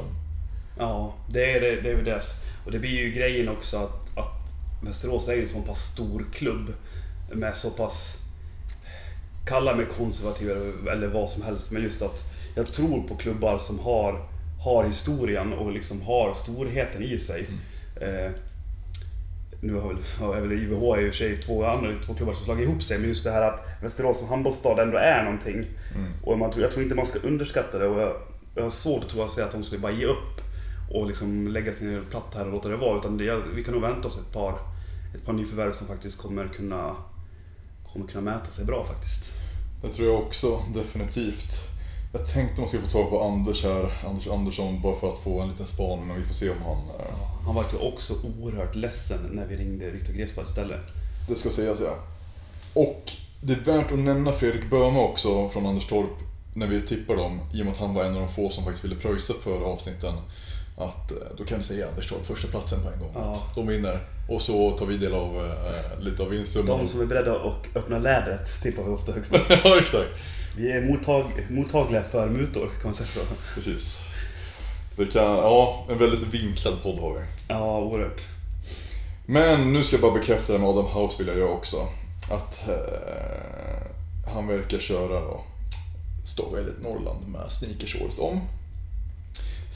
Ja, 0.78 1.14
det 1.28 1.52
är 1.52 1.60
det, 1.60 1.80
det 1.80 1.90
är 1.90 2.02
deras. 2.02 2.36
Och 2.64 2.72
det 2.72 2.78
blir 2.78 2.90
ju 2.90 3.12
grejen 3.12 3.48
också 3.48 3.76
att, 3.76 4.18
att 4.18 4.50
Västerås 4.82 5.28
är 5.28 5.42
en 5.42 5.48
så 5.48 5.60
pass 5.60 5.92
stor 5.92 6.26
klubb 6.32 6.72
med 7.32 7.56
så 7.56 7.70
pass 7.70 8.18
kalla 9.46 9.74
mig 9.76 9.86
konservativ 9.86 10.50
eller- 10.50 11.08
vad 11.08 11.28
som 11.30 11.42
helst, 11.42 11.70
men 11.70 11.82
just 11.82 12.02
att 12.02 12.24
jag 12.54 12.66
tror 12.66 13.02
på 13.08 13.14
klubbar 13.16 13.58
som 13.58 13.78
har, 13.78 14.26
har 14.64 14.84
historien 14.84 15.52
och 15.52 15.72
liksom 15.72 16.02
har 16.02 16.34
storheten 16.34 17.02
i 17.02 17.18
sig. 17.18 17.46
Eh, 18.00 18.30
nu 19.60 19.74
har 19.74 19.88
väl, 19.88 19.96
har 20.20 20.40
väl 20.40 20.52
IVH 20.52 20.72
i 20.72 21.08
och 21.10 21.12
för 21.12 21.12
sig 21.12 21.36
två, 21.36 21.64
andra, 21.64 21.92
två 22.06 22.14
klubbar 22.14 22.34
som 22.34 22.44
slagit 22.44 22.68
ihop 22.68 22.82
sig, 22.82 22.98
men 22.98 23.08
just 23.08 23.24
det 23.24 23.30
här 23.30 23.42
att 23.42 23.60
Västerås 23.82 24.18
som 24.18 24.28
handbollsstad 24.28 24.82
ändå 24.82 24.98
är 24.98 25.24
någonting. 25.24 25.64
Och 26.24 26.38
man, 26.38 26.50
tror- 26.50 26.62
jag 26.62 26.72
tror 26.72 26.82
inte 26.82 26.94
man 26.94 27.06
ska 27.06 27.18
underskatta 27.18 27.78
det 27.78 27.86
och 27.86 28.00
jag, 28.02 28.16
jag 28.54 28.62
har 28.62 28.70
svårt 28.70 29.02
att 29.04 29.08
tro 29.10 29.22
att 29.22 29.30
säga 29.32 29.46
att 29.46 29.52
de 29.52 29.62
skulle 29.62 29.80
bara 29.80 29.92
ge 29.92 30.04
upp 30.06 30.40
och 30.90 31.06
liksom 31.06 31.48
lägga 31.48 31.72
sig 31.72 31.86
ner 31.86 32.02
platt 32.10 32.34
här 32.34 32.46
och 32.46 32.52
låta 32.52 32.68
det 32.68 32.76
vara. 32.76 32.98
Utan 32.98 33.18
det, 33.18 33.42
vi 33.54 33.64
kan 33.64 33.74
nog 33.74 33.82
vänta 33.82 34.08
oss 34.08 34.18
ett 34.18 34.32
par, 34.32 34.54
ett 35.14 35.24
par 35.26 35.32
nyförvärv 35.32 35.72
som 35.72 35.86
faktiskt 35.86 36.18
kommer 36.18 36.48
kunna, 36.48 36.96
kommer 37.94 38.06
kunna 38.06 38.30
mäta 38.30 38.50
sig 38.50 38.64
bra 38.64 38.84
faktiskt. 38.84 39.32
Det 39.82 39.88
tror 39.88 40.08
jag 40.08 40.22
också, 40.22 40.62
definitivt. 40.74 41.60
Jag 42.12 42.26
tänkte 42.26 42.60
man 42.60 42.68
skulle 42.68 42.82
få 42.82 42.90
tag 42.90 43.10
på 43.10 43.24
Anders 43.24 43.64
här, 43.64 43.92
Anders 44.08 44.28
Andersson, 44.28 44.80
bara 44.82 44.96
för 45.00 45.12
att 45.12 45.18
få 45.18 45.40
en 45.40 45.48
liten 45.48 45.66
span, 45.66 46.06
men 46.06 46.16
vi 46.16 46.24
får 46.24 46.34
se 46.34 46.50
om 46.50 46.56
han... 46.64 46.76
eh, 46.76 47.14
Han 47.46 47.54
var 47.54 47.64
ju 47.72 47.78
också 47.78 48.14
oerhört 48.40 48.74
ledsen 48.74 49.18
när 49.32 49.46
vi 49.46 49.56
ringde 49.56 49.90
Viktor 49.90 50.12
Grevstad 50.12 50.42
istället. 50.44 50.80
Det 51.28 51.34
ska 51.34 51.50
sägas 51.50 51.80
ja. 51.80 51.96
Och 52.74 53.12
det 53.42 53.52
är 53.52 53.60
värt 53.60 53.92
att 53.92 53.98
nämna 53.98 54.32
Fredrik 54.32 54.70
Böhme 54.70 54.98
också 55.00 55.48
från 55.48 55.66
Anderstorp 55.66 56.10
när 56.54 56.66
vi 56.66 56.82
tippar 56.82 57.16
dem, 57.16 57.40
i 57.52 57.60
och 57.60 57.64
med 57.64 57.72
att 57.72 57.80
han 57.80 57.94
var 57.94 58.04
en 58.04 58.14
av 58.16 58.20
de 58.20 58.28
få 58.34 58.50
som 58.50 58.64
faktiskt 58.64 58.84
ville 58.84 58.96
pröjsa 58.96 59.34
för 59.42 59.60
avsnitten. 59.60 60.14
Att 60.76 61.10
eh, 61.10 61.16
då 61.38 61.44
kan 61.44 61.58
vi 61.58 61.64
säga 61.64 61.88
Anderstorp 61.88 62.26
första 62.26 62.48
platsen 62.48 62.82
på 62.82 62.88
en 62.90 62.98
gång. 62.98 63.10
Ja. 63.14 63.20
Att 63.20 63.54
de 63.54 63.66
vinner. 63.66 64.00
Och 64.28 64.42
så 64.42 64.78
tar 64.78 64.86
vi 64.86 64.96
del 64.96 65.14
av 65.14 65.36
eh, 65.36 66.00
lite 66.00 66.22
av 66.22 66.28
vinstsumman. 66.28 66.78
De 66.78 66.88
som 66.88 67.00
är 67.00 67.06
beredda 67.06 67.32
att 67.32 67.76
öppna 67.76 67.98
lädret 67.98 68.62
tippar 68.62 68.82
vi 68.82 68.90
ofta 68.90 69.12
högst 69.12 69.32
upp. 69.32 69.42
ja, 69.64 69.78
exakt. 69.78 70.10
Vi 70.56 70.72
är 70.72 70.80
mottag, 70.80 71.46
mottagliga 71.50 72.02
för 72.02 72.28
mutor, 72.28 72.66
kan 72.66 72.84
man 72.84 72.94
säga 72.94 73.08
så. 73.10 73.20
Precis. 73.54 73.98
Det 74.96 75.06
kan, 75.06 75.22
ja, 75.22 75.86
en 75.90 75.98
väldigt 75.98 76.34
vinklad 76.34 76.82
podd 76.82 76.98
har 76.98 77.14
vi. 77.14 77.20
Ja, 77.48 77.78
oerhört. 77.78 78.22
Men 79.26 79.72
nu 79.72 79.84
ska 79.84 79.96
jag 79.96 80.02
bara 80.02 80.14
bekräfta 80.14 80.52
det 80.52 80.58
med 80.58 80.68
Adam 80.68 80.86
House 80.86 81.18
vill 81.18 81.28
jag 81.28 81.38
göra 81.38 81.50
också. 81.50 81.76
Att 82.30 82.68
eh, 82.68 84.32
han 84.34 84.46
verkar 84.46 84.78
köra 84.78 85.20
då 85.20 85.40
Ståga 86.24 86.60
Elit 86.60 86.82
Norrland 86.82 87.28
med 87.28 87.52
sneakers 87.52 87.96
året 87.96 88.18
om. 88.18 88.40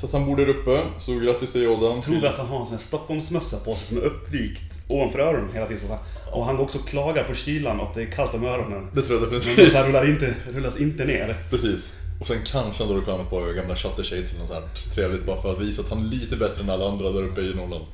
Så 0.00 0.06
att 0.06 0.12
han 0.12 0.26
bor 0.26 0.36
där 0.36 0.48
uppe, 0.48 0.84
så 0.98 1.14
grattis 1.14 1.52
till 1.52 1.68
Adam. 1.68 2.00
Tror 2.00 2.20
vi 2.20 2.26
att 2.26 2.38
han 2.38 2.46
har 2.46 2.60
en 2.60 2.66
sån 2.66 2.74
här 2.74 2.82
Stockholmsmössa 2.82 3.58
på 3.58 3.74
sig 3.74 3.86
som 3.86 3.96
är 3.96 4.00
uppvikt 4.00 4.80
ovanför 4.88 5.18
öronen 5.18 5.52
hela 5.54 5.66
tiden. 5.66 5.98
Och 6.32 6.44
han 6.44 6.56
går 6.56 6.64
också 6.64 6.78
och 6.78 6.88
klagar 6.88 7.24
på 7.24 7.34
kylan 7.34 7.80
och 7.80 7.88
att 7.88 7.94
det 7.94 8.02
är 8.02 8.10
kallt 8.10 8.34
om 8.34 8.44
öronen. 8.44 8.88
Det 8.92 9.02
tror 9.02 9.20
jag 9.20 9.28
Men 9.28 9.38
definitivt. 9.38 9.72
så 9.72 9.78
här 9.78 9.86
rullar 9.86 10.10
inte, 10.10 10.34
rullas 10.54 10.80
inte 10.80 11.04
ner. 11.04 11.36
Precis. 11.50 11.92
Och 12.20 12.26
sen 12.26 12.38
kanske 12.46 12.84
han 12.84 12.92
drar 12.94 13.02
fram 13.02 13.20
ett 13.20 13.30
par 13.30 13.52
gamla 13.52 13.76
shutter 13.76 14.02
shades 14.02 14.30
eller 14.30 14.40
något 14.40 14.48
sånt 14.48 14.64
här 14.64 14.92
trevligt 14.94 15.26
bara 15.26 15.42
för 15.42 15.52
att 15.52 15.60
visa 15.60 15.82
att 15.82 15.88
han 15.88 15.98
är 15.98 16.04
lite 16.04 16.36
bättre 16.36 16.62
än 16.62 16.70
alla 16.70 16.88
andra 16.88 17.10
där 17.10 17.22
uppe 17.22 17.40
i 17.40 17.54
Norrland. 17.54 17.84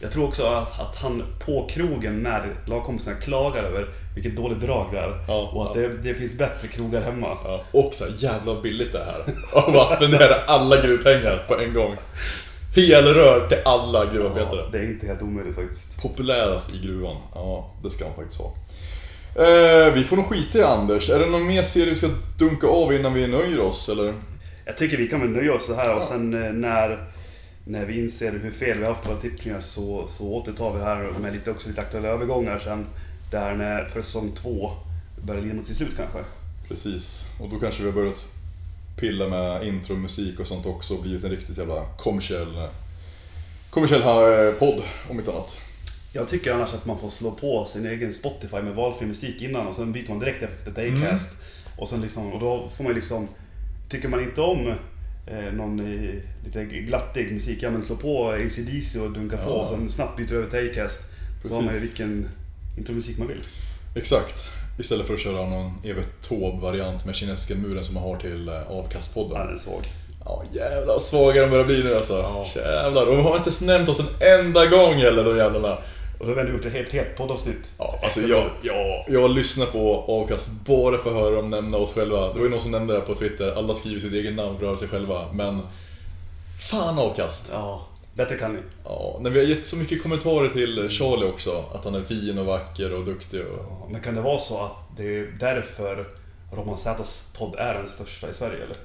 Jag 0.00 0.12
tror 0.12 0.28
också 0.28 0.46
att, 0.46 0.80
att 0.80 0.96
han 0.96 1.22
på 1.38 1.68
krogen 1.70 2.22
när 2.22 2.54
lagkompisarna 2.66 3.16
klagar 3.16 3.62
över 3.62 3.88
vilket 4.14 4.36
dåligt 4.36 4.60
drag 4.60 4.86
det 4.92 4.98
är. 4.98 5.24
Ja, 5.28 5.50
och 5.54 5.62
att 5.62 5.76
ja. 5.76 5.82
det, 5.82 5.88
det 5.88 6.14
finns 6.14 6.34
bättre 6.34 6.68
krogar 6.68 7.00
hemma. 7.00 7.38
Ja. 7.44 7.64
Och 7.70 7.94
så 7.94 8.04
här, 8.04 8.12
jävla 8.16 8.60
billigt 8.60 8.92
det 8.92 9.04
här. 9.04 9.20
Och 9.66 9.72
bara 9.72 9.88
spendera 9.88 10.34
alla 10.34 10.82
gruvpengar 10.82 11.44
på 11.48 11.58
en 11.60 11.74
gång. 11.74 11.96
Helrör 12.76 13.48
till 13.48 13.58
alla 13.64 14.12
gruvarbetare. 14.12 14.60
Ja, 14.60 14.68
det 14.72 14.78
är 14.78 14.84
inte 14.84 15.06
helt 15.06 15.22
omöjligt 15.22 15.54
faktiskt. 15.54 16.02
Populärast 16.02 16.74
i 16.74 16.78
gruvan. 16.78 17.16
Ja, 17.34 17.70
det 17.82 17.90
ska 17.90 18.04
han 18.04 18.14
faktiskt 18.14 18.40
ha. 18.40 18.54
Eh, 19.44 19.92
vi 19.92 20.04
får 20.04 20.16
nog 20.16 20.26
skita 20.26 20.58
i 20.58 20.62
Anders. 20.62 21.10
Är 21.10 21.18
det 21.18 21.26
någon 21.26 21.46
mer 21.46 21.62
serie 21.62 21.90
vi 21.90 21.94
ska 21.94 22.08
dunka 22.38 22.66
av 22.66 22.94
innan 22.94 23.14
vi 23.14 23.26
nöjer 23.26 23.60
oss 23.60 23.88
eller? 23.88 24.14
Jag 24.64 24.76
tycker 24.76 24.96
vi 24.96 25.08
kan 25.08 25.20
väl 25.20 25.30
nöja 25.30 25.54
oss 25.54 25.66
så 25.66 25.74
här 25.74 25.94
och 25.94 26.02
sen 26.02 26.44
eh, 26.44 26.52
när, 26.52 27.08
när 27.68 27.86
vi 27.86 28.00
inser 28.00 28.32
hur 28.32 28.50
fel 28.50 28.78
vi 28.78 28.84
har 28.84 28.94
haft 28.94 29.08
våra 29.08 29.20
tippningar 29.20 29.60
så, 29.60 30.08
så 30.08 30.24
återtar 30.24 30.72
vi 30.72 30.78
det 30.78 30.84
här 30.84 31.10
med 31.20 31.32
lite, 31.32 31.50
också 31.50 31.68
lite 31.68 31.80
aktuella 31.80 32.08
övergångar 32.08 32.58
sen. 32.58 32.86
Där 33.30 33.54
när 33.54 33.84
för 33.84 34.02
säsong 34.02 34.32
två 34.34 34.72
börjar 35.22 35.42
lida 35.42 35.54
mot 35.54 35.66
sitt 35.66 35.76
slut 35.76 35.96
kanske. 35.96 36.18
Precis. 36.68 37.26
Och 37.40 37.48
då 37.48 37.58
kanske 37.58 37.82
vi 37.82 37.88
har 37.88 37.94
börjat 37.94 38.26
pilla 38.96 39.28
med 39.28 39.66
intromusik 39.66 40.40
och 40.40 40.46
sånt 40.46 40.66
också 40.66 40.94
och 40.94 41.02
blivit 41.02 41.24
en 41.24 41.30
riktigt 41.30 41.58
jävla 41.58 41.84
kommersiell, 41.96 42.68
kommersiell 43.70 44.02
eh, 44.02 44.52
podd 44.58 44.82
om 45.10 45.18
inte 45.18 45.30
annat. 45.30 45.60
Jag 46.12 46.28
tycker 46.28 46.52
annars 46.52 46.74
att 46.74 46.86
man 46.86 46.98
får 46.98 47.10
slå 47.10 47.30
på 47.30 47.64
sin 47.64 47.86
egen 47.86 48.14
Spotify 48.14 48.62
med 48.62 48.74
valfri 48.74 49.06
musik 49.06 49.42
innan 49.42 49.66
och 49.66 49.76
sen 49.76 49.92
byter 49.92 50.08
man 50.08 50.18
direkt 50.18 50.42
efter 50.42 50.70
ett 50.70 51.02
Acast. 51.02 51.30
Och, 51.76 51.88
sen 51.88 52.00
liksom, 52.00 52.32
och 52.32 52.40
då 52.40 52.68
får 52.76 52.84
man 52.84 52.94
liksom... 52.94 53.28
Tycker 53.88 54.08
man 54.08 54.20
inte 54.20 54.40
om 54.40 54.74
eh, 55.26 55.52
någon 55.52 55.80
eh, 55.80 56.14
lite 56.44 56.64
glattig 56.64 57.32
musik, 57.32 57.58
ja 57.62 57.70
men 57.70 57.82
slå 57.84 57.96
på 57.96 58.30
AC/DC 58.30 58.98
och 58.98 59.10
dunka 59.12 59.36
på 59.36 59.50
Ja. 59.50 59.54
och 59.54 59.68
sen 59.68 59.88
snabbt 59.88 60.16
byter 60.16 60.34
över 60.34 60.50
till 60.50 60.70
Acast. 60.70 61.00
Så 61.44 61.54
har 61.54 61.62
man 61.62 61.74
ju 61.74 61.80
vilken 61.80 62.28
intromusik 62.78 63.18
man 63.18 63.28
vill. 63.28 63.40
Exakt. 63.94 64.48
Istället 64.78 65.06
för 65.06 65.14
att 65.14 65.20
köra 65.20 65.48
någon 65.48 65.72
Evert 65.84 66.28
Taube-variant 66.28 67.04
med 67.06 67.14
kinesiska 67.14 67.54
muren 67.54 67.84
som 67.84 67.94
man 67.94 68.02
har 68.02 68.16
till 68.16 68.48
eh, 68.48 68.70
avkastpodden. 68.70 69.38
Ja, 69.38 69.44
den 69.44 69.52
är 69.52 69.58
svag. 69.58 69.86
Ja 70.24 70.44
jävlar 70.52 70.98
svaga 70.98 71.40
de 71.42 71.50
börjar 71.50 71.64
bli 71.64 71.84
nu 71.84 71.94
alltså. 71.94 72.12
Ja. 72.14 72.46
Jävlar, 72.56 73.06
de 73.06 73.18
har 73.24 73.36
inte 73.36 73.64
nämnt 73.64 73.88
oss 73.88 74.00
en 74.00 74.40
enda 74.40 74.66
gång 74.66 74.94
heller 74.94 75.24
de 75.24 75.36
jävlarna. 75.36 75.78
Och 76.18 76.26
då 76.26 76.30
har 76.30 76.34
vi 76.34 76.40
ändå 76.40 76.52
gjort 76.52 76.64
ett 76.64 76.72
helt, 76.72 76.92
helt 76.92 77.16
poddavsnitt. 77.16 77.70
Ja, 77.78 77.98
alltså 78.02 78.20
jag, 78.20 78.50
jag, 78.62 79.04
jag 79.08 79.30
lyssnar 79.30 79.66
på 79.66 80.04
avkast 80.08 80.48
bara 80.48 80.98
för 80.98 81.10
att 81.10 81.16
höra 81.16 81.36
dem 81.36 81.50
nämna 81.50 81.78
oss 81.78 81.94
själva. 81.94 82.32
Det 82.32 82.38
var 82.38 82.44
ju 82.44 82.50
någon 82.50 82.60
som 82.60 82.70
nämnde 82.70 82.92
det 82.92 82.98
här 82.98 83.06
på 83.06 83.14
Twitter, 83.14 83.52
alla 83.52 83.74
skriver 83.74 84.00
sitt 84.00 84.12
eget 84.12 84.34
namn 84.34 84.56
att 84.56 84.62
höra 84.62 84.76
sig 84.76 84.88
själva. 84.88 85.32
Men 85.32 85.60
fan 86.70 86.98
avkast. 86.98 87.48
Ja, 87.52 87.86
bättre 88.14 88.38
kan 88.38 88.54
ni. 88.54 88.60
Ja, 88.84 89.18
när 89.20 89.30
vi 89.30 89.38
har 89.38 89.46
gett 89.46 89.66
så 89.66 89.76
mycket 89.76 90.02
kommentarer 90.02 90.48
till 90.48 90.88
Charlie 90.90 91.26
också, 91.26 91.64
att 91.74 91.84
han 91.84 91.94
är 91.94 92.02
fin 92.02 92.38
och 92.38 92.46
vacker 92.46 92.92
och 92.92 93.04
duktig 93.04 93.40
och... 93.40 93.58
Ja, 93.70 93.88
Men 93.90 94.00
kan 94.00 94.14
det 94.14 94.20
vara 94.20 94.38
så 94.38 94.58
att 94.58 94.96
det 94.96 95.18
är 95.18 95.36
därför 95.40 96.06
Roman 96.52 96.78
Zs 96.78 97.28
podd 97.38 97.54
är 97.58 97.74
den 97.74 97.88
största 97.88 98.30
i 98.30 98.34
Sverige 98.34 98.56
eller? 98.56 98.76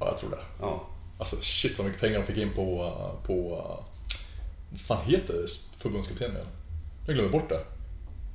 Ja, 0.00 0.06
jag 0.06 0.18
tror 0.18 0.30
det. 0.30 0.38
Ja. 0.60 0.86
Alltså 1.18 1.36
shit 1.40 1.78
vad 1.78 1.86
mycket 1.86 2.00
pengar 2.00 2.18
de 2.20 2.26
fick 2.26 2.38
in 2.38 2.52
på... 2.52 2.92
på 3.26 3.62
vad 4.70 4.80
fan 4.80 5.04
heter 5.06 5.46
förbundskaptenen? 5.78 6.46
Jag 7.06 7.14
glömmer 7.14 7.30
bort 7.30 7.48
det. 7.48 7.60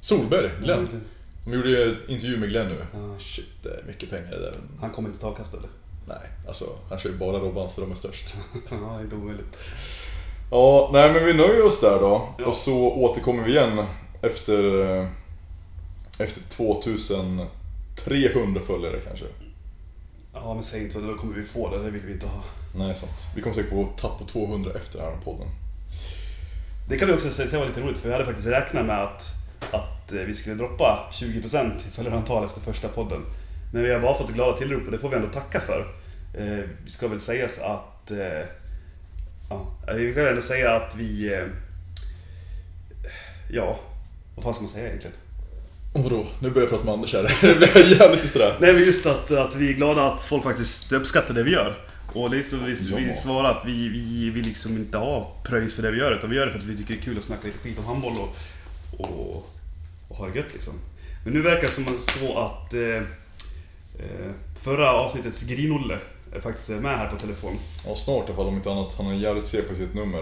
Solberg, 0.02 0.52
Glenn. 0.64 1.02
De 1.46 1.54
gjorde 1.54 1.70
ju 1.70 1.84
en 1.84 1.98
intervju 2.08 2.38
med 2.38 2.50
Glenn 2.50 2.68
nu. 2.68 2.78
Ja. 2.94 3.20
Shit, 3.20 3.50
det 3.64 3.70
är 3.70 3.84
mycket 3.88 4.10
pengar 4.10 4.34
i 4.34 4.40
det. 4.40 4.54
Han 4.82 4.90
kommer 4.90 5.10
inte 5.10 5.22
ta 5.22 5.28
avkast 5.28 5.54
eller? 5.54 5.70
Nej, 6.08 6.30
alltså 6.48 6.66
han 6.90 7.00
kör 7.00 7.10
ju 7.10 7.18
bara 7.18 7.40
Robbans 7.40 7.76
för 7.76 7.82
de 7.82 7.92
är 7.92 7.96
störst. 7.96 8.36
Ja, 8.72 9.02
inte 9.02 9.16
omöjligt. 9.16 9.58
Ja, 10.52 10.90
nej 10.94 11.14
men 11.14 11.26
vi 11.26 11.34
nöjer 11.34 11.66
oss 11.66 11.80
där 11.80 12.00
då. 12.00 12.36
Ja. 12.40 12.46
Och 12.46 12.56
så 12.56 12.74
återkommer 12.78 13.44
vi 13.44 13.52
igen 13.52 13.86
efter, 14.22 14.82
eh, 15.00 15.08
efter 16.20 16.42
2300 16.50 18.62
följare 18.62 19.00
kanske. 19.08 19.26
Ja, 20.34 20.54
men 20.54 20.64
säg 20.64 20.82
inte 20.82 20.94
så, 20.94 21.00
då 21.00 21.18
kommer 21.18 21.36
vi 21.36 21.44
få 21.44 21.70
det. 21.70 21.84
Det 21.84 21.90
vill 21.92 22.02
vi 22.02 22.14
inte 22.14 22.28
ha. 22.28 22.44
Nej, 22.76 22.96
sant. 22.96 23.28
Vi 23.36 23.42
kommer 23.42 23.54
säkert 23.54 23.72
få 23.72 23.88
tapp 23.98 24.20
på 24.20 24.26
200 24.26 24.72
efter 24.76 25.00
den 25.00 25.08
här 25.14 25.20
podden. 25.24 25.48
Det 26.92 26.98
kan 26.98 27.08
vi 27.08 27.14
också 27.14 27.30
säga 27.30 27.60
var 27.60 27.68
lite 27.68 27.82
roligt, 27.82 27.98
för 27.98 28.08
vi 28.08 28.14
hade 28.14 28.26
faktiskt 28.26 28.48
räknat 28.48 28.86
med 28.86 29.04
att, 29.04 29.30
att 29.72 30.12
eh, 30.12 30.20
vi 30.20 30.36
skulle 30.36 30.56
droppa 30.56 31.10
20% 31.12 31.78
i 31.88 31.92
följarantal 31.96 32.46
efter 32.46 32.62
första 32.62 32.88
podden. 32.88 33.26
Men 33.74 33.84
vi 33.84 33.94
har 33.94 34.00
bara 34.00 34.18
fått 34.18 34.34
glada 34.34 34.58
tillrop 34.58 34.86
och 34.86 34.92
det 34.92 35.00
får 35.00 35.10
vi 35.10 35.16
ändå 35.16 35.28
tacka 35.28 35.60
för. 35.62 35.80
Eh, 36.34 36.66
ska 36.88 37.08
väl 37.08 37.20
sägas 37.20 37.60
att... 37.60 38.12
Eh, 38.12 38.46
ja, 39.50 39.68
vi 39.96 40.14
kan 40.14 40.26
ändå 40.26 40.42
säga 40.42 40.72
att 40.72 40.96
vi... 40.96 41.34
Eh, 41.34 41.48
ja, 43.50 43.80
vad 44.36 44.44
fan 44.44 44.54
ska 44.54 44.64
man 44.64 44.72
säga 44.72 44.88
egentligen? 44.88 45.16
Vadå? 45.94 46.26
Nu 46.40 46.50
börjar 46.50 46.68
jag 46.68 46.70
prata 46.70 46.86
med 46.86 46.94
Anders 46.94 47.14
här. 47.14 47.38
Det 47.60 47.74
blir 47.74 48.00
jävligt 48.00 48.32
sådär. 48.32 48.58
Nej 48.60 48.74
men 48.74 48.84
just 48.84 49.06
att, 49.06 49.32
att 49.32 49.56
vi 49.56 49.70
är 49.70 49.74
glada 49.74 50.04
att 50.04 50.24
folk 50.24 50.44
faktiskt 50.44 50.92
uppskattar 50.92 51.34
det 51.34 51.44
vi 51.44 51.52
gör. 51.52 51.78
Och 52.14 52.30
det 52.30 52.38
är 52.40 52.44
så 52.44 52.58
vi, 52.58 52.78
Ja. 52.92 52.98
vi 52.98 53.14
svarar 53.14 53.52
att 53.52 53.66
vi, 53.66 53.88
vi 53.90 54.30
vill 54.30 54.46
liksom 54.46 54.78
inte 54.78 54.98
ha 54.98 55.36
pröjs 55.44 55.76
för 55.76 55.84
det 55.84 55.92
vi 55.92 55.98
gör 55.98 56.12
utan 56.18 56.30
vi 56.30 56.36
gör 56.36 56.46
det 56.46 56.52
för 56.52 56.60
att 56.60 56.66
vi 56.66 56.78
tycker 56.78 56.94
det 56.94 57.00
är 57.00 57.04
kul 57.04 57.18
att 57.18 57.24
snacka 57.24 57.48
lite 57.48 57.60
skit 57.60 57.80
om 57.80 57.86
handboll 57.86 58.14
och, 58.18 58.36
och, 59.00 59.46
och 60.08 60.16
ha 60.18 60.28
det 60.28 60.38
gött 60.38 60.54
liksom. 60.54 60.74
Men 61.24 61.34
nu 61.34 61.42
verkar 61.42 61.62
det 61.62 61.68
som 61.74 61.98
så 62.00 62.38
att 62.38 62.74
eh, 62.74 63.04
eh, 64.00 64.32
förra 64.62 64.92
avsnittets 64.92 65.42
Grinolle 65.42 65.98
är 66.36 66.40
faktiskt 66.40 66.70
med 66.70 66.98
här 66.98 67.10
på 67.10 67.16
telefon. 67.16 67.58
Ja, 67.88 67.96
snart 67.96 68.24
i 68.24 68.28
alla 68.28 68.36
fall 68.36 68.48
om 68.48 68.56
inte 68.56 68.72
annat. 68.72 68.96
Han 68.98 69.08
är 69.08 69.14
jävligt 69.14 69.48
seg 69.48 69.68
på 69.68 69.76
sitt 69.76 69.94
nummer. 69.94 70.20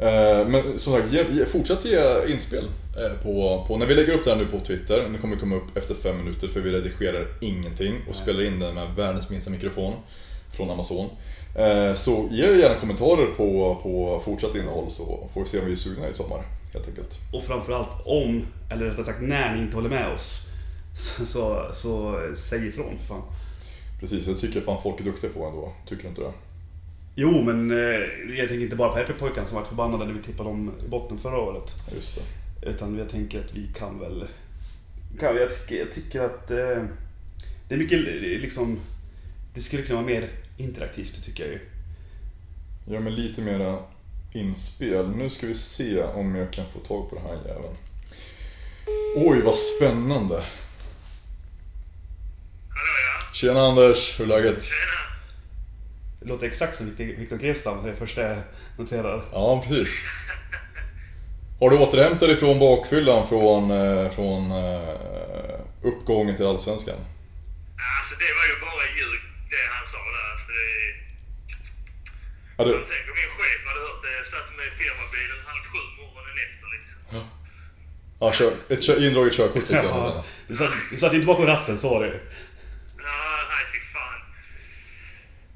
Eh, 0.00 0.48
Men 0.48 0.78
som 0.78 0.92
sagt, 0.92 1.12
ge, 1.12 1.46
fortsätt 1.46 1.84
ge 1.84 2.32
inspel 2.32 2.64
eh, 2.96 3.22
på, 3.22 3.64
på, 3.68 3.76
när 3.76 3.86
vi 3.86 3.94
lägger 3.94 4.12
upp 4.12 4.24
det 4.24 4.30
här 4.30 4.36
nu 4.36 4.46
på 4.46 4.60
Twitter. 4.60 5.08
Det 5.12 5.18
kommer 5.18 5.36
komma 5.36 5.56
upp 5.56 5.76
efter 5.76 5.94
fem 5.94 6.16
minuter 6.16 6.48
för 6.48 6.60
vi 6.60 6.70
redigerar 6.70 7.26
ingenting 7.40 7.94
och 8.08 8.14
spelar 8.14 8.42
in 8.44 8.60
den 8.60 8.74
med 8.74 8.94
världens 8.96 9.30
minsta 9.30 9.50
mikrofon 9.50 9.94
från 10.58 10.70
Amazon. 10.70 11.10
Eh, 11.54 11.94
Så 11.94 12.28
ge 12.30 12.56
gärna 12.56 12.74
kommentarer 12.80 13.26
på, 13.34 13.78
på 13.82 14.22
fortsatt 14.24 14.54
innehåll 14.54 14.90
så 14.90 15.28
får 15.34 15.40
vi 15.40 15.46
se 15.46 15.58
om 15.58 15.66
vi 15.66 15.72
är 15.72 15.76
sugna 15.76 16.08
i 16.08 16.14
sommar 16.14 16.42
helt 16.72 16.88
enkelt. 16.88 17.18
Och 17.32 17.42
framförallt 17.44 17.90
om, 18.04 18.46
eller 18.70 18.84
rättare 18.86 19.04
sagt 19.04 19.22
när 19.22 19.54
ni 19.54 19.60
inte 19.62 19.76
håller 19.76 19.88
med 19.88 20.12
oss. 20.14 20.38
Så, 20.96 21.26
så, 21.26 21.66
så 21.74 22.20
säg 22.36 22.68
ifrån 22.68 22.98
för 22.98 23.06
fan. 23.06 23.22
Precis, 24.00 24.26
jag 24.26 24.38
tycker 24.38 24.60
fan 24.60 24.82
folk 24.82 25.00
är 25.00 25.04
duktiga 25.04 25.30
på 25.30 25.44
ändå. 25.46 25.72
Tycker 25.86 26.02
du 26.02 26.08
inte 26.08 26.20
det? 26.20 26.32
Jo, 27.14 27.42
men 27.42 27.70
eh, 27.70 28.00
jag 28.38 28.48
tänker 28.48 28.62
inte 28.64 28.76
bara 28.76 28.88
på 28.92 28.98
RP-pojkarna 28.98 29.46
som 29.46 29.58
var 29.58 29.64
förbannade 29.64 30.04
när 30.04 30.12
vi 30.12 30.22
tippade 30.22 30.48
dem 30.48 30.72
i 30.86 30.88
botten 30.88 31.18
förra 31.18 31.38
året. 31.38 31.74
Just 31.94 32.14
det. 32.14 32.70
Utan 32.70 32.98
jag 32.98 33.08
tänker 33.08 33.40
att 33.44 33.54
vi 33.54 33.66
kan 33.78 34.00
väl... 34.00 34.24
Kan, 35.20 35.36
jag, 35.36 35.50
tycker, 35.50 35.76
jag 35.76 35.92
tycker 35.92 36.20
att 36.20 36.50
eh, 36.50 36.84
det 37.68 37.74
är 37.74 37.78
mycket 37.78 38.00
liksom... 38.42 38.80
Det 39.58 39.62
skulle 39.62 39.82
kunna 39.82 40.02
vara 40.02 40.06
mer 40.06 40.28
interaktivt, 40.56 41.24
tycker 41.24 41.44
jag 41.44 41.52
ju. 41.52 41.60
Ja 42.86 43.00
men 43.00 43.14
lite 43.14 43.40
mera 43.40 43.78
inspel. 44.32 45.08
Nu 45.08 45.30
ska 45.30 45.46
vi 45.46 45.54
se 45.54 46.02
om 46.02 46.34
jag 46.34 46.52
kan 46.52 46.66
få 46.72 46.78
tag 46.78 47.10
på 47.10 47.16
den 47.16 47.24
här 47.24 47.34
jäveln. 47.54 47.76
Oj 49.16 49.40
vad 49.42 49.56
spännande. 49.56 50.34
Hallå 52.68 52.94
ja. 53.28 53.34
Tjena 53.34 53.60
Anders, 53.60 54.20
hur 54.20 54.24
är 54.24 54.28
läget? 54.28 54.62
Tjena. 54.62 55.00
Det 56.20 56.28
låter 56.28 56.46
exakt 56.46 56.76
som 56.76 56.86
Victor- 56.86 57.18
Victor 57.18 57.36
Grevstam, 57.38 57.86
det 57.86 57.96
första 57.96 58.20
jag 58.22 58.38
noterar. 58.78 59.24
Ja 59.32 59.62
precis. 59.62 60.04
Har 61.60 61.70
du 61.70 61.78
återhämtat 61.78 62.28
dig 62.28 62.36
från 62.36 62.58
bakfyllan 62.58 63.28
från, 63.28 63.70
eh, 63.70 64.10
från 64.10 64.50
eh, 64.50 65.60
uppgången 65.82 66.36
till 66.36 66.46
Allsvenskan? 66.46 66.96
Alltså 67.98 68.14
det 68.18 68.32
var 68.38 68.46
ju 68.54 68.60
bara 68.60 68.98
ljug 68.98 69.28
det 69.50 69.66
han 69.76 69.86
sa 69.86 69.98
där. 70.16 70.26
Alltså, 70.32 70.48
det... 70.58 70.68
Ja, 72.58 72.64
du, 72.64 72.72
Tänk 72.72 73.04
om 73.12 73.16
min 73.22 73.30
chef 73.38 73.60
hade 73.68 73.80
hört 73.86 74.00
det. 74.04 74.12
Jag 74.20 74.26
satt 74.34 74.48
med 74.56 74.66
i 74.70 74.72
firmabilen 74.80 75.38
halv 75.50 75.64
sju 75.70 75.80
morgonen 76.00 76.34
efter 76.46 76.66
liksom. 76.76 77.00
ja, 78.20 78.26
kör, 78.38 78.52
ett 78.72 78.82
kör, 78.86 78.96
indraget 79.06 79.34
körkort 79.38 79.66
liksom. 79.70 79.88
Ja, 79.88 80.24
du, 80.48 80.54
satt, 80.60 80.72
du 80.90 80.96
satt 80.96 81.12
inte 81.14 81.26
bakom 81.26 81.46
ratten, 81.46 81.78
så 81.78 81.88
var 81.92 82.00
det 82.04 82.10
Ja, 83.08 83.20
nej 83.52 83.62
fy 83.72 83.78
fan. 83.94 84.20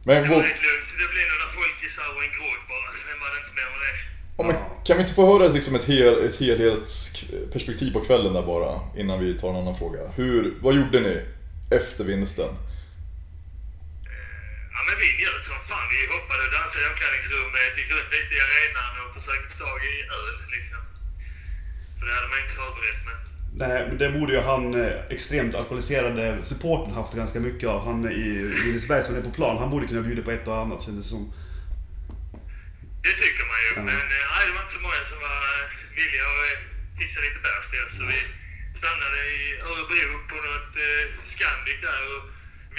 Men, 0.06 0.22
Det 0.22 0.28
var 0.34 0.42
rätt 0.50 0.62
lugnt. 0.68 0.90
Det 1.00 1.08
blev 1.14 1.26
några 1.34 1.48
folkisar 1.58 2.06
och 2.16 2.22
en 2.26 2.32
grogg 2.36 2.60
bara. 2.72 2.88
Sen 3.02 3.16
var 3.22 3.28
det 3.34 3.38
inte 3.42 3.54
mer 3.58 3.68
med 3.74 3.80
det. 3.86 3.94
ja, 4.38 4.42
men 4.48 4.56
kan 4.86 4.96
vi 4.96 5.00
inte 5.02 5.14
få 5.14 5.24
höra 5.32 5.48
liksom 5.52 5.74
ett, 5.74 5.84
hel, 5.84 6.14
ett 6.26 6.36
helhetsperspektiv 6.40 7.92
på 7.92 8.00
kvällen 8.00 8.32
där 8.34 8.42
bara? 8.42 8.80
Innan 8.96 9.16
vi 9.24 9.38
tar 9.38 9.50
en 9.50 9.56
annan 9.56 9.76
fråga. 9.76 10.00
Hur, 10.16 10.54
vad 10.60 10.74
gjorde 10.74 11.00
ni 11.00 11.14
efter 11.70 12.04
vinsten? 12.04 12.50
Ja 14.74 14.80
men 14.86 14.96
vi 15.02 15.08
njöt 15.20 15.44
som 15.50 15.60
fan. 15.70 15.86
Vi 15.94 16.00
hoppade 16.14 16.42
och 16.46 16.52
dansade 16.56 16.82
i 16.84 16.88
omklädningsrummet, 16.92 17.72
gick 17.78 17.90
runt 17.94 18.10
lite 18.16 18.32
i 18.38 18.40
arenan 18.46 18.92
och 19.02 19.10
försökte 19.18 19.48
få 19.52 19.58
tag 19.64 19.78
i 19.92 19.94
öl 20.20 20.36
liksom. 20.56 20.80
För 21.96 22.04
det 22.06 22.14
hade 22.18 22.28
man 22.32 22.38
inte 22.42 22.54
förberett 22.60 23.02
med. 23.08 23.18
Nej, 23.62 23.78
men 23.88 23.98
det 23.98 24.08
borde 24.16 24.32
ju 24.36 24.40
han 24.40 24.64
eh, 24.82 25.14
extremt 25.16 25.54
alkoholiserade 25.54 26.24
supporten 26.50 26.94
haft 26.94 27.14
ganska 27.22 27.40
mycket 27.40 27.68
av. 27.68 27.78
Han 27.88 27.98
i 28.22 28.28
Lindesberg 28.64 29.02
som 29.02 29.14
är 29.16 29.22
på 29.28 29.30
plan, 29.30 29.58
han 29.62 29.70
borde 29.70 29.86
kunna 29.86 30.02
bjuda 30.02 30.22
på 30.22 30.30
ett 30.30 30.48
och 30.48 30.58
annat 30.62 30.82
kändes 30.84 31.04
det 31.06 31.10
som. 31.10 31.24
Det 33.06 33.14
tycker 33.22 33.44
man 33.50 33.58
ju. 33.64 33.70
Ja. 33.76 33.82
Men 33.90 34.04
eh, 34.16 34.24
nej, 34.32 34.42
det 34.46 34.52
var 34.56 34.62
inte 34.66 34.76
så 34.78 34.84
många 34.86 35.02
som 35.12 35.18
var 35.28 35.40
eh, 35.54 35.64
villiga 35.98 36.24
att 36.32 36.42
eh, 36.50 36.58
fixa 36.98 37.18
lite 37.26 37.40
bärs 37.46 37.66
till 37.70 37.82
oss. 37.86 37.96
Så 37.98 38.04
vi 38.12 38.20
stannade 38.80 39.18
i 39.36 39.40
Örebro 39.68 40.12
på 40.30 40.36
något 40.46 40.72
eh, 40.86 41.04
Scandic 41.32 41.78
där. 41.88 42.02
Och 42.12 42.22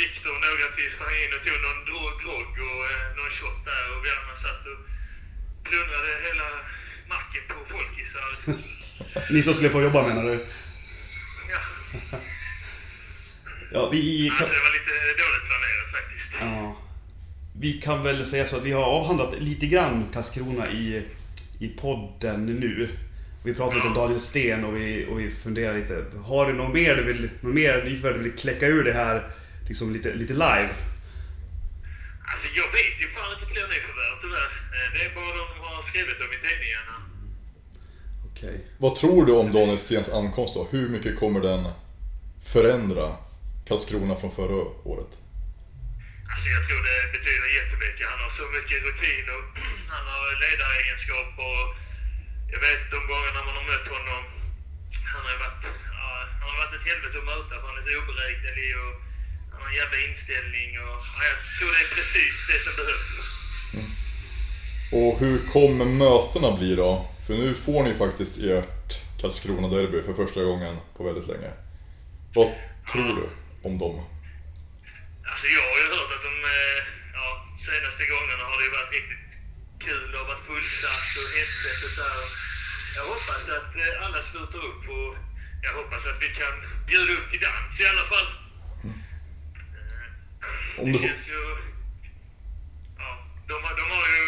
Viktor 0.01 0.31
och 0.35 0.41
några 0.45 0.67
till 0.75 0.91
sprang 0.95 1.15
in 1.23 1.31
och 1.35 1.43
tog 1.45 1.59
någon 1.67 1.81
grogg 2.23 2.53
och 2.69 2.81
eh, 2.91 3.05
någon 3.17 3.31
shot 3.37 3.59
där. 3.69 3.83
Och 3.91 3.99
vi 4.05 4.09
andra 4.17 4.35
satt 4.45 4.63
och 4.71 4.79
plundrade 5.67 6.11
hela 6.27 6.47
macken 7.13 7.43
på 7.51 7.57
folkisar. 7.73 8.29
Ni 9.33 9.39
som 9.43 9.53
skulle 9.53 9.69
på 9.69 9.81
jobba 9.81 10.07
menar 10.07 10.23
du? 10.23 10.35
Ja, 11.53 11.61
Ja, 13.73 13.89
vi 13.89 14.29
alltså 14.29 14.53
det 14.53 14.59
var 14.67 14.73
lite 14.79 14.95
dåligt 15.23 15.45
planerat 15.49 15.89
faktiskt. 15.97 16.31
ja, 16.41 16.75
vi 17.59 17.73
kan 17.73 18.03
väl 18.03 18.25
säga 18.25 18.45
så 18.45 18.55
att 18.57 18.63
vi 18.63 18.71
har 18.71 18.83
avhandlat 18.83 19.39
lite 19.39 19.65
grann 19.65 20.07
Karlskrona 20.13 20.71
i, 20.71 21.03
i 21.59 21.67
podden 21.67 22.45
nu. 22.45 22.89
Vi 23.43 23.53
pratar 23.53 23.75
lite 23.75 23.87
om 23.87 23.93
Daniel 23.93 24.19
Sten 24.19 24.63
och 24.63 24.75
vi, 24.75 25.05
och 25.09 25.19
vi 25.19 25.31
funderar 25.31 25.77
lite. 25.77 26.05
Har 26.25 26.47
du 26.47 26.53
något 26.53 26.73
mer 26.73 26.95
du 26.95 27.03
vill, 27.03 27.29
något 27.41 27.53
mer 27.53 28.01
du 28.03 28.17
vill 28.17 28.31
kläcka 28.31 28.67
ur 28.67 28.83
det 28.83 28.93
här 28.93 29.31
liksom 29.67 29.93
lite, 29.93 30.13
lite 30.13 30.33
live? 30.33 30.69
Alltså 32.31 32.47
jag 32.59 32.67
vet 32.71 33.01
ju 33.01 33.07
fan 33.15 33.33
inte 33.33 33.45
fler 33.53 33.67
nyförvärv 33.67 34.15
tyvärr. 34.21 34.51
Eh, 34.75 34.87
Det 34.93 35.01
är 35.05 35.15
bara 35.15 35.37
de 35.37 35.59
har 35.75 35.81
skrivit 35.81 36.19
om 36.25 36.31
i 36.37 36.39
tidningarna. 36.47 36.95
Okej. 38.31 38.67
Vad 38.77 38.95
tror 38.95 39.25
du 39.25 39.31
om 39.41 39.51
Daniel 39.57 39.79
Stens 39.79 40.09
ankomst 40.09 40.53
då? 40.53 40.67
Hur 40.71 40.89
mycket 40.89 41.19
kommer 41.19 41.39
den 41.41 41.63
förändra 42.53 43.15
Karlskrona 43.67 44.15
från 44.21 44.35
förra 44.39 44.61
året? 44.91 45.11
Alltså 46.31 46.47
jag 46.55 46.61
tror 46.67 46.81
det 46.89 46.99
betyder 47.17 47.47
jättemycket. 47.61 48.05
Han 48.13 48.19
har 48.25 48.31
så 48.41 48.45
mycket 48.57 48.77
rutin 48.87 49.25
och 49.35 49.43
han 49.95 50.05
har 50.13 50.23
ledaregenskap 50.43 51.29
och 51.49 51.63
jag 52.53 52.59
vet 52.67 52.81
de 52.95 52.99
gångerna 53.11 53.39
man 53.47 53.55
har 53.59 53.65
mött 53.73 53.87
honom. 53.95 54.23
Han 55.13 55.21
har 55.25 55.31
ju 55.35 55.39
varit, 55.45 55.63
ja, 55.99 56.07
han 56.41 56.47
har 56.51 56.57
varit 56.63 56.73
ett 56.79 56.87
helvete 56.91 57.15
att 57.21 57.29
möta 57.33 57.53
för 57.59 57.67
han 57.69 57.77
är 57.81 57.85
så 57.87 57.93
oberäknelig 58.01 58.69
och 58.83 58.93
har 59.59 59.69
en 59.69 59.75
jävla 59.81 59.99
inställning 60.07 60.69
och 60.85 60.97
ja, 61.15 61.21
jag 61.31 61.39
tror 61.55 61.69
det 61.75 61.81
är 61.85 61.91
precis 61.97 62.35
det 62.49 62.59
som 62.65 62.73
behövs. 62.79 63.09
Och 64.99 65.19
hur 65.19 65.37
kommer 65.55 65.85
mötena 65.85 66.57
bli 66.57 66.75
då? 66.75 66.91
För 67.27 67.33
nu 67.33 67.53
får 67.65 67.83
ni 67.83 67.93
faktiskt 67.93 68.37
ert 68.37 68.89
Karlskrona-derby 69.19 69.99
för 70.07 70.13
första 70.13 70.41
gången 70.43 70.73
på 70.97 71.03
väldigt 71.03 71.27
länge. 71.27 71.51
Vad 72.35 72.49
tror 72.91 73.13
du 73.19 73.25
om 73.67 73.73
dem? 73.83 73.95
Alltså 75.31 75.47
jag 75.57 75.63
har 75.69 75.77
ju 75.83 75.87
hört 75.95 76.11
att 76.15 76.23
de 76.29 76.35
eh, 76.55 76.79
ja, 77.19 77.27
senaste 77.69 78.03
gångerna 78.13 78.43
har 78.49 78.57
det 78.59 78.65
ju 78.67 78.73
varit 78.79 78.93
riktigt 78.97 79.31
kul. 79.85 80.05
Det 80.11 80.17
har 80.21 80.27
varit 80.33 80.45
fullsatt 80.49 81.09
och 81.21 81.29
hetsigt 81.35 81.81
och 81.85 81.93
så 81.97 82.03
här. 82.09 82.23
Jag 82.97 83.05
hoppas 83.13 83.43
att 83.57 83.71
eh, 83.81 84.05
alla 84.05 84.21
sluter 84.29 84.61
upp 84.69 84.83
och 84.97 85.11
jag 85.65 85.73
hoppas 85.79 86.03
att 86.09 86.19
vi 86.25 86.29
kan 86.41 86.55
bjuda 86.89 87.11
upp 87.17 87.27
till 87.31 87.43
dans 87.47 87.73
i 87.81 87.85
alla 87.91 88.05
fall. 88.13 88.27
Om 90.79 90.85
Det 90.85 90.91
du 90.91 90.97
känns 91.07 91.25
ju... 91.33 91.39
Ja, 93.01 93.09
de, 93.49 93.53
har, 93.65 93.73
de 93.81 93.85
har 93.95 94.05
ju 94.15 94.23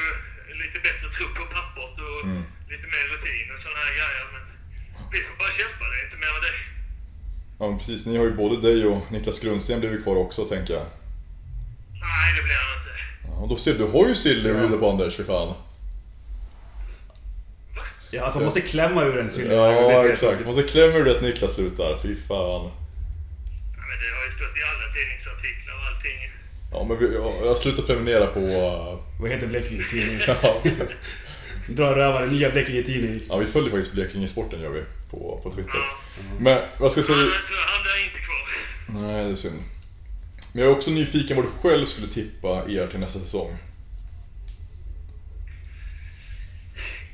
lite 0.64 0.78
bättre 0.88 1.08
trupp 1.16 1.34
på 1.40 1.46
pappret 1.56 1.96
och 2.08 2.20
Mm. 2.30 2.44
lite 2.74 2.88
mer 2.94 3.06
rutin 3.14 3.48
och 3.54 3.60
sådana 3.64 3.80
här 3.86 3.94
grejer. 4.00 4.26
Men 4.34 4.44
vi 5.14 5.18
får 5.28 5.36
bara 5.42 5.52
kämpa, 5.62 5.84
det 5.92 5.98
är 6.02 6.06
inte 6.10 6.18
mer 6.24 6.32
med 6.38 6.44
det. 6.48 6.56
Ja 7.60 7.64
men 7.70 7.78
precis, 7.80 8.06
ni 8.06 8.18
har 8.18 8.26
ju 8.26 8.34
både 8.44 8.56
dig 8.68 8.86
och 8.86 9.12
Niklas 9.12 9.40
Grundsten 9.40 9.80
blivit 9.80 10.04
kvar 10.04 10.16
också 10.16 10.46
tänker 10.46 10.74
jag. 10.74 10.86
Nej, 12.08 12.28
det 12.38 12.44
blir 12.44 12.58
han 12.64 12.78
inte. 12.80 12.94
Ja, 13.28 13.34
och 13.42 13.50
då 13.50 13.56
ser 13.58 13.72
du, 13.72 13.78
du 13.78 13.86
har 13.92 14.08
ju 14.08 14.16
Silly 14.16 14.50
att 14.52 14.58
bjuda 14.60 14.78
på 14.78 14.90
Anders, 14.90 15.16
för 15.16 15.24
fan. 15.24 15.54
Ja, 18.12 18.26
att 18.26 18.36
man 18.36 18.44
måste 18.44 18.62
klämma 18.62 19.04
ur 19.04 19.18
en 19.20 19.30
sill. 19.30 19.52
Ja 19.52 20.06
exakt, 20.10 20.38
man 20.40 20.48
måste 20.48 20.64
klämma 20.64 20.98
ur 20.98 21.06
det 21.06 21.16
att 21.16 21.22
Niklas 21.24 21.54
slutar, 21.54 22.00
fy 22.04 22.16
fan. 22.16 22.72
Ja, 23.78 23.82
men 23.90 24.00
det 24.00 24.18
har 24.18 24.25
ju 24.25 24.25
stått 24.36 24.58
i 24.62 24.64
alla 24.72 24.92
tidningsartiklar 24.94 25.74
och 25.80 25.86
allting. 25.90 26.18
Ja 26.72 26.84
men 26.88 26.98
vi, 27.00 27.06
jag 27.14 27.34
jag 27.42 27.48
har 27.48 27.56
slutat 27.56 27.88
prenumerera 27.88 28.28
på... 28.28 28.40
uh, 28.40 29.00
Vad 29.22 29.30
heter 29.32 29.48
Blekinges 29.48 29.90
tidning? 29.90 30.20
Ja, 30.28 30.62
Dra 31.70 31.96
rövare, 31.96 32.26
nya 32.26 32.50
Blekinge 32.50 32.84
tidning. 32.84 33.22
ja 33.30 33.38
vi 33.38 33.46
följer 33.46 33.72
faktiskt 33.72 33.94
Blekinge-sporten 33.94 34.62
gör 34.62 34.70
vi 34.70 34.84
på, 35.12 35.40
på 35.44 35.52
Twitter. 35.52 35.74
Ja. 35.76 35.98
Men 36.40 36.58
vad 36.80 36.92
ska 36.92 37.02
jag 37.02 37.08
Han, 37.08 37.18
säga? 37.18 37.32
han 37.74 37.82
blir 37.84 38.06
inte 38.08 38.20
kvar. 38.28 38.44
Nej, 39.02 39.24
det 39.26 39.32
är 39.32 39.36
synd. 39.36 39.64
Men 40.54 40.64
jag 40.64 40.72
är 40.72 40.76
också 40.78 40.92
nyfiken 40.92 41.38
vad 41.38 41.46
du 41.46 41.52
själv 41.62 41.86
skulle 41.86 42.08
tippa 42.08 42.50
er 42.70 42.88
till 42.88 43.00
nästa 43.00 43.20
säsong. 43.20 43.58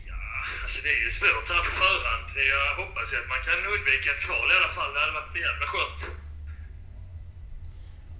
Ja, 0.09 0.17
alltså 0.63 0.80
det 0.84 0.89
är 0.97 1.01
ju 1.05 1.11
svårt 1.19 1.47
här 1.53 1.63
på 1.67 1.72
förhand. 1.84 2.26
Jag 2.53 2.67
hoppas 2.84 3.07
ju 3.13 3.17
att 3.22 3.30
man 3.34 3.41
kan 3.47 3.57
undvika 3.74 4.07
ett 4.13 4.24
kval 4.28 4.47
i 4.53 4.55
alla 4.59 4.72
fall. 4.78 4.89
Det 4.93 4.99
hade 5.03 5.15
varit 5.19 5.36
jävla 5.49 5.67
skönt. 5.74 5.99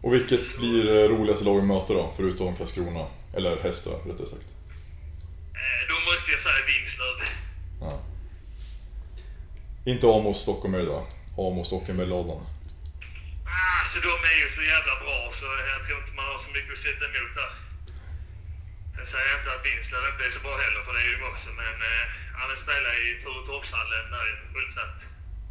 Och 0.04 0.14
vilket 0.14 0.58
blir 0.58 0.84
det 0.84 1.08
roligaste 1.08 1.46
lag 1.46 1.58
att 1.60 1.66
möta 1.74 1.94
då, 1.94 2.14
förutom 2.18 2.56
Karlskrona? 2.56 3.06
Eller 3.36 3.62
Hästö, 3.64 3.90
rättare 3.90 4.28
sagt. 4.28 4.48
Eh, 5.62 5.82
Då 5.90 5.96
måste 6.12 6.32
jag 6.32 6.40
säga 6.46 6.62
Vinslöv. 6.70 7.18
Ja. 7.82 7.94
Inte 9.92 10.06
Amos 10.08 10.38
Stockholm 10.46 10.74
då? 10.92 11.08
Amos 11.46 11.68
eller 11.90 12.06
Lådan. 12.14 12.42
Ah, 13.60 13.82
så 13.92 13.98
de 14.08 14.14
är 14.32 14.38
ju 14.44 14.48
så 14.58 14.64
jävla 14.74 14.96
bra 15.04 15.20
så 15.40 15.46
jag 15.74 15.80
tror 15.86 15.98
inte 16.02 16.14
man 16.20 16.26
har 16.32 16.38
så 16.46 16.52
mycket 16.58 16.72
att 16.76 16.84
sätta 16.88 17.06
emot 17.10 17.34
där. 17.40 17.52
Sen 18.96 19.06
säger 19.12 19.28
jag 19.32 19.38
inte 19.40 19.52
att 19.56 19.66
Vinslöv 19.68 20.04
inte 20.12 20.24
är 20.30 20.34
så 20.38 20.42
bra 20.48 20.56
heller, 20.66 20.82
för 20.86 20.94
det 20.96 21.02
är 21.08 21.12
ju 21.14 21.20
också. 21.32 21.50
Men 21.64 21.76
eh, 21.92 22.04
han 22.40 22.50
spelar 22.64 22.94
i 23.06 23.08
Furutorpshallen 23.24 24.06
där 24.14 24.26
är 24.32 24.36
fullsatt. 24.54 24.98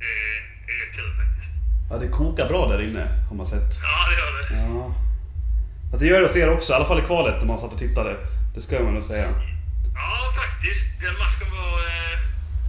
Det 0.01 0.11
är 0.28 0.36
rätt 0.80 0.92
kul 0.98 1.12
faktiskt. 1.20 1.49
Ja, 1.91 1.99
det 1.99 2.09
kokar 2.09 2.49
bra 2.49 2.68
där 2.68 2.82
inne, 2.82 3.09
har 3.28 3.36
man 3.36 3.47
sett. 3.47 3.70
Ja, 3.82 3.97
det 4.09 4.16
gör 4.20 4.32
det. 4.38 4.72
Ja. 4.74 4.95
Att 5.93 6.01
det 6.01 6.07
gör 6.07 6.20
det 6.20 6.26
hos 6.26 6.36
er 6.36 6.51
också, 6.57 6.72
i 6.72 6.76
alla 6.76 6.84
fall 6.84 6.99
i 6.99 7.03
kvalet 7.03 7.36
när 7.41 7.47
man 7.47 7.59
satt 7.59 7.72
och 7.72 7.78
tittade. 7.78 8.16
Det 8.55 8.61
ska 8.62 8.82
man 8.82 8.95
nog 8.95 9.03
säga. 9.03 9.28
Ja, 10.01 10.11
faktiskt. 10.43 10.84
Den 11.05 11.14
matchen 11.24 11.49
var 11.59 11.72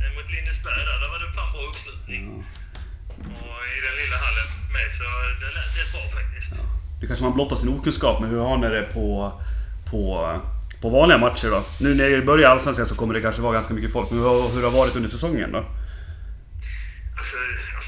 eh, 0.03 0.09
mot 0.15 0.27
Lindesberg 0.33 0.81
där. 0.89 0.97
Där 1.03 1.09
var 1.13 1.19
det 1.23 1.29
fan 1.37 1.51
bra 1.53 1.61
uppslutning. 1.69 2.23
Ja. 2.27 3.29
Och 3.41 3.61
i 3.77 3.79
den 3.87 3.95
lilla 4.01 4.17
hallen 4.25 4.47
med 4.75 4.87
så 4.97 5.05
det 5.41 5.49
lät 5.57 5.71
rätt 5.79 5.91
bra 5.95 6.03
faktiskt. 6.19 6.51
Nu 7.01 7.07
kanske 7.07 7.25
man 7.25 7.33
blottar 7.33 7.55
sin 7.55 7.69
okunskap, 7.75 8.21
men 8.21 8.29
hur 8.29 8.41
har 8.49 8.57
ni 8.57 8.69
det 8.69 8.85
på, 8.93 9.07
på, 9.91 10.05
på 10.81 10.89
vanliga 10.89 11.17
matcher 11.17 11.47
då? 11.55 11.63
Nu 11.79 11.95
när 11.95 12.09
det 12.09 12.21
börjar 12.21 12.49
Allsvenskan 12.49 12.87
så 12.87 12.95
kommer 12.95 13.13
det 13.13 13.21
kanske 13.21 13.41
vara 13.41 13.53
ganska 13.53 13.73
mycket 13.73 13.91
folk, 13.93 14.09
men 14.09 14.19
hur 14.19 14.27
har, 14.27 14.35
hur 14.53 14.63
har 14.63 14.71
det 14.71 14.77
varit 14.77 14.95
under 14.95 15.09
säsongen 15.09 15.51
då? 15.51 15.63
Alltså, 17.21 17.37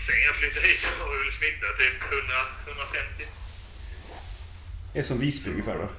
sen 0.05 0.19
jag 0.27 0.35
flyttade 0.35 0.67
hit 0.67 0.83
har 0.99 1.07
vi 1.13 1.17
väl 1.23 1.33
snittat 1.41 1.73
typ 1.81 1.97
100, 2.11 2.35
150. 2.67 3.23
Det 4.93 4.99
är 4.99 5.03
som 5.11 5.19
Visby 5.23 5.47
ungefär 5.51 5.77
då? 5.83 5.87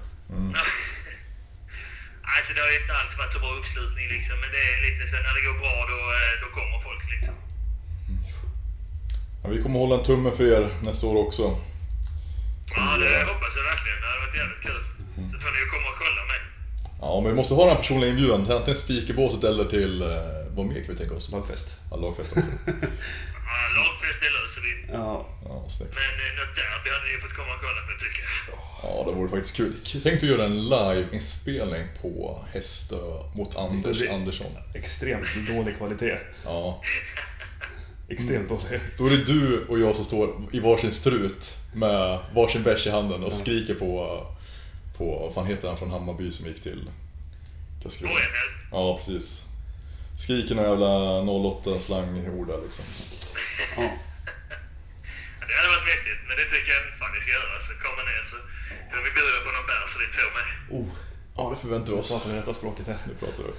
Alltså 2.35 2.51
det 2.55 2.61
har 2.65 2.71
ju 2.75 2.79
inte 2.83 2.95
alls 3.01 3.19
varit 3.21 3.33
så 3.37 3.41
bra 3.45 3.53
uppslutning 3.61 4.07
liksom. 4.17 4.37
Men 4.43 4.51
det 4.55 4.63
är 4.73 4.79
lite 4.87 5.03
så 5.11 5.17
när 5.27 5.35
det 5.37 5.43
går 5.49 5.57
bra 5.65 5.77
då, 5.93 5.99
eh, 6.19 6.33
då 6.43 6.49
kommer 6.59 6.79
folk 6.89 7.03
liksom. 7.15 7.35
Ja, 9.43 9.47
vi 9.53 9.63
kommer 9.63 9.79
hålla 9.85 9.95
en 9.99 10.07
tumme 10.11 10.31
för 10.37 10.45
er 10.57 10.65
nästa 10.89 11.07
år 11.11 11.17
också. 11.27 11.43
Ja, 12.77 12.85
det 13.03 13.13
hoppas 13.33 13.53
jag 13.59 13.65
verkligen. 13.73 13.99
Det 14.03 14.07
hade 14.11 14.21
varit 14.25 14.37
jävligt 14.43 14.63
kul. 14.69 14.83
Så 15.33 15.37
får 15.43 15.51
ni 15.55 15.59
ju 15.65 15.69
komma 15.75 15.89
och 15.93 15.99
kolla 16.05 16.23
med. 16.33 16.41
Ja, 17.01 17.21
men 17.21 17.29
vi 17.33 17.37
måste 17.41 17.55
ha 17.55 17.63
den 17.67 17.73
här 17.75 17.83
personliga 17.83 18.11
inbjudan 18.11 18.45
till 18.45 18.55
antingen 18.59 18.81
Spikerbåset 18.85 19.45
eller 19.45 19.65
till... 19.77 19.95
Vad 20.57 20.67
mer 20.67 20.75
kan 20.75 20.93
vi 20.95 20.97
tänka 20.99 21.15
oss? 21.15 21.31
Lagfest. 21.31 21.77
Ja, 21.91 21.97
lagfest 21.97 22.33
också. 22.33 22.47
Ja, 23.47 23.83
lagfest 23.83 24.21
det 24.21 24.31
löser 24.43 24.61
vi. 24.67 24.93
Ja. 24.93 25.27
Ja, 25.45 25.65
snyggt. 25.69 25.95
Men 25.95 26.03
eh, 26.05 26.47
något 26.47 26.55
derby 26.57 26.91
hade 26.91 27.13
ni 27.15 27.21
fått 27.21 27.35
komma 27.37 27.55
och 27.55 27.61
kolla 27.61 27.81
på 27.89 27.93
tycker 28.05 28.23
jag. 28.23 28.59
Ja, 28.83 29.05
det 29.11 29.17
vore 29.17 29.29
faktiskt 29.29 29.57
kul. 29.57 29.73
Tänk 30.03 30.17
att 30.17 30.29
göra 30.29 30.45
en 30.45 30.63
live-inspelning 30.69 31.85
på 32.03 32.41
Hästö 32.53 32.97
mot 33.35 33.57
Anders 33.57 33.99
Det- 33.99 34.09
Andersson. 34.15 34.47
Extremt 34.75 35.27
dålig 35.49 35.77
kvalitet. 35.77 36.19
Ja. 36.45 36.83
Extremt 38.09 38.49
dålig. 38.49 38.81
Då 38.99 39.07
är 39.07 39.11
det 39.11 39.25
du 39.25 39.65
och 39.69 39.79
jag 39.81 39.97
som 39.97 40.05
står 40.05 40.43
i 40.53 40.61
varsin 40.61 40.93
strut 40.93 41.57
med 41.75 42.19
varsin 42.35 42.63
bärs 42.63 42.87
i 42.87 42.91
handen 42.91 43.25
och 43.25 43.33
skriker 43.33 43.75
på, 43.75 44.27
på, 44.97 45.19
vad 45.19 45.35
fan 45.35 45.47
heter 45.47 45.69
han 45.69 45.77
från 45.79 45.91
Hammarby 45.91 46.33
som 46.33 46.47
gick 46.47 46.63
till 46.63 46.91
Karlskrona? 47.83 48.15
Ja, 48.71 48.97
precis. 48.97 49.43
Skriker 50.17 50.55
några 50.55 50.69
jävla 50.69 50.91
08 51.33 51.81
slangord 51.81 52.47
där 52.49 52.61
liksom. 52.65 52.85
Ja. 53.77 53.83
Ja, 55.41 55.47
Det 55.49 55.55
hade 55.59 55.69
varit 55.75 55.87
mäktigt, 55.93 56.21
men 56.29 56.37
det 56.41 56.45
tycker 56.55 56.71
jag 56.77 56.83
fan 56.99 57.11
ni 57.15 57.21
ska 57.25 57.31
göra. 57.39 57.55
Så 57.67 57.71
komma 57.87 58.03
ner 58.11 58.23
så 58.33 58.37
kan 58.91 59.01
vi 59.05 59.11
bjuda 59.17 59.39
på 59.47 59.51
någon 59.57 59.67
bärs 59.71 59.91
och 59.95 60.01
lite 60.03 60.17
så 60.21 60.27
med. 60.39 60.47
Oh, 60.79 60.89
Ja, 61.37 61.43
det 61.53 61.59
förväntar 61.63 61.87
vi 61.87 61.93
jag 61.93 62.01
oss. 62.01 62.13
pratar 62.13 62.31
det 62.31 62.37
rätta 62.39 62.55
språket 62.55 62.87
här. 62.87 62.97
Nu 63.09 63.15
pratar 63.15 63.43
du. 63.49 63.53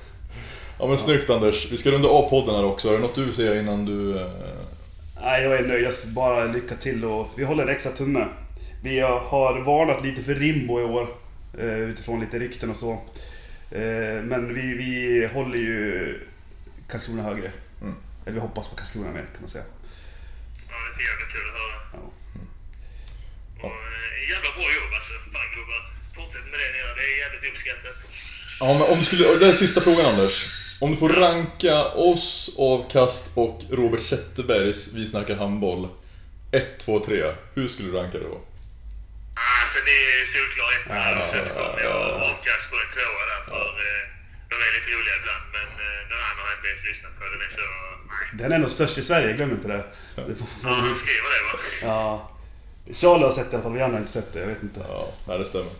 Ja 0.79 0.87
men 0.87 0.97
snyggt 0.97 1.29
Anders. 1.29 1.71
Vi 1.71 1.77
ska 1.77 1.91
runda 1.91 2.07
av 2.09 2.29
podden 2.29 2.55
här 2.55 2.63
också. 2.65 2.89
Är 2.89 2.93
det 2.93 2.99
något 2.99 3.15
du 3.15 3.25
vill 3.25 3.33
säga 3.33 3.59
innan 3.59 3.85
du... 3.85 4.19
eh, 4.19 4.31
Nej, 5.21 5.43
jag 5.43 5.53
är 5.55 5.63
nöjd. 5.67 5.85
Jag 5.85 5.93
bara 6.15 6.43
lycka 6.45 6.75
till 6.75 7.05
och 7.05 7.27
vi 7.37 7.43
håller 7.43 7.63
en 7.63 7.69
extra 7.69 7.91
tumme. 7.91 8.27
Vi 8.83 8.99
har 8.99 9.59
varnat 9.65 10.03
lite 10.05 10.23
för 10.23 10.35
Rimbo 10.35 10.79
i 10.79 10.83
år. 10.83 11.07
eh, 11.59 11.77
Utifrån 11.79 12.19
lite 12.19 12.39
rykten 12.39 12.69
och 12.69 12.75
så. 12.75 12.91
Eh, 13.71 14.21
Men 14.23 14.53
vi, 14.53 14.61
vi 14.61 15.29
håller 15.33 15.57
ju 15.57 16.19
Karlskrona 16.87 17.23
högre. 17.23 17.51
Mm. 17.81 17.95
Eller 18.25 18.33
vi 18.33 18.39
hoppas 18.39 18.67
på 18.69 18.75
Karlskrona 18.75 19.11
mer 19.11 19.25
kan 19.33 19.41
man 19.41 19.49
säga. 19.49 19.63
Ja, 20.69 20.75
det 20.97 21.03
är 21.03 21.07
jävla 21.11 21.25
kul 21.33 21.45
att 21.49 21.57
höra. 21.61 21.77
Ja. 21.93 22.03
Och, 23.63 23.75
eh, 23.95 24.29
jävla 24.33 24.49
bra 24.57 24.67
jobb 24.77 24.91
alltså. 24.97 25.13
Fan 25.33 25.49
gubbar. 25.55 25.81
Fortsätt 26.15 26.45
med 26.51 26.59
det 26.59 26.69
ni 26.73 26.77
gör. 26.83 26.95
Det 26.95 27.05
är 27.13 27.17
jävligt 27.23 27.51
uppskattat. 27.51 27.97
Ja, 28.59 28.67
men 28.79 28.91
om 28.91 28.99
du 28.99 29.05
skulle, 29.05 29.23
det 29.39 29.47
är 29.47 29.53
sista 29.53 29.81
frågan 29.81 30.05
Anders. 30.05 30.35
Om 30.81 30.91
du 30.91 30.97
får 30.97 31.09
ranka 31.09 31.85
oss, 31.85 32.49
Avkast 32.57 33.31
och 33.33 33.61
Robert 33.69 34.01
Zetterbergs 34.01 34.93
Vi 34.93 35.05
snackar 35.05 35.35
handboll. 35.35 35.89
1, 36.51 36.79
2, 36.79 36.99
3. 36.99 37.33
Hur 37.55 37.67
skulle 37.67 37.89
du 37.91 37.97
ranka 37.97 38.17
det 38.17 38.23
då? 38.23 38.41
Alltså 39.35 39.79
det 39.85 39.97
är 40.13 40.25
solklar 40.33 40.69
etta 40.77 40.93
här 40.93 41.19
och 41.19 41.25
sen 41.25 41.45
så 41.47 41.53
kommer 41.53 41.79
jag 41.87 41.95
ja, 42.01 42.09
ja. 42.09 42.25
avkast 42.29 42.65
på 42.71 42.75
en 42.83 42.89
tvåa 42.95 43.23
där 43.31 43.41
för 43.49 43.67
eh, 43.87 44.01
de 44.49 44.55
är 44.65 44.71
lite 44.77 44.89
roliga 44.95 45.15
ibland 45.21 45.45
men 45.55 45.67
ens 46.67 46.83
lyssnat 46.89 47.11
på. 47.17 47.23
Den 47.23 47.41
är 47.47 47.51
så... 47.59 47.65
Nej. 48.07 48.39
Den 48.39 48.51
är 48.51 48.59
nog 48.59 48.69
störst 48.69 48.97
i 48.97 49.03
Sverige, 49.03 49.33
glöm 49.33 49.51
inte 49.51 49.67
det. 49.67 49.83
det 50.15 50.35
Ja, 50.63 50.69
han 50.69 50.95
skriver 50.95 51.29
det 51.35 51.43
va? 51.53 51.59
ja. 51.81 52.31
Charlie 52.93 53.23
har 53.23 53.31
sett 53.31 53.51
det 53.51 53.51
i 53.51 53.55
alla 53.55 53.63
fall, 53.63 53.73
vi 53.73 53.81
andra 53.81 53.95
har 53.95 54.01
inte 54.01 54.11
sett 54.11 54.33
det. 54.33 54.39
Jag 54.39 54.47
vet 54.47 54.63
inte. 54.63 54.85
Ja, 54.89 55.13
nej, 55.27 55.39
det 55.39 55.45
stämmer. 55.45 55.71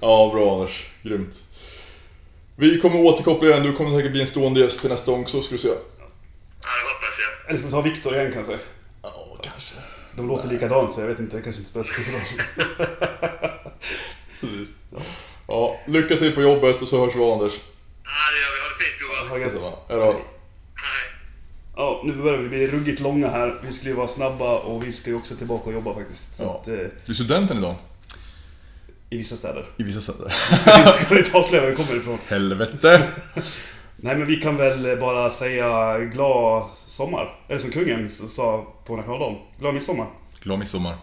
Ja, 0.00 0.30
bra 0.34 0.54
Anders. 0.54 0.86
Grymt. 1.02 1.44
Vi 2.56 2.80
kommer 2.80 2.96
återkoppla 2.96 3.48
igen. 3.48 3.62
Du 3.62 3.72
kommer 3.72 3.96
säkert 3.98 4.12
bli 4.12 4.20
en 4.20 4.26
stående 4.26 4.60
gäst 4.60 4.80
till 4.80 4.90
nästa 4.90 5.12
gång 5.12 5.22
också, 5.22 5.42
ska 5.42 5.54
du 5.54 5.58
se. 5.58 5.68
Ja, 5.68 5.74
det 6.60 6.92
hoppas 6.92 7.18
jag. 7.20 7.48
Eller 7.48 7.58
ska 7.58 7.66
vi 7.66 7.72
ta 7.72 7.80
Viktor 7.80 8.14
igen 8.14 8.32
kanske? 8.32 8.58
Ja, 9.02 9.38
kanske. 9.42 9.74
De 10.16 10.28
låter 10.28 10.48
likadant 10.48 10.92
så 10.92 11.00
jag 11.00 11.06
vet 11.06 11.18
inte, 11.18 11.36
det 11.36 11.42
kanske 11.42 11.58
inte 11.58 11.70
spelar 11.70 11.84
så 11.84 11.92
stor 11.92 12.12
roll. 12.12 12.46
Precis. 14.40 14.76
Ja, 15.48 15.76
lycka 15.86 16.16
till 16.16 16.34
på 16.34 16.42
jobbet 16.42 16.82
och 16.82 16.88
så 16.88 17.04
hörs 17.04 17.16
vi 17.16 17.20
av 17.20 17.32
Anders. 17.32 17.52
Ja, 18.04 18.10
det 18.32 18.40
gör 18.40 18.54
vi. 18.54 18.59
Ha 19.30 19.36
det 19.38 19.42
fint 19.50 19.52
gubbar. 19.54 19.70
Ha 19.70 19.76
det 19.88 19.94
gött. 19.94 20.04
Hejdå. 20.04 20.12
Hej. 20.12 20.22
Ja, 21.76 22.00
nu 22.04 22.12
börjar 22.12 22.38
vi 22.38 22.48
bli 22.48 22.66
ruggigt 22.66 23.00
långa 23.00 23.28
här. 23.30 23.54
Vi 23.66 23.72
skulle 23.72 23.90
ju 23.90 23.96
vara 23.96 24.08
snabba 24.08 24.58
och 24.58 24.84
vi 24.86 24.92
ska 24.92 25.10
ju 25.10 25.16
också 25.16 25.36
tillbaka 25.36 25.64
och 25.68 25.72
jobba 25.74 25.94
faktiskt. 25.94 26.36
Så 26.36 26.42
Ja. 26.42 26.58
att, 26.62 26.68
eh, 26.68 26.74
Du 26.74 27.12
är 27.12 27.14
studenten 27.14 27.58
idag? 27.58 27.74
I 29.10 29.18
vissa 29.18 29.36
städer. 29.36 29.66
I 29.76 29.82
vissa 29.82 30.00
städer. 30.00 30.34
Vi 30.98 31.04
ska 31.04 31.18
inte 31.18 31.38
avslöja 31.38 31.62
var 31.62 31.70
vi 31.70 31.76
kommer 31.76 31.96
ifrån. 31.96 32.18
Helvete! 32.28 33.08
Nej 33.96 34.16
men 34.16 34.26
vi 34.26 34.36
kan 34.36 34.56
väl 34.56 34.98
bara 35.00 35.30
säga 35.30 35.98
glad 35.98 36.64
sommar. 36.86 37.38
Eller 37.48 37.58
som 37.60 37.70
kungen 37.70 38.10
sa 38.10 38.66
på 38.86 38.96
nationaldagen. 38.96 39.36
Glad 39.60 39.74
midsommar. 39.74 40.06
Glad 40.42 40.58
midsommar. 40.58 40.94